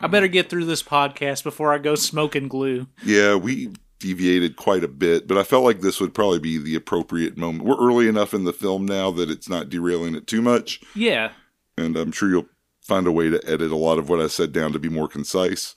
I 0.00 0.06
better 0.06 0.28
get 0.28 0.48
through 0.48 0.64
this 0.64 0.82
podcast 0.82 1.44
before 1.44 1.72
I 1.74 1.78
go 1.78 1.94
smoking 1.94 2.48
glue. 2.48 2.86
Yeah, 3.04 3.34
we 3.36 3.70
deviated 3.98 4.56
quite 4.56 4.82
a 4.82 4.88
bit, 4.88 5.28
but 5.28 5.36
I 5.36 5.42
felt 5.42 5.64
like 5.64 5.80
this 5.82 6.00
would 6.00 6.14
probably 6.14 6.38
be 6.40 6.56
the 6.58 6.74
appropriate 6.74 7.36
moment. 7.36 7.64
We're 7.64 7.78
early 7.78 8.08
enough 8.08 8.32
in 8.34 8.44
the 8.44 8.52
film 8.54 8.86
now 8.86 9.10
that 9.12 9.30
it's 9.30 9.48
not 9.48 9.68
derailing 9.68 10.14
it 10.16 10.26
too 10.26 10.40
much, 10.42 10.80
Yeah. 10.96 11.32
and 11.76 11.96
I'm 11.96 12.10
sure 12.12 12.28
you'll 12.30 12.48
find 12.80 13.06
a 13.06 13.12
way 13.12 13.28
to 13.28 13.40
edit 13.48 13.70
a 13.70 13.76
lot 13.76 13.98
of 13.98 14.08
what 14.08 14.20
I 14.20 14.26
said 14.26 14.52
down 14.52 14.72
to 14.72 14.78
be 14.80 14.88
more 14.88 15.06
concise. 15.06 15.76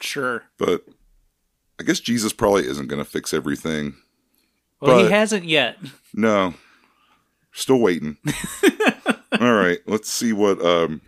Sure. 0.00 0.44
But 0.56 0.84
I 1.80 1.82
guess 1.82 1.98
Jesus 1.98 2.34
probably 2.34 2.66
isn't 2.66 2.88
going 2.88 3.02
to 3.02 3.10
fix 3.10 3.32
everything. 3.32 3.94
Well, 4.82 5.02
he 5.02 5.10
hasn't 5.10 5.44
yet. 5.44 5.78
No. 6.12 6.52
Still 7.52 7.80
waiting. 7.80 8.18
All 9.40 9.54
right, 9.54 9.78
let's 9.86 10.10
see 10.10 10.34
what 10.34 10.62
um 10.62 11.00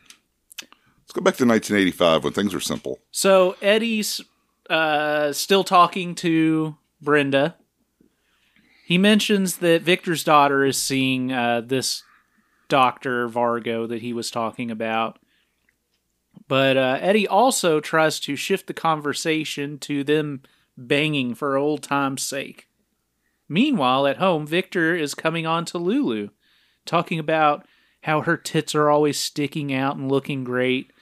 let's 1.00 1.12
go 1.12 1.20
back 1.20 1.36
to 1.36 1.46
1985 1.46 2.24
when 2.24 2.32
things 2.32 2.54
were 2.54 2.60
simple. 2.60 3.00
So 3.10 3.56
Eddie's 3.60 4.22
uh, 4.70 5.32
still 5.32 5.62
talking 5.62 6.14
to 6.16 6.76
Brenda. 7.02 7.56
He 8.86 8.96
mentions 8.96 9.58
that 9.58 9.82
Victor's 9.82 10.24
daughter 10.24 10.64
is 10.64 10.78
seeing 10.78 11.32
uh, 11.32 11.60
this 11.60 12.02
doctor 12.68 13.28
Vargo 13.28 13.86
that 13.88 14.00
he 14.00 14.14
was 14.14 14.30
talking 14.30 14.70
about. 14.70 15.18
But 16.48 16.76
uh, 16.78 16.98
Eddie 17.00 17.28
also 17.28 17.80
tries 17.80 18.18
to 18.20 18.36
shift 18.36 18.66
the 18.66 18.74
conversation 18.74 19.78
to 19.80 20.02
them 20.02 20.42
banging 20.76 21.34
for 21.34 21.56
old 21.56 21.82
time's 21.82 22.22
sake. 22.22 22.68
Meanwhile, 23.48 24.06
at 24.06 24.16
home, 24.18 24.46
Victor 24.46 24.94
is 24.96 25.14
coming 25.14 25.46
on 25.46 25.64
to 25.66 25.78
Lulu, 25.78 26.28
talking 26.86 27.18
about 27.18 27.66
how 28.02 28.22
her 28.22 28.36
tits 28.36 28.74
are 28.74 28.88
always 28.90 29.18
sticking 29.18 29.72
out 29.72 29.96
and 29.96 30.10
looking 30.10 30.42
great 30.44 30.92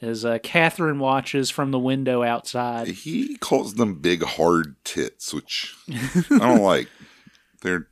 as 0.00 0.24
uh, 0.24 0.38
Catherine 0.42 0.98
watches 0.98 1.50
from 1.50 1.70
the 1.70 1.78
window 1.78 2.22
outside. 2.22 2.88
He 2.88 3.36
calls 3.38 3.74
them 3.74 4.00
big 4.00 4.22
hard 4.22 4.76
tits, 4.84 5.32
which 5.34 5.74
I 5.90 6.38
don't 6.38 6.60
like. 6.62 6.88
They're 7.62 7.88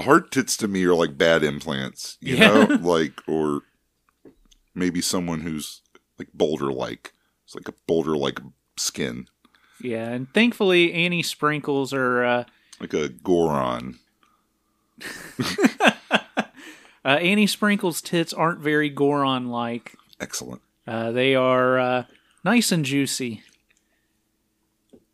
hard 0.00 0.30
tits 0.30 0.56
to 0.58 0.68
me 0.68 0.84
are 0.84 0.94
like 0.94 1.18
bad 1.18 1.42
implants, 1.42 2.16
you 2.20 2.36
Yeah. 2.36 2.66
know, 2.66 2.74
like 2.80 3.20
or 3.28 3.62
maybe 4.74 5.00
someone 5.00 5.40
who's 5.40 5.82
like 6.18 6.28
boulder 6.32 6.72
like. 6.72 7.12
It's 7.44 7.54
like 7.54 7.68
a 7.68 7.74
boulder 7.86 8.16
like 8.16 8.40
skin, 8.76 9.26
Yeah, 9.80 10.08
and 10.10 10.32
thankfully 10.32 10.92
Annie 10.92 11.22
Sprinkles 11.22 11.92
are 11.92 12.24
uh, 12.24 12.44
like 12.80 12.94
a 12.94 13.08
Goron. 13.08 13.98
uh, 15.40 16.22
Annie 17.04 17.46
Sprinkles' 17.46 18.02
tits 18.02 18.32
aren't 18.32 18.60
very 18.60 18.88
Goron 18.88 19.48
like. 19.48 19.94
Excellent. 20.20 20.62
Uh, 20.86 21.12
they 21.12 21.34
are 21.34 21.78
uh, 21.78 22.04
nice 22.44 22.72
and 22.72 22.84
juicy. 22.84 23.42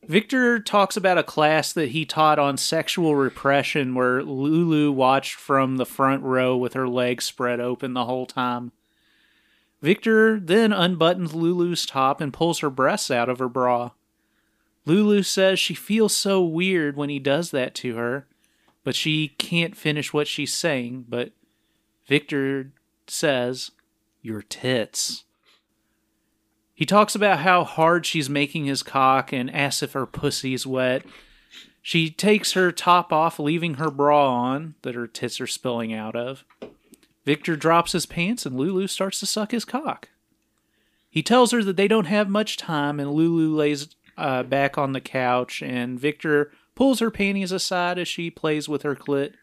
Victor 0.06 0.60
talks 0.60 0.96
about 0.96 1.18
a 1.18 1.22
class 1.22 1.72
that 1.72 1.90
he 1.90 2.04
taught 2.04 2.38
on 2.38 2.58
sexual 2.58 3.16
repression 3.16 3.94
where 3.94 4.22
Lulu 4.22 4.92
watched 4.92 5.34
from 5.34 5.76
the 5.76 5.86
front 5.86 6.22
row 6.22 6.56
with 6.56 6.74
her 6.74 6.86
legs 6.86 7.24
spread 7.24 7.58
open 7.58 7.94
the 7.94 8.04
whole 8.04 8.26
time. 8.26 8.72
Victor 9.80 10.38
then 10.38 10.70
unbuttons 10.70 11.32
Lulu's 11.32 11.86
top 11.86 12.20
and 12.20 12.32
pulls 12.32 12.60
her 12.60 12.70
breasts 12.70 13.10
out 13.10 13.28
of 13.28 13.38
her 13.38 13.48
bra. 13.48 13.90
Lulu 14.86 15.22
says 15.22 15.58
she 15.58 15.74
feels 15.74 16.14
so 16.14 16.42
weird 16.42 16.96
when 16.96 17.08
he 17.08 17.18
does 17.18 17.50
that 17.50 17.74
to 17.76 17.96
her, 17.96 18.26
but 18.82 18.94
she 18.94 19.28
can't 19.28 19.76
finish 19.76 20.12
what 20.12 20.28
she's 20.28 20.52
saying. 20.52 21.06
But 21.08 21.32
Victor 22.06 22.72
says, 23.06 23.70
Your 24.22 24.42
tits. 24.42 25.24
He 26.74 26.84
talks 26.84 27.14
about 27.14 27.40
how 27.40 27.64
hard 27.64 28.04
she's 28.04 28.28
making 28.28 28.64
his 28.64 28.82
cock 28.82 29.32
and 29.32 29.54
asks 29.54 29.82
if 29.82 29.92
her 29.92 30.06
pussy's 30.06 30.66
wet. 30.66 31.04
She 31.80 32.10
takes 32.10 32.52
her 32.52 32.72
top 32.72 33.12
off, 33.12 33.38
leaving 33.38 33.74
her 33.74 33.90
bra 33.90 34.28
on 34.28 34.74
that 34.82 34.94
her 34.94 35.06
tits 35.06 35.40
are 35.40 35.46
spilling 35.46 35.94
out 35.94 36.16
of. 36.16 36.44
Victor 37.24 37.56
drops 37.56 37.92
his 37.92 38.06
pants 38.06 38.44
and 38.44 38.56
Lulu 38.56 38.86
starts 38.86 39.20
to 39.20 39.26
suck 39.26 39.52
his 39.52 39.64
cock. 39.64 40.08
He 41.08 41.22
tells 41.22 41.52
her 41.52 41.62
that 41.62 41.76
they 41.76 41.86
don't 41.86 42.06
have 42.06 42.28
much 42.28 42.56
time, 42.56 42.98
and 42.98 43.12
Lulu 43.12 43.54
lays 43.54 43.94
uh, 44.16 44.42
back 44.42 44.78
on 44.78 44.92
the 44.92 45.00
couch, 45.00 45.62
and 45.62 45.98
Victor 45.98 46.52
pulls 46.74 47.00
her 47.00 47.10
panties 47.10 47.52
aside 47.52 47.98
as 47.98 48.08
she 48.08 48.30
plays 48.30 48.68
with 48.68 48.82
her 48.82 48.94
clit. 48.94 49.34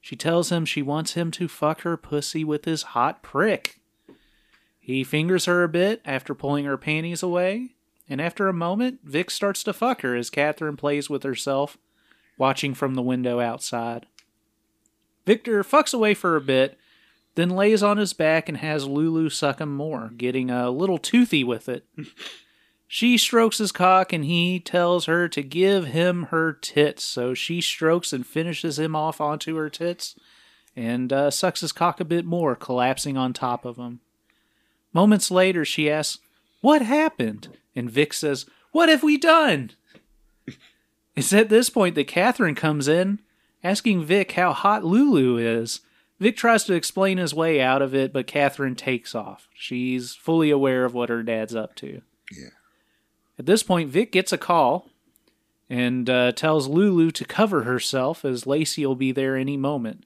She 0.00 0.16
tells 0.16 0.50
him 0.50 0.64
she 0.64 0.82
wants 0.82 1.14
him 1.14 1.30
to 1.32 1.48
fuck 1.48 1.82
her 1.82 1.96
pussy 1.96 2.44
with 2.44 2.64
his 2.64 2.82
hot 2.82 3.22
prick. 3.22 3.80
He 4.78 5.02
fingers 5.02 5.46
her 5.46 5.64
a 5.64 5.68
bit 5.68 6.00
after 6.04 6.34
pulling 6.34 6.64
her 6.64 6.76
panties 6.76 7.22
away, 7.22 7.74
and 8.08 8.20
after 8.20 8.48
a 8.48 8.52
moment, 8.52 9.00
Vic 9.02 9.30
starts 9.30 9.64
to 9.64 9.72
fuck 9.72 10.02
her 10.02 10.14
as 10.14 10.30
Catherine 10.30 10.76
plays 10.76 11.10
with 11.10 11.24
herself, 11.24 11.76
watching 12.38 12.72
from 12.72 12.94
the 12.94 13.02
window 13.02 13.40
outside. 13.40 14.06
Victor 15.26 15.64
fucks 15.64 15.92
away 15.92 16.14
for 16.14 16.36
a 16.36 16.40
bit, 16.40 16.78
then 17.34 17.50
lays 17.50 17.82
on 17.82 17.96
his 17.96 18.12
back 18.12 18.48
and 18.48 18.58
has 18.58 18.86
Lulu 18.86 19.28
suck 19.28 19.60
him 19.60 19.74
more, 19.74 20.12
getting 20.16 20.50
a 20.50 20.70
little 20.70 20.98
toothy 20.98 21.42
with 21.42 21.68
it. 21.68 21.84
She 22.88 23.18
strokes 23.18 23.58
his 23.58 23.72
cock 23.72 24.12
and 24.12 24.24
he 24.24 24.60
tells 24.60 25.06
her 25.06 25.28
to 25.28 25.42
give 25.42 25.86
him 25.86 26.24
her 26.24 26.52
tits, 26.52 27.02
so 27.02 27.34
she 27.34 27.60
strokes 27.60 28.12
and 28.12 28.26
finishes 28.26 28.78
him 28.78 28.94
off 28.94 29.20
onto 29.20 29.56
her 29.56 29.68
tits 29.68 30.14
and 30.76 31.12
uh, 31.12 31.30
sucks 31.30 31.62
his 31.62 31.72
cock 31.72 32.00
a 32.00 32.04
bit 32.04 32.24
more, 32.24 32.54
collapsing 32.54 33.16
on 33.16 33.32
top 33.32 33.64
of 33.64 33.76
him. 33.76 34.00
Moments 34.92 35.30
later, 35.30 35.64
she 35.64 35.90
asks, 35.90 36.20
What 36.60 36.82
happened? 36.82 37.48
And 37.74 37.90
Vic 37.90 38.12
says, 38.12 38.46
What 38.72 38.88
have 38.88 39.02
we 39.02 39.16
done? 39.16 39.72
it's 41.16 41.32
at 41.32 41.48
this 41.48 41.70
point 41.70 41.94
that 41.96 42.06
Catherine 42.06 42.54
comes 42.54 42.88
in, 42.88 43.20
asking 43.64 44.04
Vic 44.04 44.32
how 44.32 44.52
hot 44.52 44.84
Lulu 44.84 45.38
is. 45.38 45.80
Vic 46.20 46.36
tries 46.36 46.64
to 46.64 46.74
explain 46.74 47.18
his 47.18 47.34
way 47.34 47.60
out 47.60 47.82
of 47.82 47.94
it, 47.94 48.12
but 48.12 48.26
Catherine 48.26 48.74
takes 48.74 49.14
off. 49.14 49.48
She's 49.54 50.14
fully 50.14 50.50
aware 50.50 50.84
of 50.84 50.94
what 50.94 51.10
her 51.10 51.22
dad's 51.22 51.54
up 51.54 51.74
to. 51.76 52.00
Yeah. 52.32 52.50
At 53.38 53.46
this 53.46 53.62
point, 53.62 53.90
Vic 53.90 54.12
gets 54.12 54.32
a 54.32 54.38
call 54.38 54.88
and 55.68 56.08
uh, 56.08 56.32
tells 56.32 56.68
Lulu 56.68 57.10
to 57.12 57.24
cover 57.24 57.64
herself 57.64 58.24
as 58.24 58.46
Lacey 58.46 58.86
will 58.86 58.94
be 58.94 59.12
there 59.12 59.36
any 59.36 59.56
moment. 59.56 60.04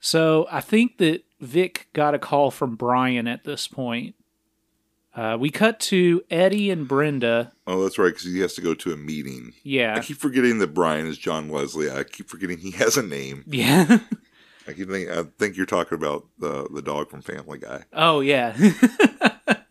So 0.00 0.46
I 0.50 0.60
think 0.60 0.98
that 0.98 1.24
Vic 1.40 1.88
got 1.92 2.14
a 2.14 2.18
call 2.18 2.50
from 2.50 2.76
Brian 2.76 3.26
at 3.26 3.44
this 3.44 3.66
point. 3.66 4.14
Uh, 5.14 5.36
we 5.40 5.48
cut 5.48 5.80
to 5.80 6.22
Eddie 6.30 6.70
and 6.70 6.86
Brenda. 6.86 7.52
Oh, 7.66 7.82
that's 7.82 7.98
right, 7.98 8.08
because 8.08 8.24
he 8.24 8.40
has 8.40 8.52
to 8.54 8.60
go 8.60 8.74
to 8.74 8.92
a 8.92 8.98
meeting. 8.98 9.54
Yeah. 9.62 9.96
I 9.96 10.00
keep 10.00 10.18
forgetting 10.18 10.58
that 10.58 10.74
Brian 10.74 11.06
is 11.06 11.16
John 11.16 11.48
Wesley. 11.48 11.90
I 11.90 12.04
keep 12.04 12.28
forgetting 12.28 12.58
he 12.58 12.72
has 12.72 12.98
a 12.98 13.02
name. 13.02 13.42
Yeah. 13.46 14.00
I 14.68 14.72
keep 14.74 14.90
think 14.90 15.08
I 15.08 15.22
think 15.38 15.56
you're 15.56 15.64
talking 15.64 15.96
about 15.96 16.26
the 16.38 16.68
the 16.72 16.82
dog 16.82 17.08
from 17.08 17.22
Family 17.22 17.58
Guy. 17.58 17.84
Oh, 17.92 18.20
yeah. 18.20 18.56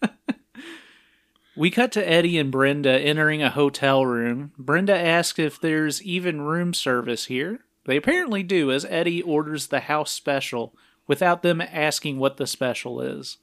we 1.55 1.71
cut 1.71 1.91
to 1.93 2.09
Eddie 2.09 2.37
and 2.37 2.51
Brenda 2.51 2.99
entering 2.99 3.41
a 3.41 3.49
hotel 3.49 4.05
room. 4.05 4.51
Brenda 4.57 4.97
asks 4.97 5.39
if 5.39 5.59
there's 5.59 6.01
even 6.03 6.41
room 6.41 6.73
service 6.73 7.25
here. 7.25 7.59
They 7.85 7.97
apparently 7.97 8.43
do, 8.43 8.71
as 8.71 8.85
Eddie 8.85 9.21
orders 9.21 9.67
the 9.67 9.81
house 9.81 10.11
special 10.11 10.75
without 11.07 11.43
them 11.43 11.61
asking 11.61 12.17
what 12.17 12.37
the 12.37 12.47
special 12.47 12.99
is. 12.99 13.37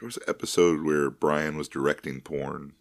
There 0.00 0.06
was 0.06 0.16
an 0.16 0.22
episode 0.26 0.82
where 0.82 1.10
Brian 1.10 1.56
was 1.58 1.68
directing 1.68 2.20
porn, 2.20 2.72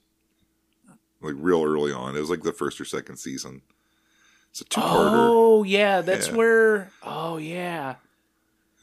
like 1.22 1.36
real 1.38 1.64
early 1.64 1.92
on. 1.92 2.16
It 2.16 2.20
was 2.20 2.30
like 2.30 2.44
the 2.44 2.54
first 2.54 2.80
or 2.80 2.86
second 2.86 3.18
season. 3.18 3.64
It's 4.52 4.62
a 4.62 4.66
two-parter. 4.66 5.12
Oh, 5.14 5.64
yeah, 5.64 6.02
that's 6.02 6.30
Yeah. 6.30 6.36
where. 6.36 6.92
Oh, 7.04 7.38
yeah. 7.38 7.96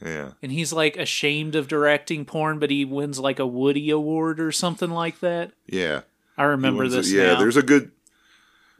Yeah, 0.03 0.31
And 0.41 0.51
he's 0.51 0.73
like 0.73 0.97
ashamed 0.97 1.55
of 1.55 1.67
directing 1.67 2.25
porn, 2.25 2.59
but 2.59 2.69
he 2.69 2.83
wins 2.83 3.17
like 3.19 3.39
a 3.39 3.47
Woody 3.47 3.89
Award 3.89 4.39
or 4.39 4.51
something 4.51 4.89
like 4.89 5.19
that. 5.21 5.51
yeah. 5.67 6.01
I 6.37 6.43
remember 6.43 6.89
this. 6.89 7.09
it. 7.11 7.15
Yeah, 7.15 7.33
now. 7.33 7.39
there's 7.39 7.55
a 7.55 7.63
good 7.63 7.91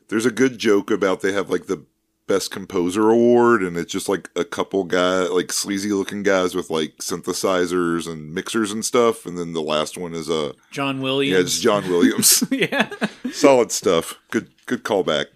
there's 0.09 0.25
a 0.25 0.31
good 0.31 0.57
joke 0.57 0.91
about 0.91 1.21
they 1.21 1.31
have 1.31 1.49
like 1.49 1.67
the 1.67 1.85
best 2.27 2.51
composer 2.51 3.09
award, 3.09 3.63
and 3.63 3.77
it's 3.77 3.91
just 3.91 4.09
like 4.09 4.29
a 4.35 4.43
couple 4.43 4.83
guy 4.83 5.21
like 5.23 5.53
sleazy 5.53 5.91
looking 5.93 6.21
guys 6.21 6.53
with 6.53 6.69
like 6.69 6.97
synthesizers 6.97 8.11
and 8.11 8.33
mixers 8.33 8.71
and 8.71 8.83
stuff, 8.83 9.25
and 9.25 9.37
then 9.37 9.53
the 9.53 9.61
last 9.61 9.97
one 9.97 10.13
is 10.13 10.29
uh, 10.29 10.51
a 10.51 10.53
John 10.71 11.01
Williams. 11.01 11.33
yeah, 11.33 11.39
it's 11.39 11.59
John 11.61 11.87
Williams. 11.87 12.43
yeah. 12.51 12.89
Solid 13.31 13.71
stuff. 13.71 14.15
Good 14.31 14.49
good 14.65 14.83
callback. 14.83 15.27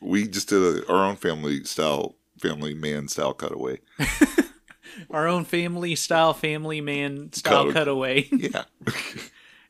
We 0.00 0.26
just 0.28 0.48
did 0.48 0.62
a, 0.62 0.90
our 0.90 1.04
own 1.04 1.16
family 1.16 1.64
style, 1.64 2.14
family 2.40 2.72
man 2.72 3.08
style 3.08 3.34
cutaway. 3.34 3.80
Our 5.10 5.26
own 5.26 5.44
family 5.44 5.94
style, 5.94 6.32
family 6.34 6.80
man 6.80 7.32
style 7.32 7.66
Cut- 7.66 7.74
cutaway. 7.74 8.28
Yeah. 8.32 8.64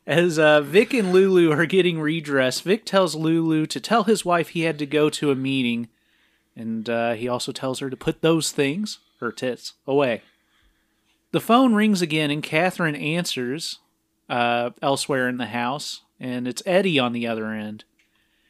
As 0.06 0.38
uh, 0.38 0.60
Vic 0.62 0.92
and 0.94 1.12
Lulu 1.12 1.52
are 1.52 1.66
getting 1.66 2.00
redressed, 2.00 2.64
Vic 2.64 2.84
tells 2.84 3.14
Lulu 3.14 3.66
to 3.66 3.78
tell 3.78 4.04
his 4.04 4.24
wife 4.24 4.48
he 4.48 4.62
had 4.62 4.78
to 4.78 4.86
go 4.86 5.08
to 5.10 5.30
a 5.30 5.36
meeting, 5.36 5.88
and 6.56 6.88
uh, 6.88 7.12
he 7.12 7.28
also 7.28 7.52
tells 7.52 7.78
her 7.78 7.90
to 7.90 7.96
put 7.96 8.20
those 8.20 8.50
things, 8.50 8.98
her 9.20 9.30
tits, 9.30 9.74
away. 9.86 10.22
The 11.32 11.40
phone 11.40 11.74
rings 11.74 12.02
again, 12.02 12.30
and 12.30 12.42
Catherine 12.42 12.96
answers 12.96 13.78
uh, 14.28 14.70
elsewhere 14.82 15.28
in 15.28 15.36
the 15.36 15.46
house, 15.46 16.00
and 16.18 16.48
it's 16.48 16.62
Eddie 16.66 16.98
on 16.98 17.12
the 17.12 17.26
other 17.28 17.46
end. 17.46 17.84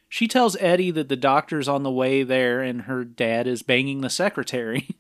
She 0.09 0.27
tells 0.27 0.57
Eddie 0.61 0.91
that 0.93 1.09
the 1.09 1.17
doctor's 1.17 1.69
on 1.69 1.83
the 1.83 1.91
way 1.91 2.23
there, 2.23 2.63
and 2.63 2.83
her 2.83 3.05
dad 3.05 3.47
is 3.47 3.63
banging 3.63 4.01
the 4.01 4.11
secretary. 4.11 4.89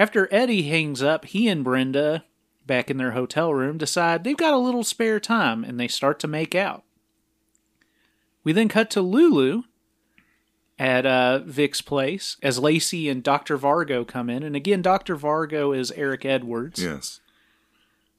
After 0.00 0.32
Eddie 0.32 0.62
hangs 0.62 1.02
up, 1.02 1.26
he 1.26 1.46
and 1.46 1.62
Brenda 1.62 2.24
back 2.66 2.90
in 2.90 2.96
their 2.96 3.10
hotel 3.10 3.52
room, 3.52 3.76
decide 3.76 4.24
they've 4.24 4.34
got 4.34 4.54
a 4.54 4.58
little 4.58 4.82
spare 4.82 5.20
time 5.20 5.62
and 5.62 5.78
they 5.78 5.88
start 5.88 6.18
to 6.20 6.26
make 6.26 6.54
out. 6.54 6.84
We 8.42 8.54
then 8.54 8.70
cut 8.70 8.88
to 8.92 9.02
Lulu 9.02 9.64
at 10.78 11.04
uh, 11.04 11.40
Vic's 11.40 11.82
place 11.82 12.38
as 12.42 12.58
Lacey 12.58 13.10
and 13.10 13.22
Dr. 13.22 13.58
Vargo 13.58 14.08
come 14.08 14.30
in. 14.30 14.42
And 14.42 14.56
again, 14.56 14.80
Dr. 14.80 15.16
Vargo 15.18 15.76
is 15.76 15.92
Eric 15.92 16.24
Edwards. 16.24 16.82
yes. 16.82 17.20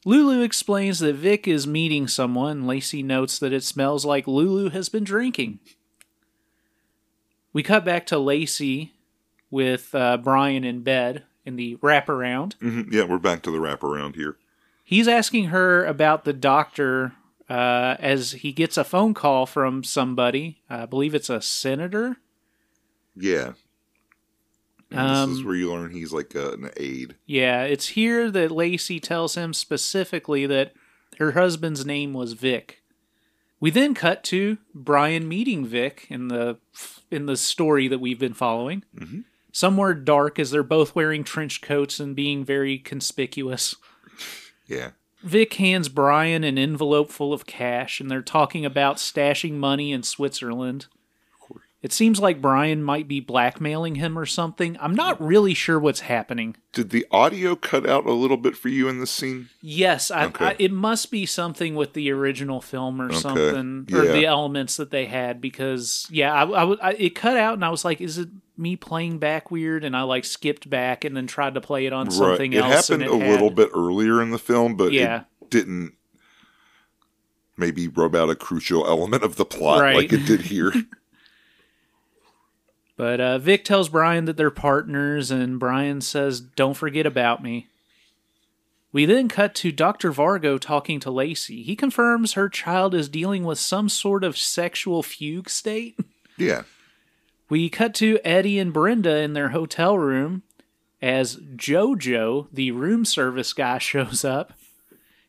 Lulu 0.04 0.40
explains 0.40 1.00
that 1.00 1.16
Vic 1.16 1.48
is 1.48 1.66
meeting 1.66 2.06
someone. 2.06 2.64
Lacey 2.64 3.02
notes 3.02 3.40
that 3.40 3.52
it 3.52 3.64
smells 3.64 4.04
like 4.04 4.28
Lulu 4.28 4.70
has 4.70 4.88
been 4.88 5.02
drinking. 5.02 5.58
We 7.52 7.64
cut 7.64 7.84
back 7.84 8.06
to 8.06 8.20
Lacey 8.20 8.92
with 9.50 9.92
uh, 9.96 10.18
Brian 10.18 10.62
in 10.62 10.82
bed 10.82 11.24
in 11.44 11.56
the 11.56 11.76
wraparound. 11.76 12.54
hmm 12.54 12.82
Yeah, 12.90 13.04
we're 13.04 13.18
back 13.18 13.42
to 13.42 13.50
the 13.50 13.58
wraparound 13.58 14.14
here. 14.16 14.36
He's 14.84 15.08
asking 15.08 15.46
her 15.46 15.84
about 15.84 16.24
the 16.24 16.32
doctor 16.32 17.12
uh, 17.48 17.96
as 17.98 18.32
he 18.32 18.52
gets 18.52 18.76
a 18.76 18.84
phone 18.84 19.14
call 19.14 19.46
from 19.46 19.84
somebody. 19.84 20.58
I 20.68 20.86
believe 20.86 21.14
it's 21.14 21.30
a 21.30 21.40
senator. 21.40 22.16
Yeah. 23.16 23.52
And 24.90 25.10
this 25.10 25.36
is 25.36 25.40
Um, 25.40 25.46
where 25.46 25.54
you 25.54 25.72
learn 25.72 25.92
he's 25.92 26.12
like 26.12 26.36
uh, 26.36 26.52
an 26.52 26.70
aide. 26.76 27.14
Yeah, 27.26 27.62
it's 27.62 27.88
here 27.88 28.30
that 28.30 28.50
Lacey 28.50 29.00
tells 29.00 29.34
him 29.36 29.54
specifically 29.54 30.46
that 30.46 30.74
her 31.18 31.32
husband's 31.32 31.86
name 31.86 32.12
was 32.12 32.34
Vic. 32.34 32.82
We 33.58 33.70
then 33.70 33.94
cut 33.94 34.22
to 34.24 34.58
Brian 34.74 35.28
meeting 35.28 35.64
Vic 35.64 36.06
in 36.10 36.28
the 36.28 36.58
in 37.10 37.26
the 37.26 37.36
story 37.36 37.86
that 37.88 38.00
we've 38.00 38.18
been 38.18 38.34
following. 38.34 38.82
Somewhere 39.52 39.94
dark 39.94 40.38
as 40.38 40.50
they're 40.50 40.62
both 40.62 40.94
wearing 40.94 41.24
trench 41.24 41.60
coats 41.60 42.00
and 42.00 42.16
being 42.16 42.44
very 42.44 42.78
conspicuous. 42.78 43.76
Yeah. 44.66 44.92
Vic 45.22 45.54
hands 45.54 45.88
Brian 45.88 46.42
an 46.42 46.58
envelope 46.58 47.10
full 47.10 47.32
of 47.32 47.46
cash 47.46 48.00
and 48.00 48.10
they're 48.10 48.22
talking 48.22 48.64
about 48.64 48.96
stashing 48.96 49.52
money 49.52 49.92
in 49.92 50.02
Switzerland. 50.02 50.86
It 51.82 51.92
seems 51.92 52.20
like 52.20 52.40
Brian 52.40 52.80
might 52.80 53.08
be 53.08 53.18
blackmailing 53.18 53.96
him 53.96 54.16
or 54.16 54.24
something. 54.24 54.76
I'm 54.80 54.94
not 54.94 55.20
really 55.20 55.52
sure 55.52 55.80
what's 55.80 55.98
happening. 56.00 56.54
Did 56.72 56.90
the 56.90 57.04
audio 57.10 57.56
cut 57.56 57.88
out 57.88 58.06
a 58.06 58.12
little 58.12 58.36
bit 58.36 58.56
for 58.56 58.68
you 58.68 58.88
in 58.88 59.00
this 59.00 59.10
scene? 59.10 59.48
Yes, 59.60 60.08
I, 60.08 60.26
Okay. 60.26 60.44
I, 60.44 60.56
it 60.60 60.70
must 60.70 61.10
be 61.10 61.26
something 61.26 61.74
with 61.74 61.94
the 61.94 62.12
original 62.12 62.60
film 62.60 63.02
or 63.02 63.12
something, 63.12 63.88
or 63.92 64.04
yeah. 64.04 64.12
the 64.12 64.26
elements 64.26 64.76
that 64.76 64.92
they 64.92 65.06
had. 65.06 65.40
Because 65.40 66.06
yeah, 66.08 66.32
I, 66.32 66.62
I, 66.74 66.90
it 66.92 67.16
cut 67.16 67.36
out, 67.36 67.54
and 67.54 67.64
I 67.64 67.70
was 67.70 67.84
like, 67.84 68.00
"Is 68.00 68.16
it 68.16 68.28
me 68.56 68.76
playing 68.76 69.18
back 69.18 69.50
weird?" 69.50 69.82
And 69.82 69.96
I 69.96 70.02
like 70.02 70.24
skipped 70.24 70.70
back 70.70 71.04
and 71.04 71.16
then 71.16 71.26
tried 71.26 71.54
to 71.54 71.60
play 71.60 71.86
it 71.86 71.92
on 71.92 72.12
something 72.12 72.54
else. 72.54 72.64
It 72.64 72.72
else. 72.76 72.88
happened 72.88 73.02
and 73.10 73.20
a 73.22 73.24
it 73.26 73.28
little 73.28 73.48
had- 73.48 73.56
bit 73.56 73.70
earlier 73.74 74.22
in 74.22 74.30
the 74.30 74.38
film, 74.38 74.76
but 74.76 74.92
Yeah. 74.92 75.24
it 75.40 75.50
didn't 75.50 75.94
maybe 77.56 77.88
rub 77.88 78.14
out 78.14 78.30
a 78.30 78.36
crucial 78.36 78.86
element 78.86 79.22
of 79.24 79.34
the 79.34 79.44
plot 79.44 79.80
Right. 79.80 79.96
like 79.96 80.12
it 80.12 80.24
did 80.26 80.42
here. 80.42 80.72
But 82.96 83.20
uh, 83.20 83.38
Vic 83.38 83.64
tells 83.64 83.88
Brian 83.88 84.26
that 84.26 84.36
they're 84.36 84.50
partners, 84.50 85.30
and 85.30 85.58
Brian 85.58 86.00
says, 86.00 86.40
Don't 86.40 86.76
forget 86.76 87.06
about 87.06 87.42
me. 87.42 87.68
We 88.92 89.06
then 89.06 89.28
cut 89.28 89.54
to 89.56 89.72
Dr. 89.72 90.12
Vargo 90.12 90.60
talking 90.60 91.00
to 91.00 91.10
Lacey. 91.10 91.62
He 91.62 91.74
confirms 91.74 92.34
her 92.34 92.50
child 92.50 92.94
is 92.94 93.08
dealing 93.08 93.44
with 93.44 93.58
some 93.58 93.88
sort 93.88 94.22
of 94.22 94.36
sexual 94.36 95.02
fugue 95.02 95.48
state. 95.48 95.98
yeah. 96.36 96.62
We 97.48 97.68
cut 97.70 97.94
to 97.96 98.18
Eddie 98.24 98.58
and 98.58 98.72
Brenda 98.72 99.16
in 99.18 99.32
their 99.34 99.50
hotel 99.50 99.98
room 99.98 100.42
as 101.00 101.36
JoJo, 101.36 102.48
the 102.52 102.70
room 102.70 103.04
service 103.04 103.52
guy, 103.52 103.78
shows 103.78 104.24
up. 104.24 104.52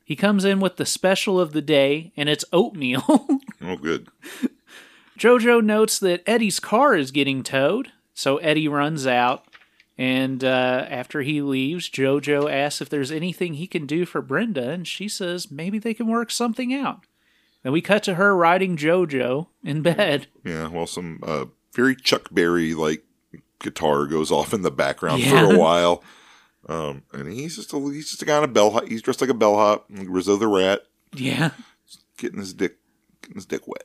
He 0.06 0.16
comes 0.18 0.44
in 0.44 0.60
with 0.60 0.76
the 0.76 0.86
special 0.86 1.40
of 1.40 1.54
the 1.54 1.62
day, 1.62 2.12
and 2.18 2.28
it's 2.30 2.46
oatmeal. 2.52 3.28
Oh, 3.66 3.78
good. 3.78 4.10
JoJo 5.24 5.64
notes 5.64 6.00
that 6.00 6.22
Eddie's 6.28 6.60
car 6.60 6.96
is 6.96 7.12
getting 7.12 7.44
towed, 7.44 7.94
so 8.14 8.38
Eddie 8.40 8.68
runs 8.68 9.08
out. 9.08 9.46
And 9.98 10.44
uh, 10.44 10.86
after 10.90 11.22
he 11.22 11.42
leaves, 11.42 11.90
JoJo 11.90 12.52
asks 12.52 12.82
if 12.82 12.90
there's 12.90 13.10
anything 13.12 13.54
he 13.54 13.66
can 13.68 13.86
do 13.86 14.06
for 14.06 14.22
Brenda, 14.22 14.70
and 14.72 14.86
she 14.86 15.08
says 15.08 15.50
maybe 15.50 15.80
they 15.80 15.94
can 15.94 16.08
work 16.08 16.30
something 16.30 16.74
out. 16.74 17.06
Then 17.62 17.72
we 17.72 17.80
cut 17.80 18.04
to 18.04 18.16
her 18.16 18.36
riding 18.36 18.76
JoJo 18.76 19.48
in 19.64 19.82
bed. 19.82 20.28
Yeah. 20.44 20.68
Well, 20.68 20.88
some 20.88 21.22
uh, 21.24 21.46
very 21.74 21.96
Chuck 21.96 22.28
Berry 22.34 22.74
like 22.74 23.06
guitar 23.60 24.08
goes 24.08 24.30
off 24.30 24.54
in 24.54 24.62
the 24.62 24.72
background 24.72 25.22
Yeah. 25.22 25.48
for 25.48 25.54
a 25.56 25.58
while. 25.58 26.04
Um, 26.68 27.04
and 27.14 27.32
he's 27.32 27.56
just 27.56 27.72
a 27.74 27.80
he's 27.80 28.10
just 28.10 28.22
a 28.22 28.26
guy 28.26 28.36
on 28.36 28.44
a 28.44 28.48
bellhop. 28.50 28.90
He's 28.90 29.02
dressed 29.02 29.22
like 29.22 29.30
a 29.30 29.34
bellhop. 29.34 29.86
Rizzo 29.90 30.36
the 30.36 30.48
Rat, 30.48 30.82
Yeah. 31.16 31.52
getting 32.18 32.40
his 32.40 32.54
dick 32.54 32.78
getting 33.22 33.36
his 33.36 33.46
dick 33.46 33.66
wet. 33.70 33.84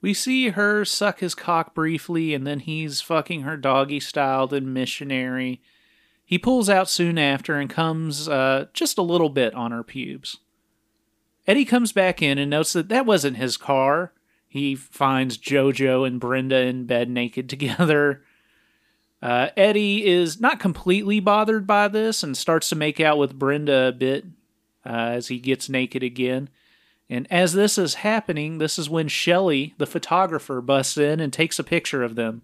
We 0.00 0.14
see 0.14 0.50
her 0.50 0.84
suck 0.84 1.20
his 1.20 1.34
cock 1.34 1.74
briefly, 1.74 2.32
and 2.34 2.46
then 2.46 2.60
he's 2.60 3.00
fucking 3.00 3.42
her 3.42 3.56
doggy 3.56 4.00
styled 4.00 4.52
and 4.52 4.72
missionary. 4.72 5.60
He 6.24 6.38
pulls 6.38 6.68
out 6.68 6.88
soon 6.88 7.18
after 7.18 7.56
and 7.56 7.68
comes 7.70 8.28
uh, 8.28 8.66
just 8.72 8.98
a 8.98 9.02
little 9.02 9.30
bit 9.30 9.54
on 9.54 9.72
her 9.72 9.82
pubes. 9.82 10.38
Eddie 11.46 11.64
comes 11.64 11.92
back 11.92 12.20
in 12.20 12.38
and 12.38 12.50
notes 12.50 12.74
that 12.74 12.90
that 12.90 13.06
wasn't 13.06 13.38
his 13.38 13.56
car. 13.56 14.12
He 14.46 14.74
finds 14.74 15.38
JoJo 15.38 16.06
and 16.06 16.20
Brenda 16.20 16.58
in 16.58 16.84
bed 16.84 17.08
naked 17.08 17.48
together. 17.50 18.22
Uh, 19.20 19.48
Eddie 19.56 20.06
is 20.06 20.40
not 20.40 20.60
completely 20.60 21.18
bothered 21.18 21.66
by 21.66 21.88
this 21.88 22.22
and 22.22 22.36
starts 22.36 22.68
to 22.68 22.76
make 22.76 23.00
out 23.00 23.18
with 23.18 23.38
Brenda 23.38 23.88
a 23.88 23.92
bit 23.92 24.24
uh, 24.86 24.90
as 24.90 25.28
he 25.28 25.40
gets 25.40 25.68
naked 25.68 26.02
again. 26.02 26.48
And 27.10 27.26
as 27.30 27.54
this 27.54 27.78
is 27.78 27.94
happening, 27.94 28.58
this 28.58 28.78
is 28.78 28.90
when 28.90 29.08
Shelley, 29.08 29.74
the 29.78 29.86
photographer, 29.86 30.60
busts 30.60 30.98
in 30.98 31.20
and 31.20 31.32
takes 31.32 31.58
a 31.58 31.64
picture 31.64 32.02
of 32.02 32.16
them. 32.16 32.42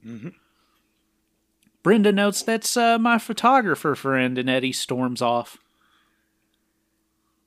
Brenda 1.83 2.12
notes 2.12 2.43
that's 2.43 2.77
uh, 2.77 2.99
my 2.99 3.19
photographer 3.19 3.95
friend, 3.95 4.39
and 4.39 4.49
Eddie 4.49 4.73
storms 4.73 5.21
off. 5.21 5.59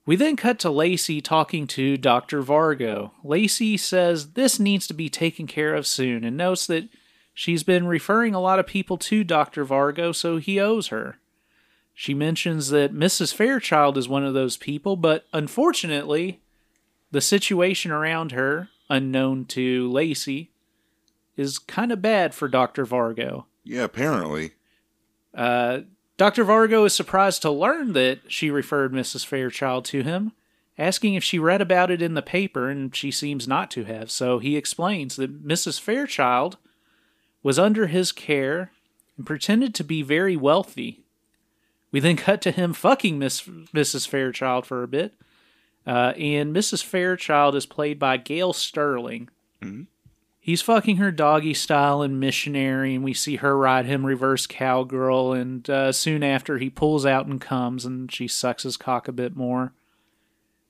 We 0.06 0.16
then 0.16 0.36
cut 0.36 0.58
to 0.60 0.70
Lacey 0.70 1.20
talking 1.20 1.66
to 1.66 1.96
Dr. 1.98 2.42
Vargo. 2.42 3.10
Lacey 3.22 3.76
says 3.76 4.32
this 4.32 4.58
needs 4.58 4.86
to 4.86 4.94
be 4.94 5.10
taken 5.10 5.46
care 5.46 5.74
of 5.74 5.86
soon 5.86 6.24
and 6.24 6.36
notes 6.36 6.66
that 6.68 6.88
she's 7.34 7.62
been 7.62 7.86
referring 7.86 8.32
a 8.32 8.40
lot 8.40 8.58
of 8.58 8.66
people 8.66 8.96
to 8.96 9.22
Dr. 9.22 9.66
Vargo, 9.66 10.14
so 10.14 10.38
he 10.38 10.58
owes 10.58 10.86
her. 10.86 11.18
She 11.92 12.14
mentions 12.14 12.70
that 12.70 12.94
Mrs. 12.94 13.34
Fairchild 13.34 13.98
is 13.98 14.08
one 14.08 14.24
of 14.24 14.32
those 14.32 14.56
people, 14.56 14.94
but 14.94 15.26
unfortunately, 15.32 16.40
the 17.10 17.20
situation 17.20 17.90
around 17.90 18.32
her, 18.32 18.68
unknown 18.90 19.44
to 19.46 19.90
Lacey, 19.90 20.50
is 21.36 21.58
kind 21.58 21.92
of 21.92 22.02
bad 22.02 22.34
for 22.34 22.48
Dr. 22.48 22.84
Vargo. 22.84 23.44
Yeah. 23.64 23.84
Apparently. 23.84 24.52
Uh, 25.34 25.80
Dr. 26.16 26.44
Vargo 26.44 26.84
is 26.84 26.94
surprised 26.94 27.42
to 27.42 27.50
learn 27.50 27.92
that 27.92 28.20
she 28.26 28.50
referred 28.50 28.92
Mrs. 28.92 29.24
Fairchild 29.24 29.84
to 29.86 30.02
him, 30.02 30.32
asking 30.76 31.14
if 31.14 31.22
she 31.22 31.38
read 31.38 31.60
about 31.60 31.92
it 31.92 32.02
in 32.02 32.14
the 32.14 32.22
paper, 32.22 32.68
and 32.68 32.94
she 32.94 33.12
seems 33.12 33.46
not 33.46 33.70
to 33.70 33.84
have. 33.84 34.10
So 34.10 34.40
he 34.40 34.56
explains 34.56 35.14
that 35.16 35.46
Mrs. 35.46 35.80
Fairchild 35.80 36.56
was 37.42 37.58
under 37.58 37.86
his 37.86 38.10
care 38.10 38.72
and 39.16 39.24
pretended 39.24 39.74
to 39.76 39.84
be 39.84 40.02
very 40.02 40.36
wealthy. 40.36 41.04
We 41.92 42.00
then 42.00 42.16
cut 42.16 42.42
to 42.42 42.50
him 42.50 42.72
fucking 42.72 43.18
Miss, 43.18 43.42
Mrs. 43.42 44.08
Fairchild 44.08 44.66
for 44.66 44.82
a 44.82 44.88
bit. 44.88 45.14
Uh, 45.88 46.12
and 46.18 46.54
Mrs. 46.54 46.84
Fairchild 46.84 47.54
is 47.56 47.64
played 47.64 47.98
by 47.98 48.18
Gail 48.18 48.52
Sterling. 48.52 49.30
He's 50.38 50.60
fucking 50.60 50.98
her 50.98 51.10
doggy 51.10 51.54
style 51.54 52.02
and 52.02 52.20
missionary, 52.20 52.94
and 52.94 53.02
we 53.02 53.14
see 53.14 53.36
her 53.36 53.56
ride 53.56 53.86
him 53.86 54.04
reverse 54.04 54.46
cowgirl. 54.46 55.32
And 55.32 55.68
uh, 55.68 55.92
soon 55.92 56.22
after, 56.22 56.58
he 56.58 56.68
pulls 56.68 57.06
out 57.06 57.26
and 57.26 57.40
comes, 57.40 57.86
and 57.86 58.12
she 58.12 58.28
sucks 58.28 58.64
his 58.64 58.76
cock 58.76 59.08
a 59.08 59.12
bit 59.12 59.34
more. 59.34 59.72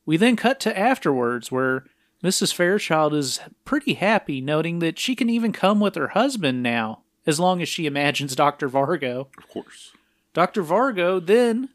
We 0.06 0.16
then 0.16 0.36
cut 0.36 0.60
to 0.60 0.78
afterwards, 0.78 1.50
where 1.50 1.84
Mrs. 2.22 2.54
Fairchild 2.54 3.12
is 3.12 3.40
pretty 3.64 3.94
happy, 3.94 4.40
noting 4.40 4.78
that 4.78 5.00
she 5.00 5.16
can 5.16 5.28
even 5.28 5.52
come 5.52 5.80
with 5.80 5.96
her 5.96 6.08
husband 6.08 6.62
now, 6.62 7.00
as 7.26 7.40
long 7.40 7.60
as 7.60 7.68
she 7.68 7.86
imagines 7.86 8.36
Dr. 8.36 8.68
Vargo. 8.68 9.26
Of 9.36 9.48
course. 9.48 9.92
Dr. 10.32 10.62
Vargo 10.62 11.24
then 11.24 11.70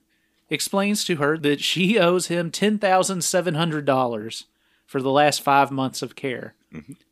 explains 0.53 1.03
to 1.05 1.17
her 1.17 1.37
that 1.39 1.61
she 1.61 1.97
owes 2.07 2.27
him 2.27 2.51
$10,700 2.51 4.43
for 4.85 5.01
the 5.01 5.11
last 5.11 5.41
five 5.41 5.71
months 5.71 6.01
of 6.01 6.15
care. 6.15 6.55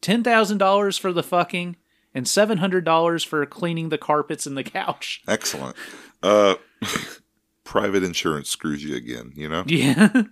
$10,000 0.01 0.99
for 0.99 1.13
the 1.13 1.23
fucking 1.23 1.75
and 2.13 2.25
$700 2.25 3.25
for 3.25 3.45
cleaning 3.45 3.89
the 3.89 3.97
carpets 3.97 4.45
and 4.45 4.57
the 4.57 4.63
couch. 4.63 5.21
Excellent. 5.27 5.75
Uh, 6.21 6.55
private 7.63 8.03
insurance 8.03 8.49
screws 8.49 8.83
you 8.83 8.95
again. 8.95 9.31
You 9.35 9.49
know. 9.49 9.63
Yeah. 9.67 10.23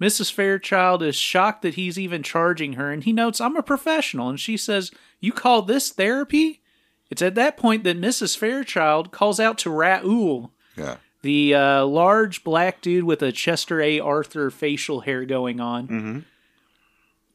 Mrs. 0.00 0.32
Fairchild 0.32 1.02
is 1.02 1.16
shocked 1.16 1.62
that 1.62 1.74
he's 1.74 1.98
even 1.98 2.22
charging 2.22 2.74
her, 2.74 2.90
and 2.90 3.04
he 3.04 3.12
notes, 3.12 3.40
I'm 3.40 3.56
a 3.56 3.62
professional. 3.62 4.30
And 4.30 4.40
she 4.40 4.56
says, 4.56 4.90
You 5.20 5.32
call 5.32 5.62
this 5.62 5.90
therapy? 5.90 6.62
It's 7.10 7.22
at 7.22 7.34
that 7.34 7.56
point 7.56 7.84
that 7.84 8.00
Mrs. 8.00 8.36
Fairchild 8.36 9.10
calls 9.10 9.40
out 9.40 9.58
to 9.58 9.70
Raoul, 9.70 10.52
Yeah. 10.76 10.96
The 11.22 11.54
uh, 11.54 11.84
large 11.84 12.42
black 12.44 12.80
dude 12.80 13.04
with 13.04 13.22
a 13.22 13.32
Chester 13.32 13.80
A. 13.80 14.00
Arthur 14.00 14.50
facial 14.50 15.00
hair 15.00 15.24
going 15.24 15.60
on. 15.60 16.24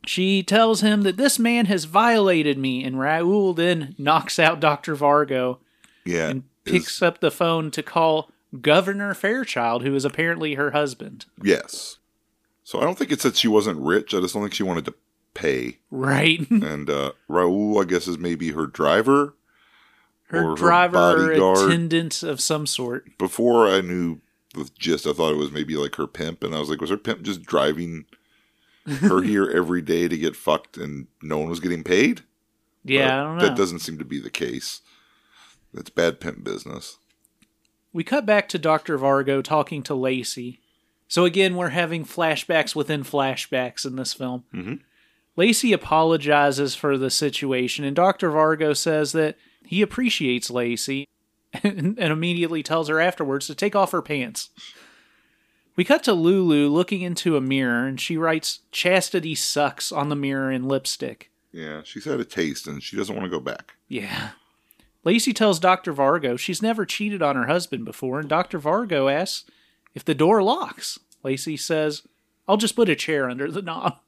She 0.07 0.43
tells 0.43 0.81
him 0.81 1.01
that 1.01 1.17
this 1.17 1.39
man 1.39 1.65
has 1.65 1.86
violated 1.86 2.57
me, 2.57 2.83
and 2.83 2.99
Raoul 2.99 3.53
then 3.53 3.95
knocks 3.97 4.38
out 4.38 4.59
Dr. 4.59 4.95
Vargo 4.95 5.57
Yeah. 6.03 6.29
and 6.29 6.43
picks 6.63 7.01
up 7.01 7.19
the 7.21 7.31
phone 7.31 7.71
to 7.71 7.81
call 7.81 8.29
Governor 8.61 9.13
Fairchild, 9.15 9.81
who 9.83 9.95
is 9.95 10.05
apparently 10.05 10.53
her 10.55 10.71
husband. 10.71 11.25
Yes. 11.41 11.97
So 12.63 12.79
I 12.79 12.83
don't 12.83 12.97
think 12.97 13.11
it's 13.11 13.23
that 13.23 13.36
she 13.36 13.47
wasn't 13.47 13.79
rich. 13.79 14.13
I 14.13 14.19
just 14.21 14.33
don't 14.36 14.43
think 14.43 14.53
she 14.53 14.63
wanted 14.63 14.86
to 14.86 14.93
pay. 15.33 15.77
Right. 15.89 16.39
And 16.51 16.89
uh, 16.89 17.11
Raul, 17.29 17.81
I 17.81 17.86
guess, 17.88 18.07
is 18.07 18.17
maybe 18.19 18.51
her 18.51 18.67
driver. 18.67 19.33
Her 20.28 20.43
Or 20.43 20.49
her 20.51 20.55
driver 20.55 20.97
or 20.97 21.28
bodyguard. 21.28 21.57
attendant 21.69 22.23
of 22.23 22.39
some 22.41 22.65
sort. 22.65 23.17
Before 23.17 23.67
I 23.67 23.82
knew 23.82 24.19
the 24.53 24.69
gist, 24.78 25.05
I 25.05 25.13
thought 25.13 25.34
it 25.34 25.38
was 25.38 25.51
maybe 25.51 25.76
like 25.76 25.95
her 25.95 26.07
pimp, 26.07 26.43
and 26.43 26.55
I 26.55 26.59
was 26.59 26.69
like, 26.69 26.82
was 26.82 26.89
her 26.89 26.97
pimp 26.97 27.21
just 27.23 27.43
driving 27.43 28.05
her 28.86 29.21
here 29.21 29.49
every 29.49 29.82
day 29.82 30.07
to 30.07 30.17
get 30.17 30.36
fucked, 30.36 30.78
and 30.78 31.07
no 31.21 31.38
one 31.38 31.49
was 31.49 31.59
getting 31.59 31.84
paid? 31.84 32.21
Yeah, 32.84 33.07
But 33.07 33.13
I 33.13 33.23
don't 33.23 33.38
know. 33.38 33.45
That 33.47 33.57
doesn't 33.57 33.80
seem 33.80 33.97
to 33.97 34.05
be 34.05 34.19
the 34.19 34.30
case. 34.30 34.82
That's 35.73 35.89
bad 35.89 36.19
pimp 36.19 36.43
business. 36.43 36.97
We 37.91 38.03
cut 38.03 38.26
back 38.26 38.47
to 38.49 38.59
Dr. 38.59 38.97
Vargo 38.99 39.43
talking 39.43 39.82
to 39.84 39.95
Lacey. 39.95 40.59
So 41.07 41.26
again, 41.26 41.55
we're 41.55 41.69
having 41.69 42.03
flashbacks 42.05 42.76
within 42.76 43.03
flashbacks 43.03 43.86
in 43.86 43.95
this 43.95 44.13
film. 44.13 44.43
Mhm. 44.53 44.80
Lacey 45.36 45.71
apologizes 45.73 46.76
for 46.76 46.97
the 46.97 47.09
situation, 47.09 47.84
and 47.86 47.95
Dr. 47.95 48.32
Vargo 48.32 48.76
says 48.76 49.11
that 49.13 49.38
he 49.66 49.82
appreciates 49.82 50.49
Lacey 50.49 51.07
and, 51.63 51.97
and 51.99 52.11
immediately 52.11 52.63
tells 52.63 52.89
her 52.89 52.99
afterwards 52.99 53.47
to 53.47 53.55
take 53.55 53.76
off 53.76 53.91
her 53.91 54.01
pants. 54.01 54.49
We 55.76 55.84
cut 55.84 56.03
to 56.05 56.13
Lulu 56.13 56.70
looking 56.70 57.01
into 57.01 57.36
a 57.36 57.41
mirror, 57.41 57.86
and 57.86 57.99
she 57.99 58.16
writes, 58.16 58.59
Chastity 58.72 59.36
sucks 59.36 59.91
on 59.91 60.07
the 60.09 60.16
mirror 60.16 60.49
in 60.49 60.68
lipstick. 60.68 61.32
Yeah, 61.51 61.82
she's 61.84 62.05
had 62.05 62.20
a 62.20 62.26
taste 62.26 62.68
and 62.68 62.84
she 62.84 62.97
doesn't 62.97 63.16
want 63.16 63.26
to 63.26 63.30
go 63.30 63.39
back. 63.39 63.76
Yeah. 63.88 64.32
Lacey 65.05 65.34
tells 65.34 65.59
Dr. 65.59 65.93
Vargo 65.93 66.38
she's 66.38 66.61
never 66.61 66.86
cheated 66.86 67.22
on 67.22 67.36
her 67.36 67.45
husband 67.45 67.86
before, 67.86 68.20
and 68.20 68.28
Dr. 68.28 68.59
Vargo 68.59 69.11
asks 69.11 69.49
if 69.93 70.03
the 70.03 70.16
door 70.16 70.43
locks. 70.43 70.99
Lacey 71.24 71.55
says, 71.55 72.03
I'll 72.47 72.57
just 72.57 72.76
put 72.76 72.89
a 72.89 72.95
chair 72.95 73.30
under 73.30 73.49
the 73.49 73.61
knob. 73.61 73.99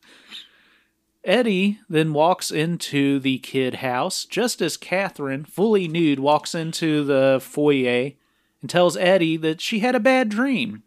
Eddie 1.28 1.80
then 1.90 2.14
walks 2.14 2.52
into 2.52 3.20
the 3.20 3.38
kid 3.40 3.76
house 3.76 4.24
just 4.24 4.62
as 4.62 4.78
Catherine, 4.78 5.44
fully 5.44 5.86
nude, 5.86 6.20
walks 6.20 6.56
into 6.56 7.04
the 7.04 7.40
foyer 7.44 8.14
and 8.62 8.70
tells 8.70 8.96
Eddie 8.96 9.36
that 9.36 9.60
she 9.60 9.80
had 9.80 9.94
a 9.94 10.00
bad 10.00 10.30
dream. 10.30 10.84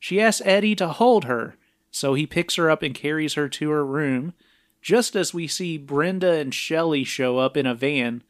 She 0.00 0.18
asks 0.18 0.40
Eddie 0.46 0.74
to 0.76 0.88
hold 0.88 1.24
her, 1.24 1.56
so 1.90 2.14
he 2.14 2.26
picks 2.26 2.54
her 2.54 2.70
up 2.70 2.82
and 2.82 2.94
carries 2.94 3.34
her 3.34 3.50
to 3.50 3.70
her 3.70 3.84
room, 3.84 4.32
just 4.80 5.14
as 5.14 5.34
we 5.34 5.46
see 5.46 5.76
Brenda 5.76 6.32
and 6.32 6.54
Shelley 6.54 7.04
show 7.04 7.36
up 7.36 7.54
in 7.54 7.66
a 7.66 7.74
van 7.74 8.22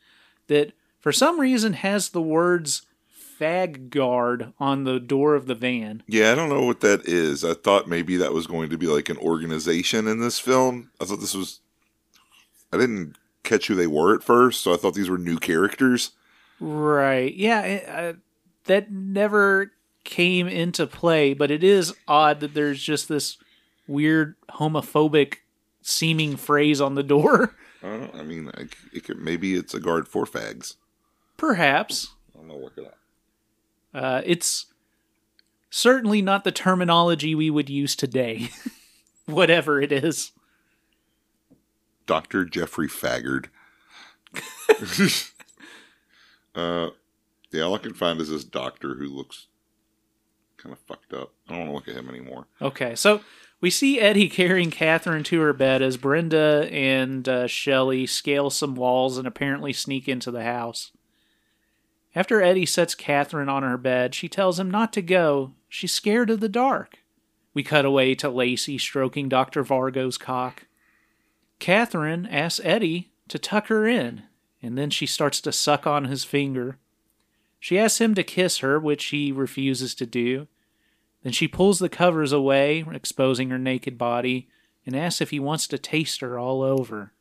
that, 0.48 0.72
for 0.98 1.12
some 1.12 1.38
reason, 1.38 1.74
has 1.74 2.08
the 2.08 2.22
words 2.22 2.82
fag 3.40 3.90
guard 3.90 4.52
on 4.58 4.84
the 4.84 4.98
door 5.00 5.34
of 5.34 5.46
the 5.46 5.54
van. 5.54 6.02
Yeah, 6.06 6.32
I 6.32 6.34
don't 6.34 6.48
know 6.48 6.64
what 6.64 6.80
that 6.80 7.06
is. 7.06 7.44
I 7.44 7.54
thought 7.54 7.88
maybe 7.88 8.16
that 8.16 8.32
was 8.32 8.46
going 8.46 8.70
to 8.70 8.78
be 8.78 8.86
like 8.86 9.08
an 9.08 9.18
organization 9.18 10.06
in 10.06 10.20
this 10.20 10.38
film. 10.38 10.90
I 11.00 11.04
thought 11.04 11.20
this 11.20 11.34
was. 11.34 11.60
I 12.72 12.78
didn't 12.78 13.16
catch 13.42 13.68
who 13.68 13.74
they 13.74 13.86
were 13.86 14.14
at 14.14 14.22
first, 14.22 14.60
so 14.60 14.74
I 14.74 14.76
thought 14.76 14.94
these 14.94 15.10
were 15.10 15.18
new 15.18 15.38
characters. 15.38 16.10
Right. 16.60 17.34
Yeah, 17.34 17.62
it, 17.62 17.88
uh, 17.88 18.12
that 18.64 18.90
never 18.90 19.72
came 20.04 20.46
into 20.48 20.86
play, 20.86 21.34
but 21.34 21.50
it 21.50 21.62
is 21.62 21.94
odd 22.08 22.40
that 22.40 22.54
there's 22.54 22.82
just 22.82 23.08
this 23.08 23.38
weird 23.86 24.36
homophobic 24.50 25.36
seeming 25.82 26.36
phrase 26.36 26.80
on 26.80 26.94
the 26.94 27.02
door. 27.02 27.54
I. 27.82 28.10
I 28.14 28.22
mean, 28.22 28.50
I, 28.56 28.66
it 28.92 29.04
could, 29.04 29.18
maybe 29.18 29.54
it's 29.54 29.74
a 29.74 29.80
guard 29.80 30.08
for 30.08 30.24
fags. 30.24 30.74
Perhaps. 31.36 32.14
I'm 32.34 32.48
gonna 32.48 32.58
look 32.58 32.76
it 32.76 32.86
up. 32.86 32.98
Uh, 33.96 34.20
it's 34.26 34.66
certainly 35.70 36.20
not 36.20 36.44
the 36.44 36.52
terminology 36.52 37.34
we 37.34 37.48
would 37.48 37.70
use 37.70 37.96
today, 37.96 38.50
whatever 39.24 39.80
it 39.80 39.90
is. 39.90 40.32
Dr. 42.04 42.44
Jeffrey 42.44 42.88
Faggard. 42.88 43.46
uh, 46.54 46.90
yeah, 47.50 47.62
all 47.62 47.74
I 47.74 47.78
can 47.78 47.94
find 47.94 48.20
is 48.20 48.28
this 48.28 48.44
doctor 48.44 48.96
who 48.96 49.06
looks 49.06 49.46
kind 50.58 50.74
of 50.74 50.78
fucked 50.80 51.14
up. 51.14 51.32
I 51.48 51.52
don't 51.52 51.60
want 51.60 51.70
to 51.70 51.74
look 51.74 51.88
at 51.88 52.04
him 52.04 52.10
anymore. 52.10 52.48
Okay, 52.60 52.94
so 52.94 53.22
we 53.62 53.70
see 53.70 53.98
Eddie 53.98 54.28
carrying 54.28 54.70
Catherine 54.70 55.24
to 55.24 55.40
her 55.40 55.54
bed 55.54 55.80
as 55.80 55.96
Brenda 55.96 56.68
and 56.70 57.26
uh, 57.26 57.46
Shelley 57.46 58.04
scale 58.04 58.50
some 58.50 58.74
walls 58.74 59.16
and 59.16 59.26
apparently 59.26 59.72
sneak 59.72 60.06
into 60.06 60.30
the 60.30 60.44
house. 60.44 60.92
After 62.16 62.40
Eddie 62.40 62.64
sets 62.64 62.94
Catherine 62.94 63.50
on 63.50 63.62
her 63.62 63.76
bed, 63.76 64.14
she 64.14 64.26
tells 64.26 64.58
him 64.58 64.70
not 64.70 64.90
to 64.94 65.02
go. 65.02 65.52
She's 65.68 65.92
scared 65.92 66.30
of 66.30 66.40
the 66.40 66.48
dark. 66.48 67.00
We 67.52 67.62
cut 67.62 67.84
away 67.84 68.14
to 68.14 68.30
Lacey 68.30 68.78
stroking 68.78 69.28
Dr. 69.28 69.62
Vargo's 69.62 70.16
cock. 70.16 70.64
Catherine 71.58 72.24
asks 72.26 72.58
Eddie 72.64 73.10
to 73.28 73.38
tuck 73.38 73.66
her 73.66 73.86
in, 73.86 74.22
and 74.62 74.78
then 74.78 74.88
she 74.88 75.04
starts 75.04 75.42
to 75.42 75.52
suck 75.52 75.86
on 75.86 76.06
his 76.06 76.24
finger. 76.24 76.78
She 77.60 77.78
asks 77.78 78.00
him 78.00 78.14
to 78.14 78.22
kiss 78.22 78.58
her, 78.58 78.80
which 78.80 79.06
he 79.06 79.30
refuses 79.30 79.94
to 79.96 80.06
do. 80.06 80.48
Then 81.22 81.32
she 81.32 81.46
pulls 81.46 81.80
the 81.80 81.90
covers 81.90 82.32
away, 82.32 82.82
exposing 82.92 83.50
her 83.50 83.58
naked 83.58 83.98
body, 83.98 84.48
and 84.86 84.96
asks 84.96 85.20
if 85.20 85.30
he 85.30 85.40
wants 85.40 85.66
to 85.68 85.76
taste 85.76 86.22
her 86.22 86.38
all 86.38 86.62
over. 86.62 87.12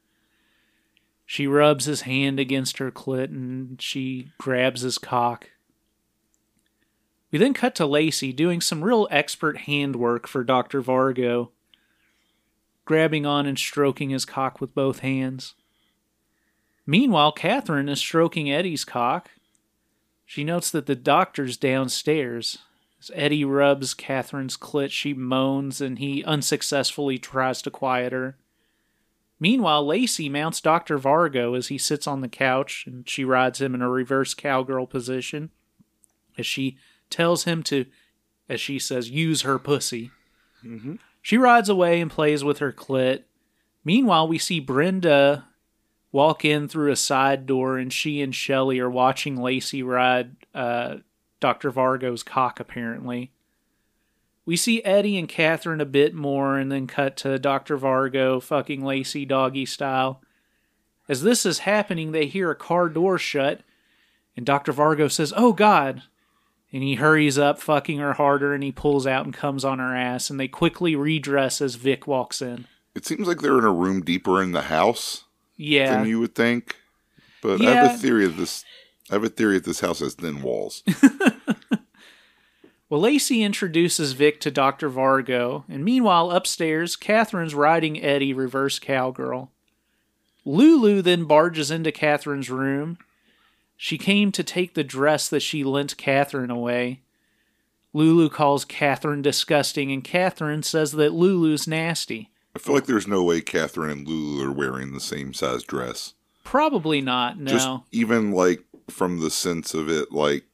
She 1.26 1.47
rubs 1.47 1.86
his 1.86 2.01
hand 2.01 2.39
against 2.39 2.78
her 2.78 2.91
clit 2.91 3.26
and 3.26 3.82
she 3.82 4.30
grabs 4.38 4.82
his 4.82 4.97
cock. 4.97 5.49
We 7.32 7.39
then 7.39 7.53
cut 7.53 7.76
to 7.76 7.86
Lacey 7.86 8.32
doing 8.32 8.61
some 8.61 8.84
real 8.84 9.07
expert 9.11 9.57
handwork 9.59 10.28
for 10.28 10.43
Dr. 10.43 10.82
Vargo, 10.82 11.49
grabbing 12.86 13.26
on 13.26 13.45
and 13.45 13.57
stroking 13.57 14.11
his 14.11 14.23
cock 14.23 14.61
with 14.61 14.76
both 14.76 14.99
hands. 14.99 15.55
Meanwhile, 16.86 17.32
Catherine 17.34 17.89
is 17.89 17.99
stroking 17.99 18.51
Eddie's 18.51 18.86
cock. 18.86 19.32
She 20.26 20.43
notes 20.43 20.69
that 20.71 20.86
the 20.86 20.95
doctor's 20.95 21.57
downstairs. 21.57 22.59
As 22.99 23.11
Eddie 23.13 23.43
rubs 23.43 23.93
Catherine's 23.93 24.55
clit, 24.55 24.91
she 24.91 25.13
moans 25.13 25.82
and 25.82 25.99
he 25.99 26.23
unsuccessfully 26.23 27.17
tries 27.17 27.61
to 27.63 27.71
quiet 27.71 28.13
her. 28.13 28.38
Meanwhile, 29.39 29.86
Lacey 29.86 30.29
mounts 30.29 30.61
Dr. 30.61 30.97
Vargo 30.97 31.57
as 31.57 31.67
he 31.67 31.77
sits 31.77 32.07
on 32.07 32.21
the 32.21 32.29
couch 32.29 32.86
and 32.88 33.07
she 33.07 33.25
rides 33.25 33.61
him 33.61 33.75
in 33.75 33.81
a 33.81 33.89
reverse 33.89 34.33
cowgirl 34.33 34.88
position 34.88 35.49
as 36.38 36.45
she 36.45 36.77
tells 37.09 37.43
him 37.43 37.61
to, 37.63 37.86
as 38.47 38.61
she 38.61 38.79
says, 38.79 39.09
use 39.09 39.41
her 39.41 39.59
pussy. 39.59 40.11
She 41.21 41.38
rides 41.38 41.69
away 41.69 41.99
and 42.01 42.09
plays 42.09 42.43
with 42.43 42.59
her 42.59 42.71
clit. 42.71 43.23
Meanwhile, 43.83 44.27
we 44.27 44.38
see 44.38 44.59
Brenda 44.59 45.45
walk 46.11 46.45
in 46.45 46.67
through 46.67 46.91
a 46.91 46.95
side 46.95 47.45
door 47.45 47.77
and 47.77 47.91
she 47.91 48.21
and 48.21 48.33
Shelley 48.33 48.79
are 48.79 48.89
watching 48.89 49.36
Lacey 49.36 49.83
ride 49.83 50.38
uh, 50.53 50.97
Dr. 51.41 51.71
Vargo's 51.71 52.23
cock, 52.23 52.59
apparently. 52.59 53.31
We 54.45 54.55
see 54.57 54.83
Eddie 54.83 55.17
and 55.17 55.27
Catherine 55.27 55.81
a 55.81 55.85
bit 55.85 56.13
more 56.13 56.57
and 56.57 56.71
then 56.71 56.85
cut 56.85 57.17
to 57.17 57.39
Dr. 57.39 57.77
Vargo 57.77 58.41
fucking 58.41 58.83
Lacey 58.85 59.25
doggy 59.25 59.65
style. 59.65 60.21
As 61.09 61.21
this 61.23 61.45
is 61.45 61.59
happening, 61.59 62.11
they 62.11 62.25
hear 62.27 62.51
a 62.51 62.55
car 62.55 62.89
door 62.89 63.17
shut, 63.17 63.61
and 64.37 64.45
Dr. 64.45 64.71
Vargo 64.73 65.11
says, 65.11 65.33
Oh 65.35 65.53
God! 65.53 66.03
And 66.73 66.83
he 66.83 66.95
hurries 66.95 67.37
up, 67.37 67.59
fucking 67.59 67.99
her 67.99 68.13
harder, 68.13 68.53
and 68.53 68.63
he 68.63 68.71
pulls 68.71 69.07
out 69.07 69.23
and 69.25 69.33
comes 69.33 69.63
on 69.63 69.79
her 69.79 69.95
ass, 69.95 70.29
and 70.29 70.39
they 70.39 70.47
quickly 70.47 70.95
redress 70.95 71.61
as 71.61 71.75
Vic 71.75 72.05
walks 72.05 72.41
in. 72.41 72.65
It 72.95 73.05
seems 73.05 73.27
like 73.27 73.39
they're 73.41 73.57
in 73.59 73.63
a 73.65 73.71
room 73.71 74.01
deeper 74.03 74.41
in 74.41 74.51
the 74.51 74.63
house 74.63 75.25
Yeah. 75.57 75.95
than 75.97 76.07
you 76.07 76.19
would 76.19 76.35
think. 76.35 76.75
But 77.41 77.61
I 77.61 77.71
have 77.71 77.95
a 77.95 77.97
theory 77.97 78.25
of 78.25 78.35
this. 78.37 78.63
I 79.09 79.13
have 79.13 79.23
a 79.23 79.29
theory 79.29 79.55
that 79.55 79.65
this 79.65 79.79
house 79.79 79.99
has 79.99 80.15
thin 80.15 80.41
walls. 80.41 80.83
Well, 82.88 83.01
Lacey 83.01 83.41
introduces 83.41 84.13
Vic 84.13 84.39
to 84.41 84.51
Dr. 84.51 84.91
Vargo, 84.91 85.63
and 85.67 85.83
meanwhile, 85.83 86.29
upstairs, 86.29 86.95
Catherine's 86.95 87.55
riding 87.55 88.01
Eddie 88.01 88.33
reverse 88.33 88.77
cowgirl. 88.77 89.51
Lulu 90.45 91.01
then 91.01 91.25
barges 91.25 91.71
into 91.71 91.91
Catherine's 91.91 92.51
room. 92.51 92.99
She 93.75 93.97
came 93.97 94.31
to 94.31 94.43
take 94.43 94.75
the 94.75 94.83
dress 94.83 95.27
that 95.29 95.39
she 95.41 95.63
lent 95.63 95.97
Catherine 95.97 96.51
away. 96.51 97.01
Lulu 97.91 98.29
calls 98.29 98.63
Catherine 98.63 99.23
disgusting, 99.23 99.91
and 99.91 100.03
Catherine 100.03 100.61
says 100.61 100.91
that 100.91 101.13
Lulu's 101.13 101.67
nasty. 101.67 102.29
I 102.55 102.59
feel 102.59 102.75
like 102.75 102.86
there's 102.86 103.07
no 103.07 103.23
way 103.23 103.41
Catherine 103.41 103.89
and 103.89 104.07
Lulu 104.07 104.47
are 104.47 104.51
wearing 104.51 104.93
the 104.93 104.99
same 104.99 105.33
size 105.33 105.63
dress. 105.63 106.13
Probably 106.43 107.01
not, 107.01 107.39
no. 107.39 107.51
Just 107.51 107.69
even 107.91 108.31
like 108.31 108.63
from 108.89 109.21
the 109.21 109.31
sense 109.31 109.73
of 109.73 109.89
it, 109.89 110.11
like 110.11 110.45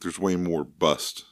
there's 0.00 0.18
way 0.18 0.36
more 0.36 0.64
bust 0.64 1.24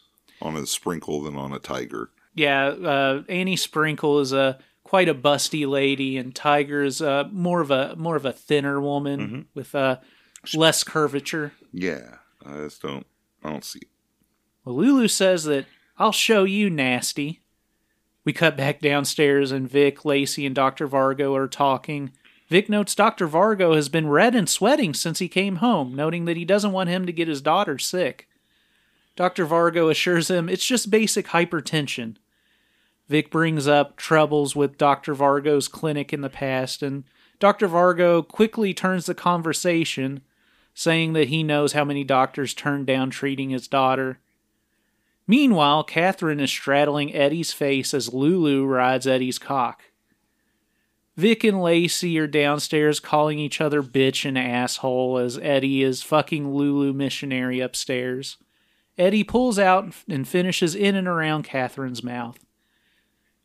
on 0.44 0.56
a 0.56 0.66
sprinkle 0.66 1.22
than 1.22 1.36
on 1.36 1.52
a 1.52 1.58
tiger. 1.58 2.10
yeah, 2.34 2.66
uh, 2.66 3.22
Annie 3.28 3.56
Sprinkle 3.56 4.20
is 4.20 4.32
a 4.32 4.58
quite 4.82 5.08
a 5.08 5.14
busty 5.14 5.66
lady, 5.68 6.16
and 6.18 6.34
Tiger 6.34 6.82
is 6.82 7.00
uh, 7.00 7.24
more 7.32 7.60
of 7.60 7.70
a 7.70 7.94
more 7.96 8.16
of 8.16 8.24
a 8.26 8.32
thinner 8.32 8.80
woman 8.80 9.46
with 9.54 9.74
uh, 9.74 9.98
less 10.54 10.84
curvature. 10.84 11.52
Yeah, 11.72 12.16
I 12.44 12.58
just 12.58 12.82
don't. 12.82 13.06
I 13.42 13.50
don't 13.50 13.64
see 13.64 13.80
it. 13.80 13.88
Well, 14.64 14.76
Lulu 14.76 15.08
says 15.08 15.44
that 15.44 15.66
I'll 15.98 16.12
show 16.12 16.44
you, 16.44 16.70
nasty. 16.70 17.40
We 18.24 18.32
cut 18.32 18.56
back 18.56 18.80
downstairs, 18.80 19.52
and 19.52 19.68
Vic, 19.68 20.04
Lacey, 20.04 20.46
and 20.46 20.54
Dr. 20.54 20.88
Vargo 20.88 21.36
are 21.36 21.48
talking. 21.48 22.12
Vic 22.48 22.68
notes 22.68 22.94
Dr. 22.94 23.28
Vargo 23.28 23.74
has 23.74 23.88
been 23.88 24.08
red 24.08 24.34
and 24.34 24.48
sweating 24.48 24.94
since 24.94 25.18
he 25.18 25.28
came 25.28 25.56
home, 25.56 25.94
noting 25.94 26.24
that 26.24 26.36
he 26.36 26.44
doesn't 26.44 26.72
want 26.72 26.88
him 26.88 27.04
to 27.06 27.12
get 27.12 27.28
his 27.28 27.40
daughter 27.42 27.78
sick. 27.78 28.28
Dr. 29.16 29.46
Vargo 29.46 29.90
assures 29.90 30.30
him 30.30 30.48
it's 30.48 30.66
just 30.66 30.90
basic 30.90 31.28
hypertension. 31.28 32.16
Vic 33.08 33.30
brings 33.30 33.68
up 33.68 33.96
troubles 33.96 34.56
with 34.56 34.78
Dr. 34.78 35.14
Vargo's 35.14 35.68
clinic 35.68 36.12
in 36.12 36.22
the 36.22 36.30
past, 36.30 36.82
and 36.82 37.04
Dr. 37.38 37.68
Vargo 37.68 38.26
quickly 38.26 38.72
turns 38.72 39.06
the 39.06 39.14
conversation, 39.14 40.22
saying 40.72 41.12
that 41.12 41.28
he 41.28 41.42
knows 41.42 41.74
how 41.74 41.84
many 41.84 42.02
doctors 42.02 42.54
turned 42.54 42.86
down 42.86 43.10
treating 43.10 43.50
his 43.50 43.68
daughter. 43.68 44.18
Meanwhile, 45.26 45.84
Catherine 45.84 46.40
is 46.40 46.50
straddling 46.50 47.14
Eddie's 47.14 47.52
face 47.52 47.94
as 47.94 48.12
Lulu 48.12 48.64
rides 48.64 49.06
Eddie's 49.06 49.38
cock. 49.38 49.82
Vic 51.16 51.44
and 51.44 51.62
Lacey 51.62 52.18
are 52.18 52.26
downstairs 52.26 52.98
calling 52.98 53.38
each 53.38 53.60
other 53.60 53.82
bitch 53.82 54.26
and 54.26 54.36
asshole 54.36 55.18
as 55.18 55.38
Eddie 55.38 55.82
is 55.82 56.02
fucking 56.02 56.52
Lulu 56.52 56.92
missionary 56.92 57.60
upstairs. 57.60 58.36
Eddie 58.96 59.24
pulls 59.24 59.58
out 59.58 59.92
and 60.08 60.26
finishes 60.26 60.74
in 60.74 60.94
and 60.94 61.08
around 61.08 61.44
Catherine's 61.44 62.02
mouth. 62.02 62.38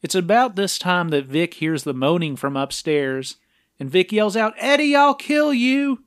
It's 0.02 0.16
about 0.16 0.56
this 0.56 0.78
time 0.78 1.10
that 1.10 1.26
Vic 1.26 1.56
hears 1.56 1.84
the 1.84 1.94
moaning 1.94 2.36
from 2.36 2.56
upstairs, 2.56 3.38
and 3.80 3.90
Vic 3.90 4.12
yells 4.12 4.38
out, 4.38 4.54
Eddie, 4.58 4.96
I'll 4.96 5.16
kill 5.16 5.54
you! 5.54 6.04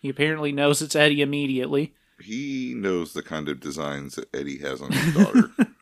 He 0.00 0.08
apparently 0.08 0.52
knows 0.52 0.82
it's 0.82 0.96
Eddie 0.96 1.22
immediately. 1.22 1.94
He 2.20 2.74
knows 2.76 3.12
the 3.12 3.22
kind 3.22 3.48
of 3.48 3.60
designs 3.60 4.14
that 4.14 4.32
Eddie 4.34 4.58
has 4.58 4.80
on 4.80 4.92
his 4.92 5.14
daughter. 5.14 5.50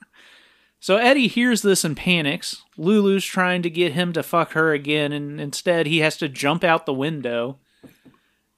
So 0.83 0.97
Eddie 0.97 1.29
hears 1.29 1.61
this 1.61 1.85
and 1.85 1.95
panics. 1.95 2.63
Lulu's 2.79 3.27
trying 3.27 3.61
to 3.63 3.71
get 3.71 3.93
him 3.93 4.15
to 4.15 4.23
fuck 4.23 4.53
her 4.53 4.73
again, 4.73 5.13
and 5.13 5.39
instead 5.39 5.87
he 5.87 5.99
has 5.99 6.17
to 6.17 6.29
jump 6.29 6.65
out 6.65 6.87
the 6.87 6.95
window. 6.95 7.59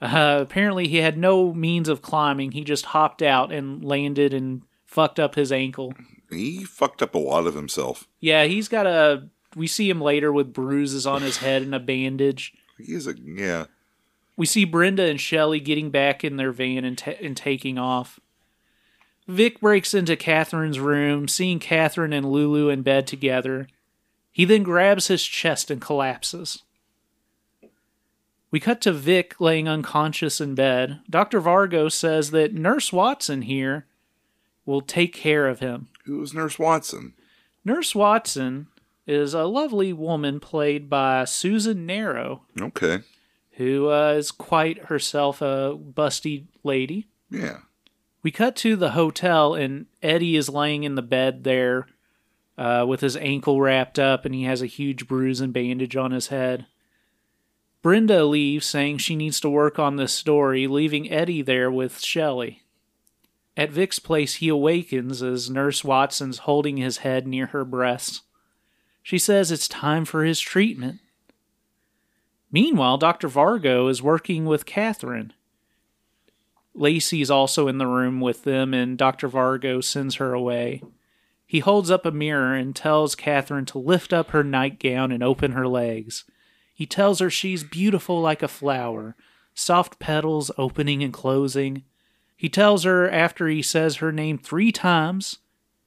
Uh, 0.03 0.39
apparently, 0.41 0.89
he 0.89 0.97
had 0.97 1.17
no 1.17 1.55
means 1.55 1.89
of 1.89 2.03
climbing. 2.03 2.51
He 2.53 2.65
just 2.65 2.87
hopped 2.87 3.23
out 3.23 3.53
and 3.53 3.85
landed 3.85 4.35
and 4.35 4.63
fucked 4.85 5.21
up 5.21 5.37
his 5.37 5.53
ankle. 5.53 5.95
he 6.29 6.65
fucked 6.65 7.03
up 7.03 7.15
a 7.15 7.19
lot 7.19 7.47
of 7.47 7.55
himself. 7.55 8.09
Yeah, 8.19 8.45
he's 8.45 8.69
got 8.69 8.87
a. 8.87 9.29
We 9.55 9.69
see 9.69 9.89
him 9.89 10.01
later 10.01 10.33
with 10.33 10.53
bruises 10.53 11.07
on 11.07 11.23
his 11.23 11.37
head 11.37 11.63
and 11.63 11.75
a 11.75 11.79
bandage. 11.79 12.53
He 12.79 12.95
is 12.95 13.07
a 13.07 13.15
yeah. 13.17 13.67
We 14.37 14.47
see 14.47 14.65
Brenda 14.65 15.05
and 15.05 15.21
Shelly 15.21 15.61
getting 15.61 15.91
back 15.91 16.25
in 16.25 16.37
their 16.37 16.53
van 16.53 16.85
and, 16.85 16.99
ta- 16.99 17.13
and 17.21 17.37
taking 17.37 17.79
off. 17.79 18.19
Vic 19.29 19.61
breaks 19.61 19.95
into 19.95 20.17
Catherine's 20.17 20.81
room, 20.81 21.29
seeing 21.29 21.59
Catherine 21.61 22.13
and 22.13 22.31
Lulu 22.31 22.71
in 22.71 22.83
bed 22.83 23.07
together. 23.07 23.69
He 24.33 24.45
then 24.45 24.63
grabs 24.63 25.07
his 25.09 25.23
chest 25.23 25.71
and 25.71 25.81
collapses. 25.81 26.63
We 28.53 28.61
cut 28.61 28.81
to 28.83 28.93
Vic 28.93 29.41
laying 29.41 29.67
unconscious 29.67 30.41
in 30.41 30.55
bed. 30.55 31.01
Dr. 31.11 31.41
Vargo 31.41 31.91
says 31.91 32.31
that 32.31 32.55
Nurse 32.55 32.93
Watson 32.93 33.43
here 33.43 33.87
will 34.67 34.83
take 34.83 35.13
care 35.15 35.49
of 35.49 35.59
him. 35.61 35.89
Who 36.05 36.23
is 36.23 36.35
Nurse 36.35 36.59
Watson? 36.59 37.15
Nurse 37.65 37.95
Watson 37.95 38.67
is 39.07 39.33
a 39.35 39.45
lovely 39.45 39.93
woman 39.93 40.39
played 40.39 40.89
by 40.91 41.25
Susan 41.25 41.87
Nero, 41.87 42.43
Okay. 42.61 42.99
who 43.53 43.89
uh, 43.89 44.13
is 44.13 44.31
quite 44.31 44.85
herself 44.85 45.41
a 45.41 45.77
busty 45.77 46.45
lady. 46.63 47.09
Yeah. 47.31 47.59
We 48.23 48.31
cut 48.31 48.55
to 48.57 48.77
the 48.77 48.91
hotel, 48.91 49.55
and 49.55 49.87
Eddie 50.03 50.37
is 50.37 50.49
laying 50.49 50.85
in 50.85 50.95
the 50.95 51.03
bed 51.03 51.43
there 51.45 51.87
uh, 52.59 52.85
with 52.87 53.01
his 53.01 53.17
ankle 53.17 53.61
wrapped 53.61 53.99
up, 53.99 54.25
and 54.25 54.35
he 54.35 54.45
has 54.45 54.61
a 54.63 54.67
huge 54.67 55.09
bruise 55.09 55.41
and 55.41 55.53
bandage 55.53 55.97
on 55.97 56.11
his 56.13 56.29
head. 56.29 56.67
Brenda 57.83 58.25
leaves, 58.25 58.65
saying 58.65 58.99
she 58.99 59.17
needs 59.17 59.41
to 59.41 59.51
work 59.51 59.79
on 59.79 59.97
this 59.97 60.13
story, 60.13 60.69
leaving 60.69 61.11
Eddie 61.11 61.43
there 61.43 61.71
with 61.71 62.01
Shelley. 62.01 62.63
At 63.57 63.73
Vic's 63.73 63.99
place, 63.99 64.37
he 64.37 64.49
awakens 64.49 65.23
as 65.23 65.51
Nurse 65.51 65.85
Watson's 65.85 66.39
holding 66.39 66.77
his 66.77 66.99
head 66.99 67.27
near 67.27 67.47
her 67.47 67.65
breast. 67.65 68.23
She 69.03 69.19
says 69.19 69.51
it's 69.51 69.67
time 69.67 70.05
for 70.05 70.25
his 70.25 70.41
treatment. 70.41 71.01
Meanwhile, 72.53 72.99
Dr. 72.99 73.29
Vargo 73.29 73.91
is 73.91 74.03
working 74.03 74.45
with 74.45 74.65
Catherine. 74.65 75.33
Lacey's 76.75 77.31
also 77.31 77.67
in 77.67 77.79
the 77.79 77.87
room 77.87 78.21
with 78.21 78.45
them, 78.45 78.73
and 78.73 78.97
Dr. 78.97 79.29
Vargo 79.29 79.83
sends 79.83 80.15
her 80.15 80.33
away. 80.33 80.83
He 81.45 81.59
holds 81.59 81.91
up 81.91 82.07
a 82.07 82.11
mirror 82.13 82.55
and 82.55 82.75
tells 82.75 83.15
Catherine 83.15 83.67
to 83.67 83.79
lift 83.79 84.13
up 84.13 84.31
her 84.31 84.45
nightgown 84.45 85.13
and 85.13 85.23
open 85.23 85.53
her 85.53 85.67
legs. 85.67 86.25
He 86.73 86.87
tells 86.87 87.21
her 87.21 87.31
she's 87.31 87.65
beautiful 87.65 88.21
like 88.21 88.43
a 88.43 88.49
flower, 88.49 89.17
soft 89.55 89.99
petals 89.99 90.51
opening 90.57 91.03
and 91.03 91.13
closing. 91.13 91.85
He 92.37 92.49
tells 92.49 92.85
her 92.85 93.11
after 93.11 93.49
he 93.49 93.63
says 93.63 93.97
her 93.97 94.13
name 94.13 94.39
three 94.39 94.73
times, 94.73 95.39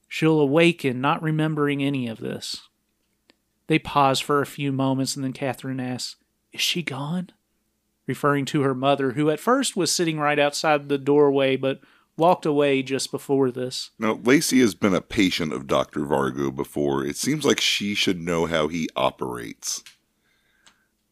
she'll 0.08 0.40
awaken 0.40 1.00
not 1.00 1.22
remembering 1.22 1.82
any 1.82 2.08
of 2.08 2.18
this. 2.18 2.68
They 3.66 3.78
pause 3.78 4.20
for 4.20 4.40
a 4.40 4.46
few 4.46 4.70
moments, 4.72 5.16
and 5.16 5.24
then 5.24 5.32
Catherine 5.32 5.80
asks, 5.80 6.16
Is 6.52 6.60
she 6.60 6.82
gone? 6.82 7.30
referring 8.06 8.44
to 8.46 8.62
her 8.62 8.74
mother, 8.74 9.12
who 9.12 9.30
at 9.30 9.40
first 9.40 9.76
was 9.76 9.92
sitting 9.92 10.18
right 10.18 10.38
outside 10.38 10.88
the 10.88 10.98
doorway 10.98 11.56
but 11.56 11.80
walked 12.16 12.46
away 12.46 12.82
just 12.82 13.10
before 13.10 13.50
this. 13.50 13.90
Now, 13.98 14.18
Lacey 14.22 14.60
has 14.60 14.74
been 14.74 14.94
a 14.94 15.00
patient 15.00 15.52
of 15.52 15.66
Dr. 15.66 16.00
Vargo 16.00 16.54
before. 16.54 17.04
It 17.04 17.16
seems 17.16 17.44
like 17.44 17.60
she 17.60 17.94
should 17.94 18.20
know 18.20 18.46
how 18.46 18.68
he 18.68 18.88
operates. 18.96 19.82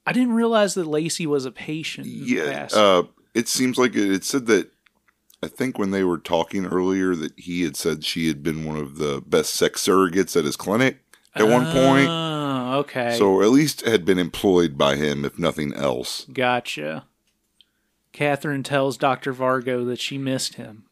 I 0.06 0.12
didn't 0.12 0.34
realize 0.34 0.74
that 0.74 0.86
Lacey 0.86 1.26
was 1.26 1.44
a 1.44 1.50
patient. 1.50 2.06
in 2.06 2.12
Yeah. 2.24 2.68
Uh, 2.72 3.04
it 3.34 3.48
seems 3.48 3.78
like 3.78 3.94
it, 3.94 4.12
it 4.12 4.24
said 4.24 4.46
that, 4.46 4.70
I 5.42 5.48
think 5.48 5.78
when 5.78 5.90
they 5.90 6.04
were 6.04 6.18
talking 6.18 6.64
earlier, 6.66 7.14
that 7.14 7.38
he 7.38 7.62
had 7.62 7.76
said 7.76 8.04
she 8.04 8.28
had 8.28 8.42
been 8.42 8.64
one 8.64 8.78
of 8.78 8.96
the 8.96 9.22
best 9.26 9.54
sex 9.54 9.86
surrogates 9.86 10.36
at 10.36 10.44
his 10.44 10.56
clinic 10.56 10.98
at 11.34 11.46
one 11.46 11.64
point. 11.64 12.08
Oh, 12.08 12.78
okay. 12.80 13.16
So 13.18 13.42
at 13.42 13.50
least 13.50 13.84
had 13.86 14.04
been 14.04 14.18
employed 14.18 14.78
by 14.78 14.96
him, 14.96 15.24
if 15.24 15.38
nothing 15.38 15.74
else. 15.74 16.24
Gotcha. 16.32 17.04
Catherine 18.12 18.62
tells 18.62 18.96
Dr. 18.96 19.34
Vargo 19.34 19.84
that 19.86 20.00
she 20.00 20.16
missed 20.16 20.54
him. 20.54 20.84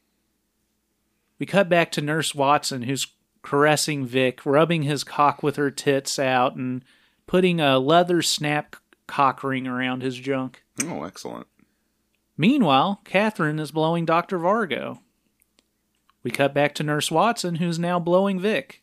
We 1.39 1.47
cut 1.47 1.69
back 1.69 1.91
to 1.93 2.03
Nurse 2.03 2.35
Watson, 2.35 2.83
who's 2.83 3.07
caressing 3.43 4.05
Vic, 4.05 4.45
rubbing 4.45 4.83
his 4.83 5.03
cock 5.05 5.43
with 5.43 5.57
her 5.57 5.71
tits 5.71 6.19
out, 6.19 6.57
and 6.57 6.85
putting 7.27 7.61
a 7.61 7.79
leather 7.79 8.23
snap 8.23 8.77
cock 9.13 9.45
ring 9.45 9.67
around 9.67 10.03
his 10.03 10.17
junk. 10.17 10.65
Oh, 10.85 11.05
excellent. 11.05 11.47
Meanwhile, 12.39 13.03
Catherine 13.05 13.59
is 13.59 13.71
blowing 13.71 14.07
Dr. 14.07 14.39
Vargo. 14.39 15.01
We 16.23 16.31
cut 16.31 16.55
back 16.55 16.75
to 16.77 16.83
Nurse 16.83 17.11
Watson, 17.11 17.57
who's 17.57 17.79
now 17.79 17.99
blowing 17.99 18.41
Vic. 18.41 18.83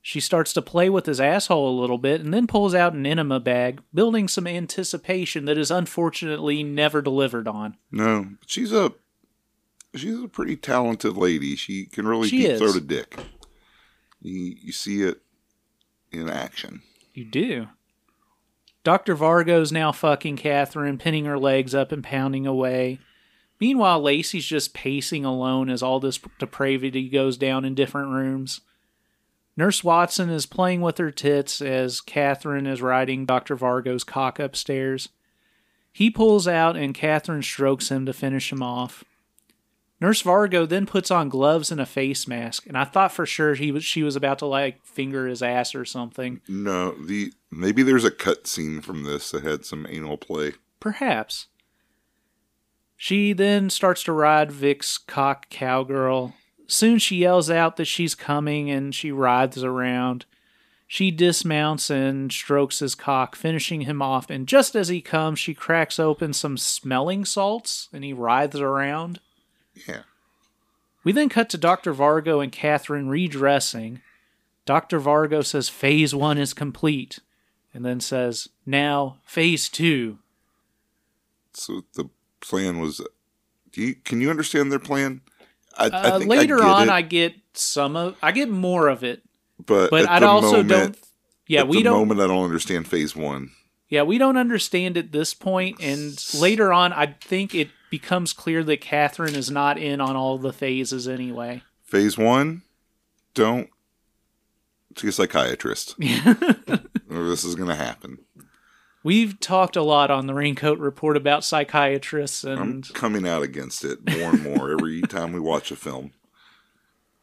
She 0.00 0.18
starts 0.18 0.54
to 0.54 0.62
play 0.62 0.88
with 0.88 1.04
his 1.04 1.20
asshole 1.20 1.68
a 1.68 1.78
little 1.78 1.98
bit 1.98 2.22
and 2.22 2.32
then 2.32 2.46
pulls 2.46 2.74
out 2.74 2.94
an 2.94 3.04
enema 3.04 3.38
bag, 3.38 3.82
building 3.92 4.28
some 4.28 4.46
anticipation 4.46 5.44
that 5.44 5.58
is 5.58 5.70
unfortunately 5.70 6.62
never 6.62 7.02
delivered 7.02 7.46
on. 7.46 7.76
No, 7.92 8.28
but 8.40 8.48
she's 8.48 8.72
a 8.72 8.94
she's 9.94 10.18
a 10.22 10.28
pretty 10.28 10.56
talented 10.56 11.18
lady. 11.18 11.54
She 11.54 11.84
can 11.84 12.08
really 12.08 12.28
She 12.28 12.46
deep 12.46 12.56
throat 12.56 12.76
a 12.76 12.80
dick. 12.80 13.14
You 14.22 14.56
you 14.58 14.72
see 14.72 15.02
it 15.02 15.20
in 16.10 16.30
action. 16.30 16.80
You 17.12 17.26
do. 17.26 17.66
Dr. 18.82 19.14
Vargo's 19.14 19.70
now 19.70 19.92
fucking 19.92 20.36
Catherine, 20.36 20.98
pinning 20.98 21.26
her 21.26 21.38
legs 21.38 21.74
up 21.74 21.92
and 21.92 22.02
pounding 22.02 22.46
away. 22.46 22.98
Meanwhile, 23.60 24.00
Lacey's 24.00 24.46
just 24.46 24.72
pacing 24.72 25.24
alone 25.24 25.68
as 25.68 25.82
all 25.82 26.00
this 26.00 26.18
depravity 26.38 27.08
goes 27.10 27.36
down 27.36 27.64
in 27.66 27.74
different 27.74 28.10
rooms. 28.10 28.62
Nurse 29.56 29.84
Watson 29.84 30.30
is 30.30 30.46
playing 30.46 30.80
with 30.80 30.96
her 30.96 31.10
tits 31.10 31.60
as 31.60 32.00
Catherine 32.00 32.66
is 32.66 32.80
riding 32.80 33.26
Dr. 33.26 33.56
Vargo's 33.56 34.04
cock 34.04 34.38
upstairs. 34.38 35.10
He 35.92 36.08
pulls 36.08 36.48
out 36.48 36.76
and 36.76 36.94
Catherine 36.94 37.42
strokes 37.42 37.90
him 37.90 38.06
to 38.06 38.14
finish 38.14 38.50
him 38.50 38.62
off. 38.62 39.04
Nurse 40.00 40.22
Vargo 40.22 40.66
then 40.66 40.86
puts 40.86 41.10
on 41.10 41.28
gloves 41.28 41.70
and 41.70 41.80
a 41.80 41.84
face 41.84 42.26
mask, 42.26 42.66
and 42.66 42.78
I 42.78 42.84
thought 42.84 43.12
for 43.12 43.26
sure 43.26 43.54
he 43.54 43.70
was 43.70 43.84
she 43.84 44.02
was 44.02 44.16
about 44.16 44.38
to 44.38 44.46
like 44.46 44.82
finger 44.86 45.26
his 45.26 45.42
ass 45.42 45.74
or 45.74 45.84
something. 45.84 46.40
No, 46.48 46.92
the 46.92 47.34
maybe 47.50 47.82
there's 47.82 48.04
a 48.04 48.10
cut 48.10 48.46
scene 48.46 48.80
from 48.80 49.02
this 49.02 49.30
that 49.30 49.42
had 49.42 49.64
some 49.64 49.86
anal 49.88 50.16
play. 50.16 50.52
Perhaps. 50.78 51.46
She 52.96 53.32
then 53.32 53.70
starts 53.70 54.02
to 54.04 54.12
ride 54.12 54.52
Vic's 54.52 54.98
cock 54.98 55.48
cowgirl. 55.48 56.34
Soon 56.66 56.98
she 56.98 57.16
yells 57.16 57.50
out 57.50 57.76
that 57.76 57.86
she's 57.86 58.14
coming 58.14 58.70
and 58.70 58.94
she 58.94 59.10
writhes 59.10 59.64
around. 59.64 60.26
She 60.86 61.10
dismounts 61.10 61.88
and 61.88 62.32
strokes 62.32 62.80
his 62.80 62.94
cock, 62.94 63.36
finishing 63.36 63.82
him 63.82 64.02
off. 64.02 64.28
And 64.28 64.46
just 64.46 64.74
as 64.74 64.88
he 64.88 65.00
comes, 65.00 65.38
she 65.38 65.54
cracks 65.54 65.98
open 65.98 66.32
some 66.32 66.56
smelling 66.56 67.24
salts 67.24 67.88
and 67.92 68.04
he 68.04 68.12
writhes 68.12 68.60
around. 68.60 69.20
Yeah. 69.88 70.02
We 71.02 71.12
then 71.12 71.28
cut 71.28 71.48
to 71.50 71.58
Dr. 71.58 71.94
Vargo 71.94 72.42
and 72.42 72.52
Catherine 72.52 73.08
redressing. 73.08 74.00
Dr. 74.66 75.00
Vargo 75.00 75.44
says 75.44 75.68
phase 75.68 76.14
one 76.14 76.38
is 76.38 76.52
complete, 76.52 77.20
and 77.72 77.84
then 77.84 78.00
says, 78.00 78.48
now 78.66 79.18
phase 79.24 79.68
two. 79.68 80.18
So 81.54 81.82
the 81.94 82.08
plan 82.40 82.80
was. 82.80 83.00
Do 83.72 83.82
you 83.82 83.94
can 83.94 84.20
you 84.20 84.30
understand 84.30 84.72
their 84.72 84.78
plan? 84.78 85.20
I, 85.76 85.84
I 85.84 85.88
Uh, 85.88 86.18
think 86.18 86.32
I 86.32 86.36
later 86.36 86.56
get 86.56 86.64
on, 86.66 86.88
it, 86.88 86.92
I 86.92 87.02
get 87.02 87.34
some 87.54 87.94
of, 87.96 88.16
I 88.22 88.32
get 88.32 88.48
more 88.50 88.88
of 88.88 89.04
it, 89.04 89.22
but 89.64 89.90
but 89.90 90.08
I 90.08 90.20
also 90.24 90.56
moment, 90.62 90.68
don't. 90.68 90.98
Yeah, 91.46 91.60
at 91.60 91.68
we 91.68 91.78
the 91.78 91.84
don't. 91.84 91.98
moment 91.98 92.20
I 92.20 92.26
don't 92.26 92.44
understand 92.44 92.88
phase 92.88 93.14
one. 93.14 93.50
Yeah, 93.88 94.02
we 94.02 94.18
don't 94.18 94.36
understand 94.36 94.96
at 94.96 95.10
this 95.12 95.34
point, 95.34 95.78
and 95.80 96.16
later 96.34 96.72
on, 96.72 96.92
I 96.92 97.06
think 97.20 97.54
it 97.54 97.70
becomes 97.90 98.32
clear 98.32 98.62
that 98.64 98.80
Catherine 98.80 99.34
is 99.34 99.50
not 99.50 99.78
in 99.78 100.00
on 100.00 100.14
all 100.16 100.38
the 100.38 100.52
phases 100.52 101.08
anyway. 101.08 101.62
Phase 101.84 102.16
one, 102.16 102.62
don't 103.34 103.68
see 104.96 105.08
a 105.08 105.12
psychiatrist. 105.12 105.96
or 107.20 107.28
this 107.28 107.44
is 107.44 107.54
going 107.54 107.68
to 107.68 107.74
happen. 107.74 108.18
We've 109.02 109.40
talked 109.40 109.76
a 109.76 109.82
lot 109.82 110.10
on 110.10 110.26
the 110.26 110.34
Raincoat 110.34 110.78
Report 110.78 111.16
about 111.16 111.44
psychiatrists, 111.44 112.44
and 112.44 112.60
I'm 112.60 112.82
coming 112.82 113.26
out 113.26 113.42
against 113.42 113.84
it 113.84 113.98
more 114.10 114.30
and 114.30 114.42
more 114.42 114.72
every 114.72 115.00
time 115.08 115.32
we 115.32 115.40
watch 115.40 115.70
a 115.70 115.76
film. 115.76 116.12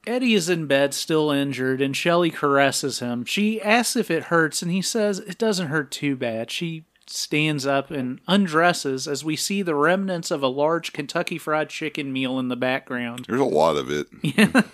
Eddie 0.07 0.33
is 0.33 0.49
in 0.49 0.67
bed, 0.67 0.93
still 0.93 1.29
injured, 1.31 1.81
and 1.81 1.95
Shelley 1.95 2.31
caresses 2.31 2.99
him. 2.99 3.25
She 3.25 3.61
asks 3.61 3.95
if 3.95 4.09
it 4.09 4.25
hurts, 4.25 4.61
and 4.61 4.71
he 4.71 4.81
says 4.81 5.19
it 5.19 5.37
doesn't 5.37 5.67
hurt 5.67 5.91
too 5.91 6.15
bad. 6.15 6.49
She 6.49 6.85
stands 7.05 7.65
up 7.65 7.91
and 7.91 8.21
undresses 8.27 9.07
as 9.07 9.23
we 9.23 9.35
see 9.35 9.61
the 9.61 9.75
remnants 9.75 10.31
of 10.31 10.41
a 10.41 10.47
large 10.47 10.93
Kentucky 10.93 11.37
Fried 11.37 11.69
Chicken 11.69 12.11
meal 12.11 12.39
in 12.39 12.47
the 12.47 12.55
background. 12.55 13.25
There's 13.27 13.39
a 13.39 13.45
lot 13.45 13.75
of 13.77 13.91
it. 13.91 14.07
Yeah. 14.23 14.63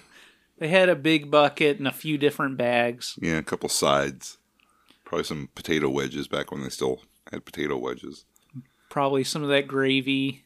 They 0.59 0.67
had 0.69 0.87
a 0.87 0.95
big 0.95 1.29
bucket 1.29 1.79
and 1.79 1.87
a 1.87 1.91
few 1.91 2.17
different 2.17 2.57
bags. 2.57 3.19
Yeah, 3.21 3.37
a 3.37 3.43
couple 3.43 3.67
sides. 3.67 4.37
Probably 5.13 5.25
some 5.25 5.49
potato 5.53 5.89
wedges 5.89 6.27
back 6.27 6.51
when 6.51 6.63
they 6.63 6.69
still 6.69 7.01
had 7.31 7.45
potato 7.45 7.77
wedges. 7.77 8.25
Probably 8.89 9.23
some 9.23 9.43
of 9.43 9.49
that 9.49 9.67
gravy, 9.67 10.43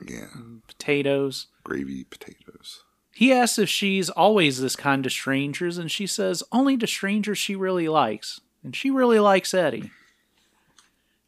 Yeah, 0.00 0.26
mm, 0.32 0.60
potatoes. 0.68 1.48
gravy 1.64 2.04
potatoes. 2.04 2.84
He 3.12 3.32
asks 3.32 3.58
if 3.58 3.68
she's 3.68 4.08
always 4.08 4.60
this 4.60 4.76
kind 4.76 5.02
to 5.02 5.10
strangers, 5.10 5.76
and 5.76 5.90
she 5.90 6.06
says 6.06 6.44
only 6.52 6.76
to 6.76 6.86
strangers 6.86 7.38
she 7.38 7.56
really 7.56 7.88
likes. 7.88 8.40
And 8.62 8.76
she 8.76 8.90
really 8.92 9.18
likes 9.18 9.52
Eddie. 9.52 9.90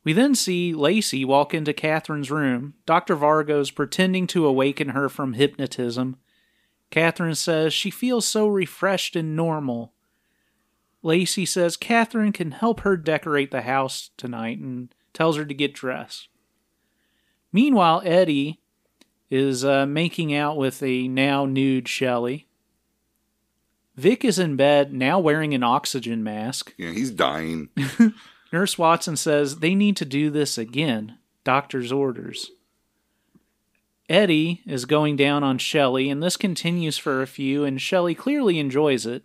We 0.05 0.13
then 0.13 0.37
see 0.37 0.73
Lacey 0.73 1.25
walk 1.25 1.53
into 1.53 1.73
Catherine's 1.73 2.31
room. 2.31 2.75
Dr. 2.87 3.17
Vargo's 3.17 3.73
pretending 3.73 4.29
to 4.29 4.47
awaken 4.47 4.91
her 4.91 5.09
from 5.09 5.33
hypnotism. 5.33 6.17
Catherine 6.93 7.35
says 7.35 7.75
she 7.75 7.91
feels 7.91 8.25
so 8.25 8.47
refreshed 8.47 9.17
and 9.17 9.35
normal. 9.35 9.95
Lacey 11.03 11.47
says 11.47 11.77
Catherine 11.77 12.33
can 12.33 12.53
help 12.53 12.81
her 12.81 12.97
decorate 12.97 13.51
the 13.51 13.63
house 13.63 14.11
tonight 14.17 14.59
and 14.59 14.95
tells 15.13 15.37
her 15.37 15.45
to 15.45 15.55
get 15.55 15.75
dressed. 15.75 16.29
Meanwhile, 17.53 18.03
Eddie 18.05 18.61
is 19.31 19.65
uh, 19.65 19.87
making 19.87 20.35
out 20.35 20.57
with 20.57 20.83
a 20.83 21.09
now 21.09 21.47
nude 21.47 21.89
Shelley. 21.89 22.47
Vic 23.97 24.25
is 24.25 24.39
in 24.39 24.57
bed, 24.57 24.93
now 24.93 25.19
wearing 25.19 25.55
an 25.55 25.63
oxygen 25.63 26.23
mask. 26.23 26.75
Yeah, 26.77 26.91
he's 26.91 27.11
dying. 27.11 27.69
Nurse 28.53 28.79
Watson 28.79 29.17
says 29.17 29.57
they 29.57 29.75
need 29.75 29.97
to 29.97 30.05
do 30.05 30.31
this 30.31 30.57
again. 30.57 31.19
Doctor's 31.45 31.93
orders. 31.93 32.51
Eddie 34.09 34.63
is 34.67 34.87
going 34.87 35.17
down 35.17 35.45
on 35.45 35.59
Shelley, 35.59 36.09
and 36.09 36.23
this 36.23 36.37
continues 36.37 36.97
for 36.97 37.21
a 37.21 37.27
few, 37.27 37.65
and 37.65 37.81
Shelley 37.81 38.15
clearly 38.15 38.59
enjoys 38.59 39.05
it. 39.05 39.25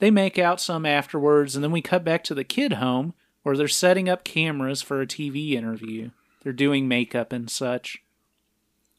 They 0.00 0.10
make 0.10 0.38
out 0.38 0.60
some 0.60 0.86
afterwards, 0.86 1.54
and 1.54 1.62
then 1.62 1.72
we 1.72 1.82
cut 1.82 2.04
back 2.04 2.24
to 2.24 2.34
the 2.34 2.42
kid 2.42 2.74
home 2.74 3.14
where 3.42 3.56
they're 3.56 3.68
setting 3.68 4.08
up 4.08 4.24
cameras 4.24 4.82
for 4.82 5.00
a 5.00 5.06
TV 5.06 5.52
interview. 5.52 6.10
They're 6.42 6.52
doing 6.52 6.88
makeup 6.88 7.32
and 7.32 7.50
such. 7.50 8.02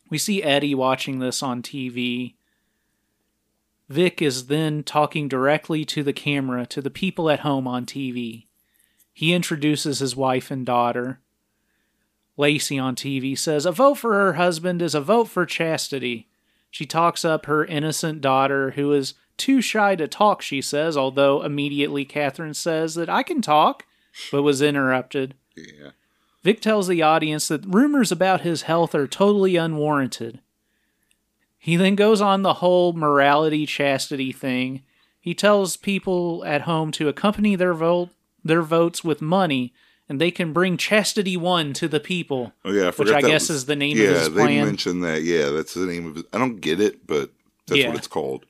We 0.10 0.20
see 0.20 0.44
Eddie 0.44 0.76
watching 0.76 1.20
this 1.20 1.42
on 1.42 1.64
TV. 1.64 2.36
Vic 3.90 4.22
is 4.22 4.46
then 4.46 4.84
talking 4.84 5.28
directly 5.28 5.84
to 5.86 6.04
the 6.04 6.14
camera 6.14 6.66
to 6.68 6.82
the 6.82 6.92
people 6.92 7.30
at 7.30 7.40
home 7.40 7.68
on 7.68 7.86
TV. 7.86 8.46
He 9.12 9.34
introduces 9.34 10.00
his 10.00 10.16
wife 10.16 10.52
and 10.52 10.66
daughter. 10.66 11.20
Lacey 12.38 12.78
on 12.78 12.96
TV 12.96 13.38
says 13.38 13.66
a 13.66 13.72
vote 13.72 13.96
for 13.96 14.14
her 14.14 14.34
husband 14.34 14.82
is 14.82 14.96
a 14.96 15.02
vote 15.02 15.28
for 15.28 15.46
chastity. 15.46 16.28
She 16.70 16.86
talks 16.86 17.26
up 17.26 17.48
her 17.48 17.66
innocent 17.66 18.22
daughter, 18.22 18.72
who 18.72 18.94
is 18.94 19.16
too 19.42 19.62
shy 19.62 19.96
to 19.96 20.08
talk, 20.08 20.42
she 20.42 20.62
says, 20.62 20.96
although 20.96 21.42
immediately 21.44 22.06
Catherine 22.06 22.54
says 22.54 22.96
that 22.96 23.10
I 23.10 23.24
can 23.24 23.42
talk, 23.42 23.86
but 24.32 24.44
was 24.44 24.62
interrupted. 24.62 25.34
Yeah. 25.56 25.92
Vic 26.44 26.62
tells 26.62 26.88
the 26.88 27.02
audience 27.02 27.48
that 27.50 27.66
rumors 27.66 28.12
about 28.12 28.42
his 28.42 28.64
health 28.64 28.94
are 28.96 29.08
totally 29.08 29.56
unwarranted. 29.56 30.40
He 31.60 31.76
then 31.76 31.96
goes 31.96 32.22
on 32.22 32.42
the 32.42 32.56
whole 32.56 32.94
morality 32.94 33.66
chastity 33.66 34.32
thing. 34.32 34.84
He 35.20 35.34
tells 35.36 35.78
people 35.78 36.44
at 36.46 36.62
home 36.62 36.92
to 36.94 37.08
accompany 37.08 37.56
their 37.56 37.74
vote 37.74 38.10
their 38.44 38.64
votes 38.64 39.04
with 39.04 39.22
money 39.22 39.72
and 40.10 40.20
they 40.20 40.32
can 40.32 40.52
bring 40.52 40.76
chastity 40.76 41.38
one 41.38 41.74
to 41.74 41.88
the 41.88 42.00
people. 42.00 42.54
Oh 42.66 42.72
yeah, 42.72 42.88
I 42.88 42.90
Which 42.92 43.12
I 43.12 43.22
guess 43.22 43.50
was- 43.50 43.58
is 43.58 43.66
the 43.68 43.76
name 43.76 43.98
yeah, 43.98 44.06
of 44.10 44.16
his 44.18 44.34
they 44.34 44.62
mentioned 44.64 45.04
that. 45.04 45.22
Yeah, 45.24 45.50
that's 45.50 45.76
the 45.76 45.86
name 45.86 46.08
of 46.08 46.18
it. 46.18 46.26
I 46.34 46.40
don't 46.40 46.60
get 46.60 46.80
it, 46.82 47.06
but 47.06 47.30
that's 47.68 47.80
Yeah. 47.80 47.90
what 47.90 47.98
it's 47.98 48.08
called. 48.08 48.46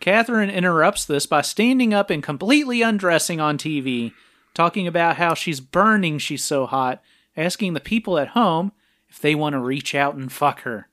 Catherine 0.00 0.50
interrupts 0.50 1.04
this 1.04 1.26
by 1.26 1.42
standing 1.42 1.94
up 1.94 2.10
and 2.10 2.22
completely 2.22 2.82
undressing 2.82 3.40
on 3.40 3.58
TV, 3.58 4.12
talking 4.54 4.86
about 4.86 5.16
how 5.16 5.34
she's 5.34 5.60
burning, 5.60 6.18
she's 6.18 6.44
so 6.44 6.66
hot, 6.66 7.02
asking 7.36 7.74
the 7.74 7.80
people 7.80 8.18
at 8.18 8.28
home 8.28 8.72
if 9.08 9.20
they 9.20 9.34
want 9.34 9.52
to 9.52 9.60
reach 9.60 9.94
out 9.94 10.14
and 10.14 10.32
fuck 10.32 10.62
her. 10.62 10.88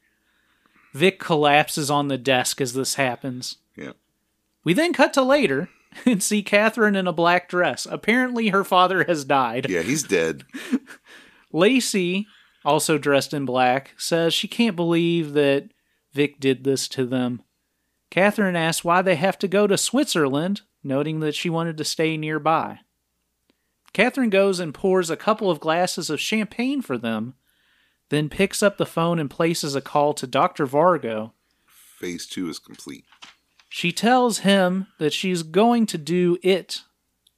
Vic 0.94 1.20
collapses 1.20 1.90
on 1.92 2.08
the 2.08 2.18
desk 2.18 2.60
as 2.60 2.74
this 2.74 2.96
happens. 2.96 3.58
Yeah. 3.76 3.94
We 4.64 4.74
then 4.74 4.94
cut 4.94 5.14
to 5.14 5.22
later 5.22 5.70
and 6.06 6.22
see 6.22 6.44
Catherine 6.44 6.96
in 6.96 7.08
a 7.08 7.14
black 7.14 7.48
dress. 7.48 7.88
Apparently, 7.90 8.50
her 8.50 8.64
father 8.64 9.04
has 9.06 9.24
died. 9.24 9.70
Yeah, 9.70 9.82
he's 9.82 10.04
dead. 10.04 10.44
Lacey, 11.54 12.28
also 12.66 12.98
dressed 12.98 13.34
in 13.34 13.46
black, 13.46 13.94
says 13.98 14.34
she 14.34 14.48
can't 14.48 14.76
believe 14.76 15.34
that 15.34 15.70
Vic 16.14 16.40
did 16.40 16.64
this 16.64 16.88
to 16.90 17.06
them. 17.06 17.44
Catherine 18.10 18.56
asks 18.56 18.84
why 18.84 19.02
they 19.02 19.16
have 19.16 19.38
to 19.40 19.48
go 19.48 19.68
to 19.68 19.78
Switzerland, 19.78 20.62
noting 20.84 21.20
that 21.20 21.36
she 21.36 21.50
wanted 21.50 21.78
to 21.78 21.84
stay 21.84 22.18
nearby. 22.18 22.80
Catherine 23.94 24.30
goes 24.30 24.60
and 24.60 24.74
pours 24.74 25.10
a 25.10 25.18
couple 25.18 25.50
of 25.50 25.60
glasses 25.60 26.10
of 26.10 26.20
champagne 26.20 26.82
for 26.82 26.98
them, 26.98 27.34
then 28.10 28.30
picks 28.30 28.64
up 28.64 28.78
the 28.78 28.86
phone 28.86 29.20
and 29.20 29.30
places 29.30 29.76
a 29.76 29.82
call 29.82 30.14
to 30.14 30.28
Dr. 30.28 30.66
Vargo. 30.66 31.32
Phase 31.66 32.26
two 32.26 32.50
is 32.50 32.60
complete. 32.60 33.06
She 33.70 33.92
tells 33.92 34.40
him 34.40 34.88
that 34.98 35.14
she's 35.14 35.44
going 35.44 35.86
to 35.88 35.98
do 35.98 36.38
it, 36.42 36.84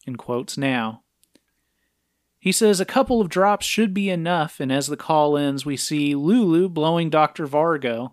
in 0.06 0.16
quotes 0.16 0.58
now. 0.58 1.04
He 2.40 2.52
says 2.52 2.80
a 2.80 2.86
couple 2.86 3.20
of 3.20 3.30
drops 3.30 3.66
should 3.66 3.94
be 3.94 4.10
enough, 4.10 4.60
and 4.60 4.72
as 4.72 4.88
the 4.88 4.96
call 4.96 5.38
ends, 5.38 5.66
we 5.66 5.76
see 5.76 6.16
Lulu 6.16 6.70
blowing 6.70 7.10
Dr. 7.10 7.48
Vargo. 7.48 8.12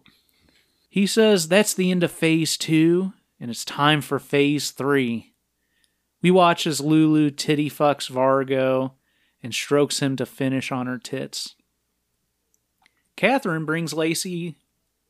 He 0.97 1.07
says 1.07 1.49
that's 1.49 1.74
the 1.74 1.90
end 1.90 2.03
of 2.05 2.11
phase 2.11 2.57
two, 2.57 3.12
and 3.38 3.51
it's 3.51 3.66
time 3.66 4.01
for 4.01 4.18
phase 4.18 4.70
three. 4.70 5.34
We 6.22 6.30
watch 6.30 6.66
as 6.66 6.80
Lulu 6.80 7.30
titty 7.32 7.68
fucks 7.68 8.11
Vargo 8.11 8.92
and 9.42 9.55
strokes 9.55 9.99
him 10.01 10.16
to 10.16 10.24
finish 10.24 10.72
on 10.72 10.86
her 10.86 10.97
tits. 10.97 11.55
Catherine 13.14 13.66
brings 13.66 13.92
Lacey 13.92 14.57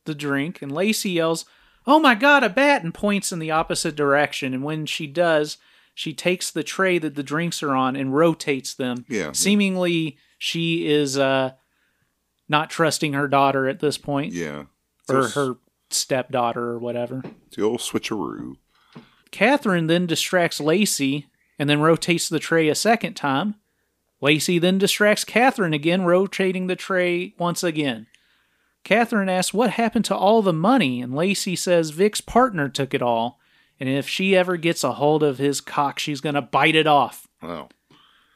the 0.06 0.14
drink, 0.16 0.60
and 0.60 0.72
Lacey 0.72 1.10
yells, 1.10 1.44
Oh 1.86 2.00
my 2.00 2.16
god, 2.16 2.42
a 2.42 2.48
bat! 2.48 2.82
and 2.82 2.92
points 2.92 3.30
in 3.30 3.38
the 3.38 3.52
opposite 3.52 3.94
direction. 3.94 4.54
And 4.54 4.64
when 4.64 4.86
she 4.86 5.06
does, 5.06 5.56
she 5.94 6.12
takes 6.12 6.50
the 6.50 6.64
tray 6.64 6.98
that 6.98 7.14
the 7.14 7.22
drinks 7.22 7.62
are 7.62 7.76
on 7.76 7.94
and 7.94 8.12
rotates 8.12 8.74
them. 8.74 9.04
Yeah. 9.08 9.30
Seemingly, 9.30 10.18
she 10.36 10.88
is 10.88 11.16
uh, 11.16 11.52
not 12.48 12.70
trusting 12.70 13.12
her 13.12 13.28
daughter 13.28 13.68
at 13.68 13.78
this 13.78 13.98
point, 13.98 14.32
Yeah. 14.32 14.64
or 15.08 15.28
her 15.28 15.54
stepdaughter, 15.90 16.70
or 16.70 16.78
whatever. 16.78 17.22
the 17.56 17.62
old 17.62 17.80
switcheroo. 17.80 18.56
Catherine 19.30 19.86
then 19.86 20.06
distracts 20.06 20.60
Lacey 20.60 21.26
and 21.58 21.68
then 21.68 21.80
rotates 21.80 22.28
the 22.28 22.38
tray 22.38 22.68
a 22.68 22.74
second 22.74 23.14
time. 23.14 23.56
Lacey 24.20 24.58
then 24.58 24.78
distracts 24.78 25.24
Catherine 25.24 25.74
again, 25.74 26.02
rotating 26.04 26.66
the 26.66 26.76
tray 26.76 27.34
once 27.38 27.62
again. 27.62 28.06
Catherine 28.84 29.28
asks 29.28 29.52
what 29.52 29.70
happened 29.70 30.04
to 30.06 30.16
all 30.16 30.42
the 30.42 30.52
money, 30.52 31.02
and 31.02 31.14
Lacey 31.14 31.56
says 31.56 31.90
Vic's 31.90 32.20
partner 32.20 32.68
took 32.68 32.94
it 32.94 33.02
all, 33.02 33.38
and 33.80 33.88
if 33.88 34.08
she 34.08 34.36
ever 34.36 34.56
gets 34.56 34.84
a 34.84 34.92
hold 34.92 35.22
of 35.22 35.38
his 35.38 35.60
cock, 35.60 35.98
she's 35.98 36.20
gonna 36.20 36.40
bite 36.40 36.76
it 36.76 36.86
off. 36.86 37.26
Wow. 37.42 37.68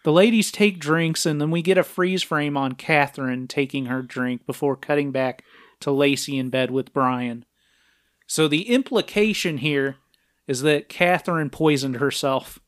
The 0.03 0.13
ladies 0.13 0.51
take 0.51 0.79
drinks, 0.79 1.25
and 1.25 1.41
then 1.41 1.51
we 1.51 1.63
get 1.63 1.79
a 1.79 1.83
freeze 1.85 2.23
frame 2.23 2.57
on 2.57 2.73
Catherine 2.73 3.47
taking 3.47 3.87
her 3.87 4.03
drink 4.03 4.45
before 4.47 4.75
cutting 4.75 5.13
back 5.13 5.45
to 5.81 5.91
Lacey 5.91 6.39
in 6.39 6.51
bed 6.51 6.71
with 6.71 6.93
Brian. 6.93 7.45
So 8.27 8.47
the 8.49 8.69
implication 8.69 9.59
here 9.59 9.97
is 10.47 10.63
that 10.63 10.89
Catherine 10.89 11.51
poisoned 11.51 11.97
herself. 11.97 12.59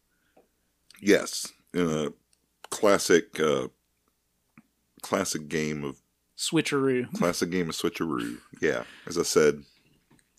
Yes. 1.01 1.53
In 1.75 1.89
a 1.89 2.13
classic 2.71 3.39
uh 3.39 3.69
classic 5.03 5.49
game 5.49 5.85
of 5.85 6.01
Switcheroo. 6.39 7.13
classic 7.15 7.51
game 7.51 7.69
of 7.69 7.77
switcheroo. 7.77 8.39
Yeah. 8.61 8.85
As 9.07 9.19
I 9.19 9.23
said, 9.23 9.63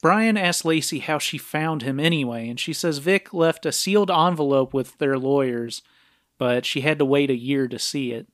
Brian 0.01 0.35
asks 0.35 0.65
Lacey 0.65 0.99
how 0.99 1.17
she 1.17 1.37
found 1.37 1.81
him 1.81 1.99
anyway, 1.99 2.49
and 2.49 2.59
she 2.59 2.73
says 2.73 2.97
Vic 2.97 3.33
left 3.33 3.65
a 3.65 3.71
sealed 3.71 4.11
envelope 4.11 4.73
with 4.73 4.97
their 4.97 5.17
lawyers, 5.17 5.81
but 6.37 6.65
she 6.65 6.81
had 6.81 6.99
to 6.99 7.05
wait 7.05 7.29
a 7.29 7.37
year 7.37 7.69
to 7.69 7.79
see 7.79 8.11
it. 8.11 8.27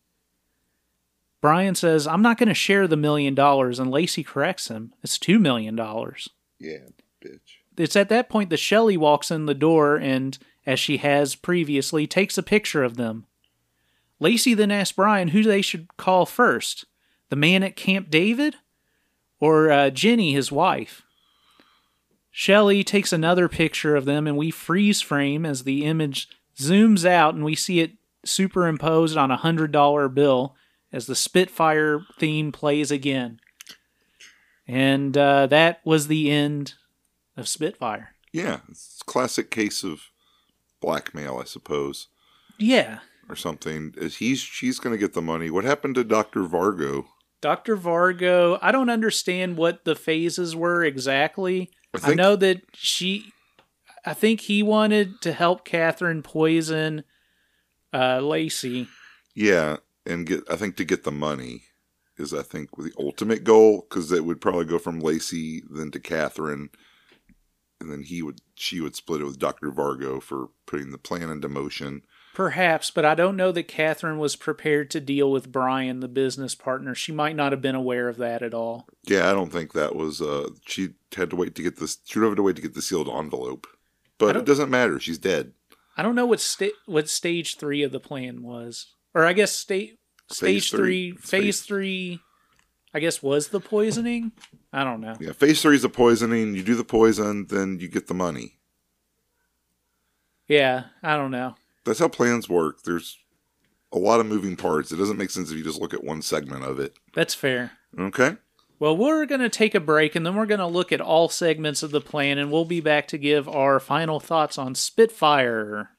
Brian 1.41 1.75
says, 1.75 2.05
I'm 2.05 2.21
not 2.21 2.37
going 2.37 2.49
to 2.49 2.53
share 2.53 2.87
the 2.87 2.97
million 2.97 3.33
dollars, 3.33 3.79
and 3.79 3.89
Lacey 3.89 4.23
corrects 4.23 4.67
him. 4.67 4.93
It's 5.03 5.17
two 5.17 5.39
million 5.39 5.75
dollars. 5.75 6.29
yeah, 6.59 6.87
bitch. 7.23 7.57
it's 7.77 7.95
at 7.95 8.09
that 8.09 8.29
point 8.29 8.49
that 8.49 8.57
Shelley 8.57 8.97
walks 8.97 9.31
in 9.31 9.45
the 9.45 9.53
door 9.53 9.95
and, 9.95 10.37
as 10.65 10.79
she 10.79 10.97
has 10.97 11.35
previously, 11.35 12.05
takes 12.07 12.37
a 12.37 12.43
picture 12.43 12.83
of 12.83 12.97
them. 12.97 13.25
Lacey 14.19 14.53
then 14.53 14.71
asks 14.71 14.91
Brian 14.95 15.29
who 15.29 15.43
they 15.43 15.61
should 15.61 15.95
call 15.95 16.25
first 16.25 16.85
the 17.29 17.37
man 17.37 17.63
at 17.63 17.77
Camp 17.77 18.09
David 18.09 18.55
or 19.39 19.71
uh, 19.71 19.89
Jenny, 19.91 20.33
his 20.33 20.51
wife. 20.51 21.03
Shelley 22.31 22.83
takes 22.83 23.13
another 23.13 23.47
picture 23.47 23.95
of 23.95 24.05
them 24.05 24.27
and 24.27 24.35
we 24.35 24.51
freeze 24.51 24.99
frame 25.01 25.45
as 25.45 25.63
the 25.63 25.85
image 25.85 26.27
zooms 26.57 27.05
out 27.05 27.33
and 27.33 27.45
we 27.45 27.55
see 27.55 27.79
it 27.79 27.93
superimposed 28.25 29.15
on 29.15 29.31
a 29.31 29.37
hundred 29.37 29.71
dollar 29.71 30.09
bill 30.09 30.55
as 30.91 31.05
the 31.05 31.15
Spitfire 31.15 32.01
theme 32.17 32.51
plays 32.51 32.91
again. 32.91 33.39
And 34.67 35.17
uh, 35.17 35.47
that 35.47 35.81
was 35.83 36.07
the 36.07 36.29
end 36.31 36.75
of 37.35 37.47
Spitfire. 37.47 38.09
Yeah, 38.31 38.59
it's 38.69 38.99
a 39.01 39.05
classic 39.05 39.49
case 39.49 39.83
of 39.83 40.03
blackmail, 40.79 41.39
I 41.39 41.45
suppose, 41.45 42.07
Yeah. 42.59 42.99
or 43.27 43.35
something. 43.35 43.93
Is 43.97 44.17
he's 44.17 44.39
she's 44.39 44.79
going 44.79 44.93
to 44.93 44.99
get 44.99 45.13
the 45.13 45.21
money? 45.21 45.49
What 45.49 45.63
happened 45.63 45.95
to 45.95 46.03
Doctor 46.03 46.41
Vargo? 46.41 47.05
Dr. 47.41 47.77
Vargo, 47.77 48.59
I 48.61 48.71
don't 48.73 48.89
understand 48.89 49.55
what 49.57 49.85
the 49.85 49.95
phases 49.95 50.55
were 50.57 50.83
exactly. 50.83 51.71
I 52.03 52.11
I, 52.11 52.13
know 52.13 52.35
that 52.35 52.61
she, 52.73 53.31
I 54.05 54.13
think 54.13 54.41
he 54.41 54.61
wanted 54.61 55.21
to 55.21 55.31
help 55.31 55.63
Catherine 55.63 56.21
poison 56.21 57.05
uh, 57.93 58.19
Lacey. 58.19 58.87
Yeah, 59.33 59.77
and 60.09 60.25
get 60.25 60.43
I 60.49 60.55
think 60.55 60.75
to 60.77 60.83
get 60.83 61.03
the 61.03 61.11
money 61.11 61.63
is 62.17 62.33
I 62.33 62.41
think 62.41 62.75
the 62.75 62.91
ultimate 62.99 63.43
goal 63.43 63.85
because 63.87 64.11
it 64.11 64.25
would 64.25 64.41
probably 64.41 64.65
go 64.65 64.79
from 64.79 64.99
Lacey 64.99 65.63
then 65.69 65.91
to 65.91 65.99
Catherine, 65.99 66.69
and 67.79 67.91
then 67.91 68.03
he 68.03 68.21
would 68.21 68.41
she 68.55 68.81
would 68.81 68.95
split 68.95 69.21
it 69.21 69.25
with 69.25 69.39
Doctor 69.39 69.71
Vargo 69.71 70.21
for 70.21 70.49
putting 70.65 70.91
the 70.91 70.97
plan 70.97 71.29
into 71.29 71.47
motion. 71.47 72.01
Perhaps, 72.33 72.91
but 72.91 73.05
I 73.05 73.15
don't 73.15 73.35
know 73.35 73.51
that 73.51 73.67
Catherine 73.67 74.17
was 74.17 74.35
prepared 74.35 74.89
to 74.91 75.01
deal 75.01 75.31
with 75.31 75.51
Brian, 75.51 75.99
the 75.99 76.07
business 76.07 76.55
partner. 76.55 76.93
She 76.95 77.11
might 77.11 77.35
not 77.35 77.51
have 77.51 77.61
been 77.61 77.75
aware 77.75 78.07
of 78.07 78.17
that 78.17 78.41
at 78.41 78.53
all. 78.53 78.87
Yeah, 79.03 79.29
I 79.29 79.33
don't 79.33 79.51
think 79.51 79.73
that 79.73 79.95
was. 79.95 80.21
Uh, 80.21 80.49
she 80.65 80.89
had 81.15 81.31
to 81.31 81.35
wait 81.35 81.55
to 81.55 81.63
get 81.63 81.77
this. 81.77 81.97
She 82.05 82.19
have 82.19 82.35
to 82.35 82.43
wait 82.43 82.55
to 82.55 82.61
get 82.61 82.75
the 82.75 82.81
sealed 82.81 83.09
envelope, 83.09 83.67
but 84.17 84.37
it 84.37 84.45
doesn't 84.45 84.69
matter. 84.69 84.99
She's 84.99 85.17
dead. 85.17 85.53
I 85.97 86.03
don't 86.03 86.15
know 86.15 86.25
what 86.25 86.39
sta- 86.39 86.71
what 86.85 87.09
stage 87.09 87.57
three 87.57 87.83
of 87.83 87.91
the 87.91 87.99
plan 87.99 88.41
was, 88.41 88.93
or 89.13 89.25
I 89.25 89.33
guess 89.33 89.51
state 89.51 89.98
stage 90.31 90.63
Phase 90.63 90.69
three. 90.69 91.11
three, 91.11 91.11
phase 91.17 91.29
Phase- 91.29 91.61
three. 91.61 92.19
I 92.93 92.99
guess 92.99 93.21
was 93.21 93.49
the 93.49 93.59
poisoning. 93.59 94.31
I 94.73 94.83
don't 94.83 94.99
know. 95.01 95.15
Yeah, 95.19 95.33
phase 95.33 95.61
three 95.61 95.75
is 95.75 95.83
the 95.83 95.89
poisoning. 95.89 96.55
You 96.55 96.63
do 96.63 96.73
the 96.73 96.83
poison, 96.83 97.45
then 97.47 97.79
you 97.79 97.87
get 97.87 98.07
the 98.07 98.15
money. 98.15 98.57
Yeah, 100.47 100.85
I 101.03 101.15
don't 101.15 101.31
know. 101.31 101.55
That's 101.85 101.99
how 101.99 102.07
plans 102.07 102.49
work. 102.49 102.81
There's 102.83 103.17
a 103.91 103.97
lot 103.99 104.19
of 104.19 104.25
moving 104.25 104.55
parts. 104.55 104.91
It 104.91 104.97
doesn't 104.97 105.17
make 105.17 105.29
sense 105.29 105.51
if 105.51 105.57
you 105.57 105.63
just 105.63 105.79
look 105.79 105.93
at 105.93 106.03
one 106.03 106.21
segment 106.21 106.63
of 106.63 106.79
it. 106.79 106.97
That's 107.13 107.33
fair. 107.35 107.71
Okay. 107.97 108.37
Well, 108.79 108.95
we're 108.97 109.25
going 109.25 109.41
to 109.41 109.49
take 109.49 109.75
a 109.75 109.79
break 109.79 110.15
and 110.15 110.25
then 110.25 110.35
we're 110.35 110.45
going 110.45 110.59
to 110.59 110.65
look 110.67 110.91
at 110.91 111.01
all 111.01 111.29
segments 111.29 111.83
of 111.83 111.91
the 111.91 112.01
plan 112.01 112.37
and 112.37 112.51
we'll 112.51 112.65
be 112.65 112.81
back 112.81 113.07
to 113.09 113.17
give 113.17 113.47
our 113.47 113.79
final 113.79 114.19
thoughts 114.19 114.57
on 114.57 114.73
Spitfire. 114.73 115.89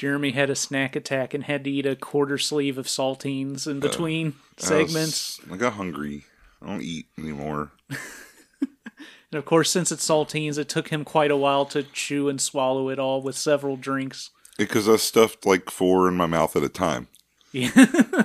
Jeremy 0.00 0.30
had 0.30 0.48
a 0.48 0.56
snack 0.56 0.96
attack 0.96 1.34
and 1.34 1.44
had 1.44 1.62
to 1.64 1.70
eat 1.70 1.84
a 1.84 1.94
quarter 1.94 2.38
sleeve 2.38 2.78
of 2.78 2.86
saltines 2.86 3.66
in 3.66 3.76
uh, 3.76 3.80
between 3.80 4.34
I 4.58 4.62
segments. 4.62 5.38
was- 5.42 5.52
I 5.52 5.56
got 5.58 5.74
hungry. 5.74 6.24
I 6.62 6.68
don't 6.68 6.82
eat 6.82 7.06
anymore. 7.18 7.72
And 9.32 9.38
of 9.38 9.44
course, 9.44 9.70
since 9.70 9.92
it's 9.92 10.04
saltines, 10.04 10.58
it 10.58 10.68
took 10.68 10.88
him 10.88 11.04
quite 11.04 11.30
a 11.30 11.36
while 11.36 11.64
to 11.66 11.84
chew 11.84 12.28
and 12.28 12.40
swallow 12.40 12.88
it 12.88 12.98
all 12.98 13.22
with 13.22 13.36
several 13.36 13.76
drinks. 13.76 14.30
Because 14.58 14.88
I 14.88 14.96
stuffed 14.96 15.46
like 15.46 15.70
four 15.70 16.08
in 16.08 16.16
my 16.16 16.26
mouth 16.26 16.56
at 16.56 16.64
a 16.64 16.68
time. 16.68 17.06
Yeah. 17.52 17.70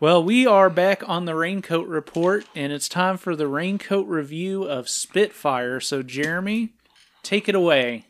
well, 0.00 0.22
we 0.22 0.48
are 0.48 0.68
back 0.68 1.08
on 1.08 1.26
the 1.26 1.36
Raincoat 1.36 1.86
Report, 1.86 2.44
and 2.56 2.72
it's 2.72 2.88
time 2.88 3.16
for 3.16 3.36
the 3.36 3.46
Raincoat 3.46 4.08
review 4.08 4.64
of 4.64 4.88
Spitfire. 4.88 5.78
So, 5.78 6.02
Jeremy, 6.02 6.70
take 7.22 7.48
it 7.48 7.54
away. 7.54 8.06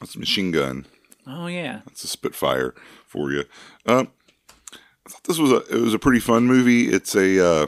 That's 0.00 0.14
a 0.14 0.18
machine 0.18 0.50
gun. 0.50 0.86
Oh, 1.26 1.46
yeah. 1.46 1.80
That's 1.86 2.04
a 2.04 2.08
Spitfire 2.08 2.74
for 3.06 3.32
you. 3.32 3.44
Um, 3.86 4.08
I 4.72 5.08
thought 5.08 5.24
this 5.24 5.38
was 5.38 5.52
a 5.52 5.56
it 5.74 5.80
was 5.80 5.94
a 5.94 5.98
pretty 5.98 6.20
fun 6.20 6.46
movie. 6.46 6.88
It's 6.88 7.14
a 7.14 7.44
uh, 7.44 7.66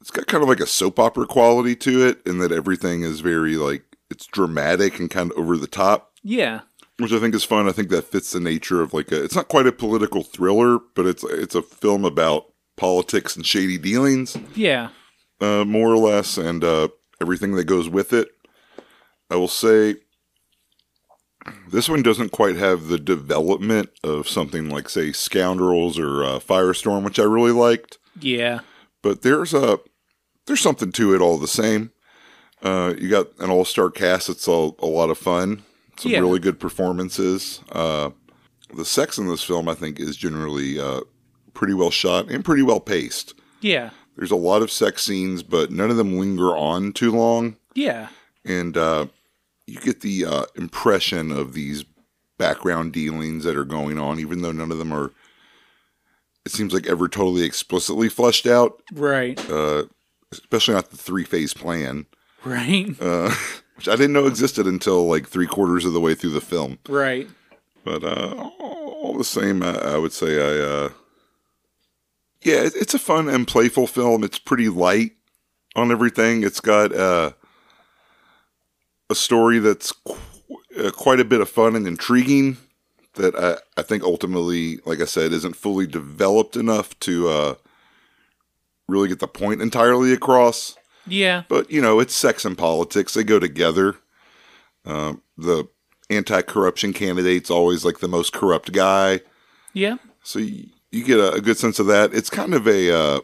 it's 0.00 0.10
got 0.10 0.26
kind 0.26 0.42
of 0.42 0.48
like 0.48 0.60
a 0.60 0.66
soap 0.66 0.98
opera 0.98 1.26
quality 1.26 1.76
to 1.76 2.06
it, 2.06 2.20
in 2.26 2.38
that 2.38 2.52
everything 2.52 3.02
is 3.02 3.20
very 3.20 3.56
like 3.56 3.84
it's 4.10 4.26
dramatic 4.26 4.98
and 4.98 5.10
kind 5.10 5.30
of 5.30 5.36
over 5.38 5.58
the 5.58 5.66
top, 5.66 6.12
Yeah. 6.22 6.60
which 6.98 7.12
I 7.12 7.18
think 7.20 7.34
is 7.34 7.44
fun. 7.44 7.68
I 7.68 7.72
think 7.72 7.90
that 7.90 8.06
fits 8.06 8.32
the 8.32 8.40
nature 8.40 8.80
of 8.80 8.94
like 8.94 9.12
a. 9.12 9.22
It's 9.22 9.36
not 9.36 9.48
quite 9.48 9.66
a 9.66 9.72
political 9.72 10.22
thriller, 10.22 10.78
but 10.94 11.04
it's 11.06 11.22
it's 11.24 11.54
a 11.54 11.60
film 11.62 12.04
about 12.06 12.46
politics 12.76 13.36
and 13.36 13.44
shady 13.44 13.76
dealings. 13.76 14.36
Yeah. 14.54 14.88
uh, 15.42 15.64
more 15.66 15.90
or 15.92 15.98
less, 15.98 16.38
and 16.38 16.64
uh, 16.64 16.88
everything 17.20 17.56
that 17.56 17.64
goes 17.64 17.88
with 17.90 18.12
it. 18.14 18.28
I 19.30 19.36
will 19.36 19.48
say 19.48 19.96
this 21.68 21.88
one 21.88 22.02
doesn't 22.02 22.30
quite 22.32 22.56
have 22.56 22.88
the 22.88 22.98
development 22.98 23.90
of 24.02 24.28
something 24.28 24.68
like, 24.68 24.88
say, 24.88 25.12
Scoundrels 25.12 25.98
or 25.98 26.22
uh, 26.24 26.38
Firestorm, 26.38 27.04
which 27.04 27.18
I 27.18 27.24
really 27.24 27.52
liked. 27.52 27.98
Yeah. 28.20 28.60
But 29.02 29.22
there's 29.22 29.54
a 29.54 29.78
there's 30.46 30.60
something 30.60 30.92
to 30.92 31.14
it 31.14 31.20
all 31.20 31.38
the 31.38 31.46
same. 31.48 31.90
Uh, 32.62 32.94
you 32.98 33.08
got 33.08 33.28
an 33.38 33.50
all 33.50 33.64
star 33.64 33.90
cast. 33.90 34.28
It's 34.28 34.48
a, 34.48 34.50
a 34.50 34.86
lot 34.86 35.10
of 35.10 35.18
fun. 35.18 35.62
Some 35.98 36.12
Yeah. 36.12 36.20
really 36.20 36.40
good 36.40 36.58
performances. 36.58 37.60
Uh, 37.70 38.10
the 38.74 38.84
sex 38.84 39.18
in 39.18 39.28
this 39.28 39.42
film, 39.44 39.68
I 39.68 39.74
think, 39.74 40.00
is 40.00 40.16
generally 40.16 40.78
uh, 40.80 41.00
pretty 41.54 41.74
well 41.74 41.90
shot 41.90 42.30
and 42.30 42.44
pretty 42.44 42.62
well 42.62 42.80
paced. 42.80 43.34
Yeah. 43.60 43.90
There's 44.16 44.30
a 44.32 44.36
lot 44.36 44.62
of 44.62 44.72
sex 44.72 45.02
scenes, 45.04 45.42
but 45.42 45.70
none 45.70 45.90
of 45.90 45.96
them 45.96 46.18
linger 46.18 46.56
on 46.56 46.92
too 46.92 47.12
long. 47.12 47.56
Yeah. 47.74 48.08
And 48.44 48.76
uh, 48.76 49.06
you 49.68 49.78
get 49.80 50.00
the 50.00 50.24
uh, 50.24 50.44
impression 50.56 51.30
of 51.30 51.52
these 51.52 51.84
background 52.38 52.92
dealings 52.92 53.44
that 53.44 53.56
are 53.56 53.64
going 53.64 53.98
on, 53.98 54.18
even 54.20 54.42
though 54.42 54.52
none 54.52 54.70
of 54.72 54.78
them 54.78 54.92
are, 54.92 55.12
it 56.44 56.52
seems 56.52 56.72
like, 56.72 56.86
ever 56.86 57.08
totally 57.08 57.44
explicitly 57.44 58.08
fleshed 58.08 58.46
out, 58.46 58.82
Right. 58.92 59.38
uh, 59.50 59.84
especially 60.32 60.74
not 60.74 60.90
the 60.90 60.96
three 60.96 61.24
phase 61.24 61.52
plan, 61.52 62.06
Right. 62.44 62.94
uh, 63.00 63.34
which 63.76 63.88
I 63.88 63.92
didn't 63.96 64.12
know 64.12 64.26
existed 64.26 64.66
until 64.66 65.06
like 65.06 65.28
three 65.28 65.46
quarters 65.46 65.84
of 65.84 65.92
the 65.92 66.00
way 66.00 66.14
through 66.14 66.30
the 66.30 66.40
film. 66.40 66.78
right. 66.88 67.28
But 67.84 68.04
uh, 68.04 68.50
all 68.60 69.16
the 69.16 69.24
same, 69.24 69.62
I, 69.62 69.74
I 69.78 69.96
would 69.98 70.12
say 70.12 70.36
I, 70.36 70.62
uh, 70.64 70.88
yeah, 72.42 72.62
it, 72.64 72.74
it's 72.76 72.94
a 72.94 72.98
fun 72.98 73.28
and 73.28 73.46
playful 73.48 73.86
film. 73.86 74.22
It's 74.24 74.38
pretty 74.38 74.68
light 74.68 75.12
on 75.74 75.90
everything. 75.90 76.42
It's 76.44 76.60
got 76.60 76.92
uh, 76.94 77.32
a 79.10 79.14
story 79.14 79.58
that's 79.58 79.92
qu- 79.92 80.16
uh, 80.78 80.90
quite 80.90 81.20
a 81.20 81.24
bit 81.24 81.40
of 81.40 81.48
fun 81.48 81.74
and 81.76 81.86
intriguing. 81.86 82.56
That 83.14 83.34
I, 83.34 83.56
I 83.80 83.82
think 83.82 84.02
ultimately, 84.04 84.78
like 84.84 85.00
I 85.00 85.04
said, 85.06 85.32
isn't 85.32 85.56
fully 85.56 85.86
developed 85.86 86.56
enough 86.56 86.98
to 87.00 87.28
uh, 87.28 87.54
really 88.86 89.08
get 89.08 89.18
the 89.18 89.26
point 89.28 89.60
entirely 89.62 90.12
across. 90.12 90.76
Yeah. 91.06 91.42
But 91.48 91.70
you 91.70 91.80
know, 91.80 92.00
it's 92.00 92.14
sex 92.14 92.44
and 92.44 92.56
politics; 92.56 93.14
they 93.14 93.24
go 93.24 93.38
together. 93.38 93.96
Um, 94.84 95.22
the 95.36 95.68
anti-corruption 96.10 96.92
candidate's 96.94 97.50
always 97.50 97.84
like 97.84 97.98
the 97.98 98.08
most 98.08 98.32
corrupt 98.32 98.72
guy, 98.72 99.20
Yeah. 99.74 99.96
so 100.22 100.38
you, 100.38 100.68
you 100.90 101.04
get 101.04 101.18
a, 101.18 101.32
a 101.34 101.40
good 101.42 101.58
sense 101.58 101.78
of 101.78 101.86
that. 101.88 102.14
It's 102.14 102.30
kind 102.30 102.54
of 102.54 102.66
a, 102.66 102.90
uh, 102.90 103.20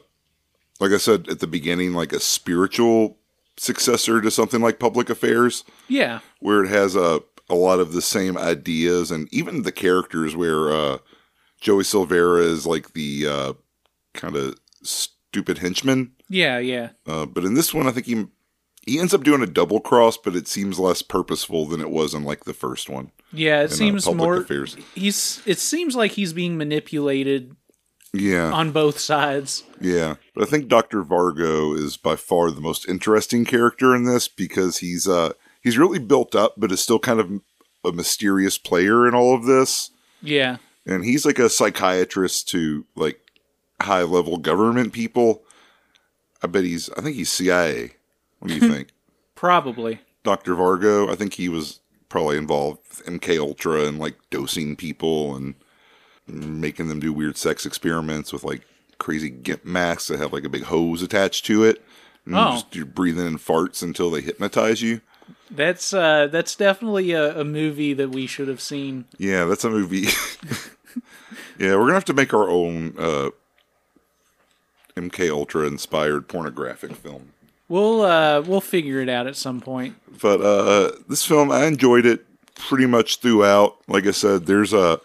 like 0.80 0.92
I 0.92 0.98
said 0.98 1.28
at 1.30 1.38
the 1.40 1.46
beginning, 1.46 1.94
like 1.94 2.12
a 2.12 2.20
spiritual 2.20 3.16
successor 3.56 4.20
to 4.20 4.30
something 4.30 4.60
like 4.60 4.78
Public 4.78 5.10
Affairs, 5.10 5.64
Yeah. 5.88 6.20
where 6.40 6.64
it 6.64 6.68
has 6.68 6.96
a 6.96 7.22
a 7.50 7.54
lot 7.54 7.78
of 7.78 7.92
the 7.92 8.00
same 8.02 8.38
ideas 8.38 9.10
and 9.10 9.28
even 9.32 9.62
the 9.62 9.72
characters. 9.72 10.34
Where 10.34 10.72
uh, 10.72 10.98
Joey 11.60 11.82
Silvera 11.84 12.42
is 12.42 12.66
like 12.66 12.94
the 12.94 13.26
uh, 13.28 13.52
kind 14.14 14.34
of 14.36 14.56
stupid 14.82 15.58
henchman. 15.58 16.12
Yeah, 16.28 16.58
yeah. 16.58 16.90
Uh, 17.06 17.26
but 17.26 17.44
in 17.44 17.54
this 17.54 17.74
one, 17.74 17.86
I 17.86 17.90
think 17.90 18.06
he 18.06 18.26
he 18.86 18.98
ends 18.98 19.14
up 19.14 19.24
doing 19.24 19.42
a 19.42 19.46
double 19.46 19.80
cross, 19.80 20.16
but 20.16 20.34
it 20.36 20.46
seems 20.48 20.78
less 20.78 21.00
purposeful 21.02 21.66
than 21.66 21.80
it 21.80 21.90
was 21.90 22.14
in 22.14 22.24
like 22.24 22.44
the 22.44 22.54
first 22.54 22.88
one. 22.88 23.10
Yeah, 23.32 23.60
it 23.60 23.64
in, 23.64 23.70
uh, 23.70 23.74
seems 23.74 24.04
public 24.04 24.18
more 24.18 24.36
affairs. 24.38 24.76
he's 24.94 25.42
it 25.46 25.58
seems 25.58 25.94
like 25.94 26.12
he's 26.12 26.32
being 26.32 26.56
manipulated 26.56 27.54
Yeah, 28.16 28.52
on 28.52 28.70
both 28.70 28.98
sides. 28.98 29.64
yeah. 29.80 30.14
But 30.34 30.44
I 30.44 30.46
think 30.50 30.68
Doctor 30.68 31.02
Vargo 31.02 31.76
is 31.76 31.96
by 31.96 32.14
far 32.16 32.50
the 32.50 32.60
most 32.60 32.88
interesting 32.88 33.44
character 33.44 33.94
in 33.94 34.04
this 34.04 34.28
because 34.28 34.78
he's 34.78 35.08
uh 35.08 35.32
he's 35.62 35.76
really 35.78 35.98
built 35.98 36.34
up, 36.36 36.54
but 36.56 36.70
is 36.72 36.80
still 36.80 36.98
kind 37.00 37.18
of 37.20 37.30
a 37.84 37.92
mysterious 37.92 38.56
player 38.56 39.06
in 39.08 39.14
all 39.14 39.34
of 39.34 39.44
this. 39.46 39.90
Yeah. 40.22 40.56
and 40.86 41.04
he's 41.04 41.26
like 41.26 41.38
a 41.38 41.48
psychiatrist 41.50 42.48
to 42.50 42.86
like 42.94 43.20
high 43.80 44.02
level 44.02 44.36
government 44.38 44.92
people. 44.92 45.42
I 46.42 46.46
bet 46.46 46.64
he's. 46.64 46.88
I 46.90 47.00
think 47.00 47.16
he's 47.16 47.30
CIA. 47.32 47.92
What 48.38 48.48
do 48.48 48.54
you 48.54 48.68
think, 48.72 48.88
Probably. 49.34 50.00
Doctor 50.22 50.54
Vargo? 50.54 51.10
I 51.10 51.14
think 51.16 51.34
he 51.34 51.48
was 51.48 51.80
probably 52.08 52.36
involved 52.36 52.78
with 52.88 53.04
MK 53.06 53.38
Ultra 53.38 53.84
and 53.86 53.98
like 53.98 54.16
dosing 54.30 54.76
people 54.76 55.34
and 55.36 55.54
making 56.26 56.88
them 56.88 57.00
do 57.00 57.12
weird 57.12 57.36
sex 57.36 57.66
experiments 57.66 58.32
with 58.32 58.44
like 58.44 58.62
crazy 58.98 59.28
gimp 59.30 59.64
masks 59.64 60.08
that 60.08 60.18
have 60.18 60.32
like 60.32 60.44
a 60.44 60.48
big 60.48 60.64
hose 60.64 61.02
attached 61.02 61.44
to 61.46 61.64
it. 61.64 61.82
And 62.24 62.34
you 62.34 62.40
Oh. 62.40 62.50
just 62.52 62.74
you're 62.74 62.86
breathing 62.86 63.26
in 63.26 63.38
farts 63.38 63.82
until 63.82 64.10
they 64.10 64.20
hypnotize 64.22 64.80
you. 64.82 65.00
That's 65.50 65.92
uh 65.92 66.26
that's 66.28 66.54
definitely 66.56 67.12
a, 67.12 67.40
a 67.40 67.44
movie 67.44 67.92
that 67.94 68.10
we 68.10 68.26
should 68.26 68.48
have 68.48 68.60
seen. 68.60 69.04
Yeah, 69.18 69.44
that's 69.44 69.64
a 69.64 69.70
movie. 69.70 70.06
yeah, 71.58 71.74
we're 71.76 71.80
gonna 71.82 71.94
have 71.94 72.04
to 72.06 72.14
make 72.14 72.32
our 72.32 72.48
own 72.48 72.94
uh, 72.98 73.30
MK 74.96 75.30
Ultra 75.30 75.66
inspired 75.66 76.28
pornographic 76.28 76.92
film. 76.94 77.32
We'll 77.68 78.02
uh 78.02 78.40
we'll 78.42 78.60
figure 78.60 79.00
it 79.00 79.08
out 79.08 79.26
at 79.26 79.36
some 79.36 79.60
point. 79.60 79.96
But 80.20 80.40
uh, 80.40 80.92
this 81.08 81.24
film, 81.24 81.50
I 81.50 81.64
enjoyed 81.64 82.06
it 82.06 82.24
pretty 82.54 82.86
much 82.86 83.16
throughout. 83.20 83.76
Like 83.88 84.06
I 84.06 84.12
said, 84.12 84.46
there's 84.46 84.72
a 84.72 85.00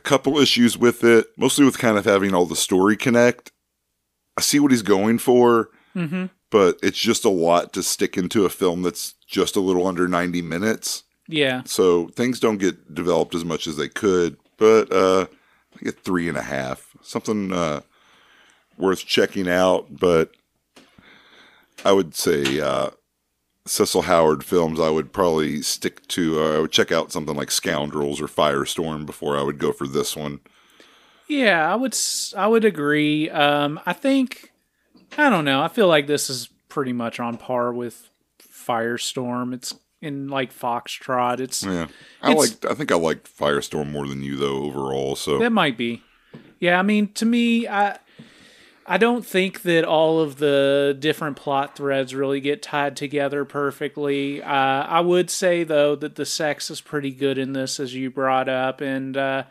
a 0.00 0.08
couple 0.08 0.38
issues 0.38 0.78
with 0.78 1.04
it, 1.04 1.26
mostly 1.36 1.64
with 1.64 1.78
kind 1.78 1.98
of 1.98 2.04
having 2.06 2.34
all 2.34 2.46
the 2.46 2.56
story 2.56 2.96
connect. 2.96 3.52
I 4.36 4.40
see 4.40 4.58
what 4.58 4.70
he's 4.70 4.82
going 4.82 5.18
for, 5.18 5.68
but 6.50 6.78
it's 6.82 6.98
just 6.98 7.24
a 7.24 7.28
lot 7.30 7.72
to 7.74 7.82
stick 7.82 8.16
into 8.16 8.44
a 8.46 8.48
film 8.48 8.82
that's 8.82 9.14
just 9.26 9.56
a 9.56 9.60
little 9.60 9.86
under 9.86 10.08
90 10.08 10.40
minutes. 10.42 11.02
Yeah. 11.28 11.62
So 11.66 12.08
things 12.08 12.40
don't 12.40 12.58
get 12.58 12.94
developed 12.94 13.34
as 13.34 13.44
much 13.44 13.66
as 13.66 13.76
they 13.76 13.88
could, 13.88 14.36
but 14.56 14.90
uh, 14.90 15.26
I 15.76 15.84
get 15.84 16.02
three 16.02 16.28
and 16.28 16.38
a 16.38 16.42
half, 16.42 16.96
something 17.02 17.52
uh, 17.52 17.82
worth 18.78 19.04
checking 19.04 19.48
out. 19.48 19.98
But 20.00 20.32
I 21.84 21.92
would 21.92 22.14
say 22.14 22.60
uh, 22.60 22.90
Cecil 23.70 24.02
Howard 24.02 24.42
films. 24.42 24.80
I 24.80 24.90
would 24.90 25.12
probably 25.12 25.62
stick 25.62 26.04
to. 26.08 26.42
Uh, 26.42 26.56
I 26.56 26.60
would 26.60 26.72
check 26.72 26.90
out 26.90 27.12
something 27.12 27.36
like 27.36 27.52
Scoundrels 27.52 28.20
or 28.20 28.26
Firestorm 28.26 29.06
before 29.06 29.38
I 29.38 29.42
would 29.42 29.58
go 29.58 29.70
for 29.70 29.86
this 29.86 30.16
one. 30.16 30.40
Yeah, 31.28 31.72
I 31.72 31.76
would 31.76 31.96
I 32.36 32.48
would 32.48 32.64
agree. 32.64 33.30
Um 33.30 33.78
I 33.86 33.92
think 33.92 34.50
I 35.16 35.30
don't 35.30 35.44
know. 35.44 35.62
I 35.62 35.68
feel 35.68 35.86
like 35.86 36.08
this 36.08 36.28
is 36.28 36.48
pretty 36.68 36.92
much 36.92 37.20
on 37.20 37.36
par 37.36 37.72
with 37.72 38.10
Firestorm. 38.42 39.54
It's 39.54 39.72
in 40.02 40.26
like 40.28 40.52
Foxtrot. 40.52 41.38
It's 41.38 41.62
Yeah, 41.62 41.86
I 42.20 42.32
like. 42.32 42.64
I 42.68 42.74
think 42.74 42.90
I 42.90 42.96
liked 42.96 43.30
Firestorm 43.38 43.92
more 43.92 44.08
than 44.08 44.24
you 44.24 44.34
though 44.34 44.64
overall. 44.64 45.14
So 45.14 45.38
That 45.38 45.52
might 45.52 45.78
be. 45.78 46.02
Yeah, 46.58 46.78
I 46.78 46.82
mean, 46.82 47.12
to 47.14 47.24
me, 47.24 47.68
I 47.68 47.98
I 48.86 48.98
don't 48.98 49.24
think 49.24 49.62
that 49.62 49.84
all 49.84 50.20
of 50.20 50.36
the 50.38 50.96
different 50.98 51.36
plot 51.36 51.76
threads 51.76 52.14
really 52.14 52.40
get 52.40 52.62
tied 52.62 52.96
together 52.96 53.44
perfectly. 53.44 54.42
Uh, 54.42 54.48
I 54.48 55.00
would 55.00 55.30
say 55.30 55.64
though 55.64 55.94
that 55.96 56.16
the 56.16 56.26
sex 56.26 56.70
is 56.70 56.80
pretty 56.80 57.12
good 57.12 57.38
in 57.38 57.52
this, 57.52 57.78
as 57.78 57.94
you 57.94 58.10
brought 58.10 58.48
up, 58.48 58.80
and 58.80 59.16
uh, 59.16 59.44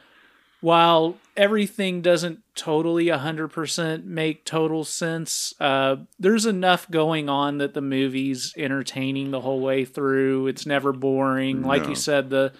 while 0.61 1.17
everything 1.37 2.01
doesn't 2.01 2.41
totally 2.53 3.05
100% 3.05 4.03
make 4.03 4.43
total 4.43 4.83
sense, 4.83 5.53
uh, 5.59 5.97
there's 6.19 6.45
enough 6.45 6.89
going 6.91 7.29
on 7.29 7.59
that 7.59 7.73
the 7.73 7.81
movie's 7.81 8.53
entertaining 8.57 9.31
the 9.31 9.41
whole 9.41 9.61
way 9.61 9.85
through. 9.85 10.47
It's 10.47 10.65
never 10.65 10.91
boring. 10.91 11.63
Like 11.63 11.87
you 11.87 11.95
said, 11.95 12.29
the 12.29 12.51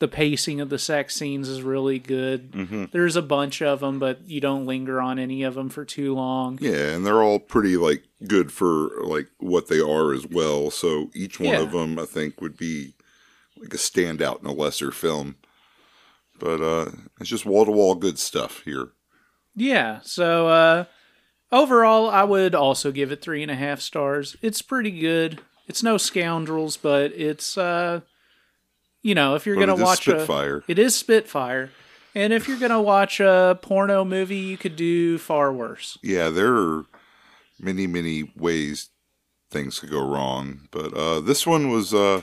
the 0.00 0.08
pacing 0.08 0.60
of 0.60 0.68
the 0.70 0.78
sex 0.78 1.16
scenes 1.16 1.48
is 1.48 1.62
really 1.62 1.98
good. 1.98 2.52
Mm-hmm. 2.52 2.84
There's 2.92 3.16
a 3.16 3.22
bunch 3.22 3.60
of 3.62 3.80
them, 3.80 3.98
but 3.98 4.28
you 4.28 4.40
don't 4.40 4.66
linger 4.66 5.00
on 5.00 5.18
any 5.18 5.42
of 5.42 5.54
them 5.54 5.68
for 5.68 5.84
too 5.84 6.14
long. 6.14 6.58
Yeah, 6.60 6.90
and 6.94 7.04
they're 7.04 7.22
all 7.22 7.38
pretty 7.40 7.76
like 7.76 8.04
good 8.26 8.52
for 8.52 8.90
like 9.02 9.26
what 9.38 9.68
they 9.68 9.80
are 9.80 10.12
as 10.12 10.26
well. 10.26 10.70
So 10.70 11.10
each 11.14 11.40
one 11.40 11.48
Yeah. 11.50 11.62
of 11.62 11.72
them, 11.72 11.98
I 11.98 12.04
think, 12.04 12.40
would 12.40 12.56
be 12.56 12.94
like 13.56 13.74
a 13.74 13.78
standout 13.78 14.40
in 14.40 14.46
a 14.46 14.52
lesser 14.52 14.92
film. 14.92 15.36
But 16.38 16.60
uh 16.62 16.90
it's 17.20 17.28
just 17.28 17.44
wall 17.46 17.64
to 17.64 17.72
wall 17.72 17.96
good 17.96 18.18
stuff 18.18 18.62
here. 18.64 18.90
Yeah. 19.56 19.98
So 20.04 20.46
uh, 20.48 20.84
overall, 21.50 22.08
I 22.08 22.22
would 22.22 22.54
also 22.54 22.92
give 22.92 23.10
it 23.10 23.20
three 23.20 23.42
and 23.42 23.50
a 23.50 23.56
half 23.56 23.80
stars. 23.80 24.36
It's 24.42 24.62
pretty 24.62 24.92
good. 25.00 25.40
It's 25.66 25.82
no 25.82 25.96
scoundrels, 25.98 26.76
but 26.76 27.10
it's 27.12 27.58
uh, 27.58 28.02
you 29.08 29.14
know, 29.14 29.34
if 29.36 29.46
you're 29.46 29.56
gonna 29.56 29.74
watch 29.74 30.02
Spitfire. 30.02 30.58
a, 30.58 30.62
it 30.70 30.78
is 30.78 30.94
Spitfire, 30.94 31.70
and 32.14 32.32
if 32.32 32.46
you're 32.46 32.58
gonna 32.58 32.82
watch 32.82 33.20
a 33.20 33.58
porno 33.62 34.04
movie, 34.04 34.36
you 34.36 34.58
could 34.58 34.76
do 34.76 35.16
far 35.16 35.50
worse. 35.52 35.96
Yeah, 36.02 36.28
there 36.28 36.54
are 36.54 36.84
many, 37.58 37.86
many 37.86 38.30
ways 38.36 38.90
things 39.50 39.80
could 39.80 39.90
go 39.90 40.06
wrong. 40.06 40.68
But 40.70 40.92
uh 40.92 41.20
this 41.20 41.46
one 41.46 41.70
was 41.70 41.94
uh 41.94 42.20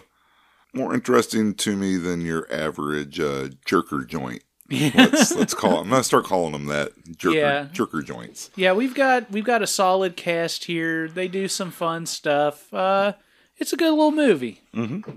more 0.76 0.94
interesting 0.94 1.56
to 1.56 1.76
me 1.76 1.98
than 1.98 2.22
your 2.22 2.48
average 2.53 3.20
uh 3.20 3.49
jerker 3.66 4.07
joint. 4.07 4.44
Let's 4.70 5.32
let's 5.36 5.53
call 5.56 5.80
I'm 5.80 5.90
gonna 5.90 6.03
start 6.03 6.26
calling 6.26 6.52
them 6.52 6.68
that. 6.68 6.91
Jerker 7.18 7.34
Yeah. 7.36 7.68
jerker 7.74 8.06
joints. 8.06 8.52
Yeah, 8.56 8.74
we've 8.74 8.94
got 8.95 9.32
we've 9.32 9.44
got 9.44 9.62
a 9.64 9.68
solid 9.68 10.16
cast 10.16 10.66
here. 10.66 11.07
They 11.07 11.28
do 11.28 11.48
some 11.48 11.72
fun 11.72 12.06
stuff. 12.06 12.72
Uh, 12.74 13.14
it's 13.57 13.74
a 13.74 13.78
good 13.78 13.90
little 13.91 14.12
movie. 14.12 14.62
Mm-hmm. 14.76 15.12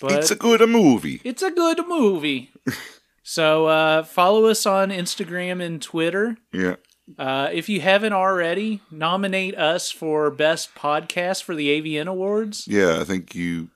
But 0.00 0.12
it's 0.12 0.30
a 0.30 0.36
good 0.36 0.66
movie. 0.68 1.20
It's 1.24 1.42
a 1.42 1.50
good 1.50 1.86
movie. 1.86 2.50
so 3.22 3.66
uh, 3.66 4.02
follow 4.04 4.46
us 4.46 4.66
on 4.66 4.90
Instagram 4.90 5.62
and 5.62 5.80
Twitter. 5.82 6.36
Yeah. 6.52 6.76
Uh, 7.16 7.48
if 7.52 7.68
you 7.68 7.80
haven't 7.80 8.12
already, 8.12 8.80
nominate 8.90 9.56
us 9.56 9.90
for 9.90 10.30
best 10.30 10.74
podcast 10.74 11.42
for 11.42 11.54
the 11.54 11.68
AVN 11.80 12.06
Awards. 12.06 12.66
Yeah, 12.68 13.00
I 13.00 13.04
think 13.04 13.34
you. 13.34 13.70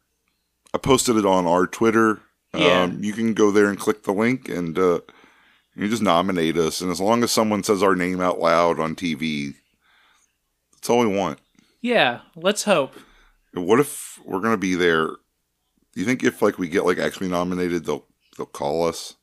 I 0.75 0.79
posted 0.79 1.17
it 1.17 1.27
on 1.27 1.47
our 1.47 1.67
Twitter. 1.67 2.21
Yeah. 2.55 2.83
Um, 2.83 3.03
you 3.03 3.13
can 3.13 3.33
go 3.35 3.51
there 3.51 3.67
and 3.67 3.79
click 3.79 4.03
the 4.03 4.13
link, 4.13 4.49
and 4.49 4.79
uh, 4.79 5.01
you 5.75 5.89
just 5.89 6.03
nominate 6.03 6.57
us. 6.57 6.81
And 6.81 6.91
as 6.91 7.01
long 7.01 7.23
as 7.23 7.31
someone 7.31 7.63
says 7.63 7.83
our 7.83 7.95
name 7.95 8.21
out 8.21 8.39
loud 8.39 8.79
on 8.79 8.95
TV, 8.95 9.55
that's 10.75 10.91
all 10.91 11.01
we 11.01 11.07
want. 11.07 11.39
Yeah, 11.81 12.21
let's 12.37 12.65
hope. 12.65 12.95
What 13.55 13.81
if 13.81 14.21
we're 14.25 14.41
gonna 14.41 14.57
be 14.57 14.75
there? 14.75 15.11
Do 15.93 16.01
you 16.01 16.07
think 16.07 16.23
if 16.25 16.41
like 16.43 16.59
we 16.59 16.69
get 16.69 16.85
like 16.85 16.99
actually 16.99 17.29
nominated, 17.29 17.85
they'll 17.85 18.07
they'll 18.37 18.47
call 18.47 18.89
us? 18.89 19.17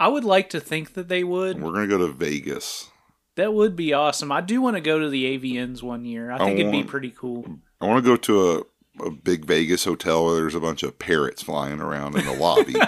I 0.00 0.08
would 0.08 0.24
like 0.24 0.50
to 0.50 0.60
think 0.60 0.94
that 0.94 1.08
they 1.08 1.22
would. 1.24 1.60
We're 1.60 1.72
gonna 1.72 1.86
go 1.86 1.98
to 1.98 2.08
Vegas. 2.12 2.90
That 3.36 3.54
would 3.54 3.76
be 3.76 3.92
awesome. 3.94 4.30
I 4.30 4.40
do 4.42 4.60
want 4.60 4.76
to 4.76 4.80
go 4.82 4.98
to 4.98 5.08
the 5.08 5.38
AVNs 5.38 5.82
one 5.82 6.04
year. 6.04 6.30
I 6.30 6.38
think 6.38 6.58
it'd 6.58 6.70
be 6.72 6.84
pretty 6.84 7.10
cool. 7.10 7.46
I 7.80 7.86
want 7.86 8.04
to 8.04 8.10
go 8.10 8.16
to 8.16 8.66
a, 9.00 9.04
a 9.06 9.10
big 9.10 9.46
Vegas 9.46 9.84
hotel 9.84 10.26
where 10.26 10.34
there's 10.34 10.54
a 10.54 10.60
bunch 10.60 10.82
of 10.82 10.98
parrots 10.98 11.42
flying 11.42 11.80
around 11.80 12.16
in 12.16 12.26
the 12.26 12.34
lobby. 12.34 12.74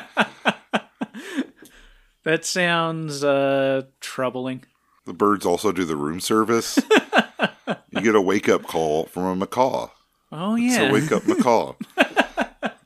That 2.24 2.46
sounds 2.46 3.22
uh, 3.22 3.82
troubling. 4.00 4.64
The 5.04 5.12
birds 5.12 5.44
also 5.44 5.72
do 5.72 5.84
the 5.84 5.94
room 5.96 6.20
service. 6.20 6.78
you 7.90 8.00
get 8.00 8.14
a 8.14 8.20
wake 8.20 8.48
up 8.48 8.62
call 8.62 9.04
from 9.04 9.24
a 9.24 9.36
macaw. 9.36 9.88
Oh 10.32 10.56
It's 10.56 10.74
yeah. 10.76 10.88
a 10.88 10.92
wake 10.92 11.12
up 11.12 11.26
macaw. 11.26 11.74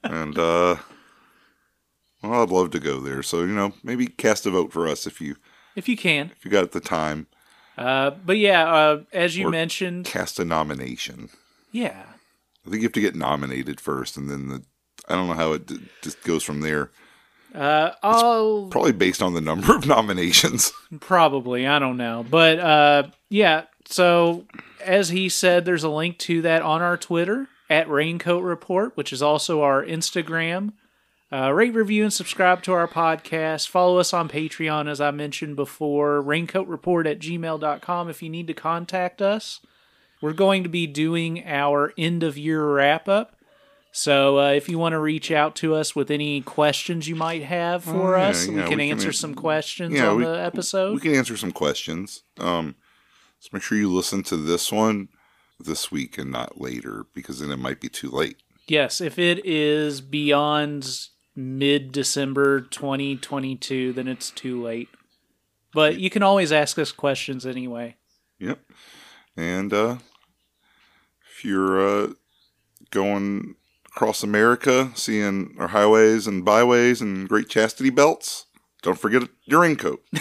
and 0.09 0.39
uh 0.39 0.77
well, 2.23 2.43
I'd 2.43 2.51
love 2.51 2.71
to 2.73 2.81
go 2.81 2.99
there. 2.99 3.23
So, 3.23 3.41
you 3.43 3.47
know, 3.55 3.73
maybe 3.85 4.07
cast 4.07 4.45
a 4.47 4.51
vote 4.51 4.73
for 4.73 4.89
us 4.89 5.07
if 5.07 5.21
you 5.21 5.37
if 5.77 5.89
you 5.89 5.97
can. 5.97 6.33
if 6.37 6.45
you 6.45 6.51
got 6.51 6.73
the 6.73 6.81
time. 6.81 7.29
Uh, 7.77 8.11
but 8.11 8.37
yeah, 8.39 8.65
uh, 8.69 9.03
as 9.13 9.37
you 9.37 9.47
Or- 9.47 9.51
mentioned, 9.51 10.05
Cast 10.05 10.41
a 10.41 10.45
nomination. 10.45 11.29
yeah, 11.71 12.07
I 12.67 12.71
think 12.71 12.83
you 12.83 12.89
have 12.89 12.93
to 12.95 13.01
get 13.01 13.15
nominated 13.15 13.81
first 13.81 14.17
and 14.17 14.29
then 14.29 14.49
the 14.49 14.63
I 15.09 15.15
don't 15.15 15.29
know 15.29 15.35
how 15.35 15.53
it 15.53 15.67
d- 15.67 15.79
just 16.03 16.21
goes 16.25 16.43
from 16.43 16.61
there. 16.61 16.91
uh, 17.55 17.93
I'll 18.03 18.67
Probably 18.71 18.93
based 18.93 19.23
on 19.23 19.35
the 19.35 19.41
number 19.41 19.75
of 19.77 19.87
nominations. 19.97 20.73
probably 21.01 21.67
I 21.69 21.79
don't 21.79 21.97
know, 21.97 22.27
but 22.29 22.59
uh, 22.59 23.03
yeah. 23.31 23.65
So 23.87 24.45
as 24.85 25.11
he 25.11 25.29
said, 25.29 25.65
there's 25.65 25.85
a 25.85 25.89
link 25.89 26.19
to 26.19 26.43
that 26.43 26.63
on 26.63 26.83
our 26.83 26.97
Twitter 26.97 27.47
at 27.71 27.89
Raincoat 27.89 28.43
Report, 28.43 28.97
which 28.97 29.13
is 29.13 29.23
also 29.23 29.63
our 29.63 29.85
Instagram. 29.85 30.73
Uh, 31.31 31.53
rate, 31.53 31.75
review, 31.75 32.05
and 32.05 32.13
subscribe 32.13 32.63
to 32.63 32.73
our 32.73 32.89
podcast. 32.89 33.69
Follow 33.69 33.99
us 33.99 34.15
on 34.15 34.31
Patreon, 34.31 34.89
as 34.89 34.99
I 35.01 35.11
mentioned 35.11 35.57
before. 35.57 36.23
Raincoatreport 36.23 37.11
at 37.11 37.19
gmail.com 37.19 38.09
if 38.09 38.23
you 38.23 38.31
need 38.31 38.47
to 38.47 38.55
contact 38.55 39.21
us. 39.21 39.61
We're 40.23 40.33
going 40.33 40.63
to 40.63 40.69
be 40.71 40.87
doing 40.87 41.45
our 41.47 41.93
end 41.99 42.23
of 42.23 42.39
year 42.39 42.65
wrap 42.67 43.09
up. 43.09 43.35
So 43.93 44.39
uh, 44.39 44.53
if 44.53 44.69
you 44.69 44.79
want 44.79 44.93
to 44.95 44.99
reach 44.99 45.31
out 45.31 45.55
to 45.57 45.75
us 45.75 45.95
with 45.95 46.11
any 46.11 46.41
questions 46.41 47.09
you 47.09 47.15
might 47.17 47.43
have 47.43 47.85
for 47.85 48.17
Oh, 48.17 48.21
yeah, 48.21 48.29
us, 48.29 48.47
we 48.47 48.55
can 48.55 48.63
we 48.65 48.69
can 48.71 48.81
answer 48.81 49.09
an- 49.09 49.15
some 49.15 49.35
questions 49.35 49.95
yeah, 49.95 50.09
on 50.09 50.17
we- 50.19 50.25
the 50.25 50.41
episode. 50.41 50.95
We 50.95 51.01
can 51.01 51.15
answer 51.15 51.37
some 51.37 51.53
questions. 51.53 52.23
Um, 52.39 52.75
so 53.39 53.49
make 53.53 53.63
sure 53.63 53.77
you 53.79 53.93
listen 53.93 54.23
to 54.25 54.37
this 54.37 54.73
one 54.73 55.09
this 55.59 55.91
week 55.91 56.19
and 56.19 56.31
not 56.31 56.61
later 56.61 57.07
because 57.15 57.41
then 57.41 57.51
it 57.51 57.59
might 57.59 57.81
be 57.81 57.89
too 57.89 58.11
late. 58.11 58.37
Yes, 58.67 59.01
if 59.01 59.19
it 59.19 59.45
is 59.45 60.01
beyond 60.01 61.09
mid 61.35 61.93
December 61.93 62.61
2022, 62.61 63.93
then 63.93 64.09
it's 64.09 64.31
too 64.31 64.63
late. 64.63 64.89
But 65.73 65.99
you 65.99 66.11
can 66.11 66.23
always 66.23 66.53
ask 66.53 66.79
us 66.79 66.93
questions 66.93 67.47
anyway. 67.47 67.97
Yep. 68.39 68.61
And 69.37 69.73
uh, 69.73 69.97
if 71.31 71.45
you're 71.45 71.81
uh, 71.81 72.13
going 72.91 73.55
across 73.87 74.23
America, 74.23 74.91
seeing 74.95 75.55
our 75.59 75.69
highways 75.69 76.27
and 76.27 76.45
byways 76.45 77.01
and 77.01 77.29
great 77.29 77.49
chastity 77.49 77.91
belts, 77.91 78.47
don't 78.83 78.99
forget 78.99 79.29
your 79.45 79.61
raincoat. 79.61 80.05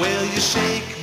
Will 0.00 0.24
you 0.24 0.40
shake 0.40 0.99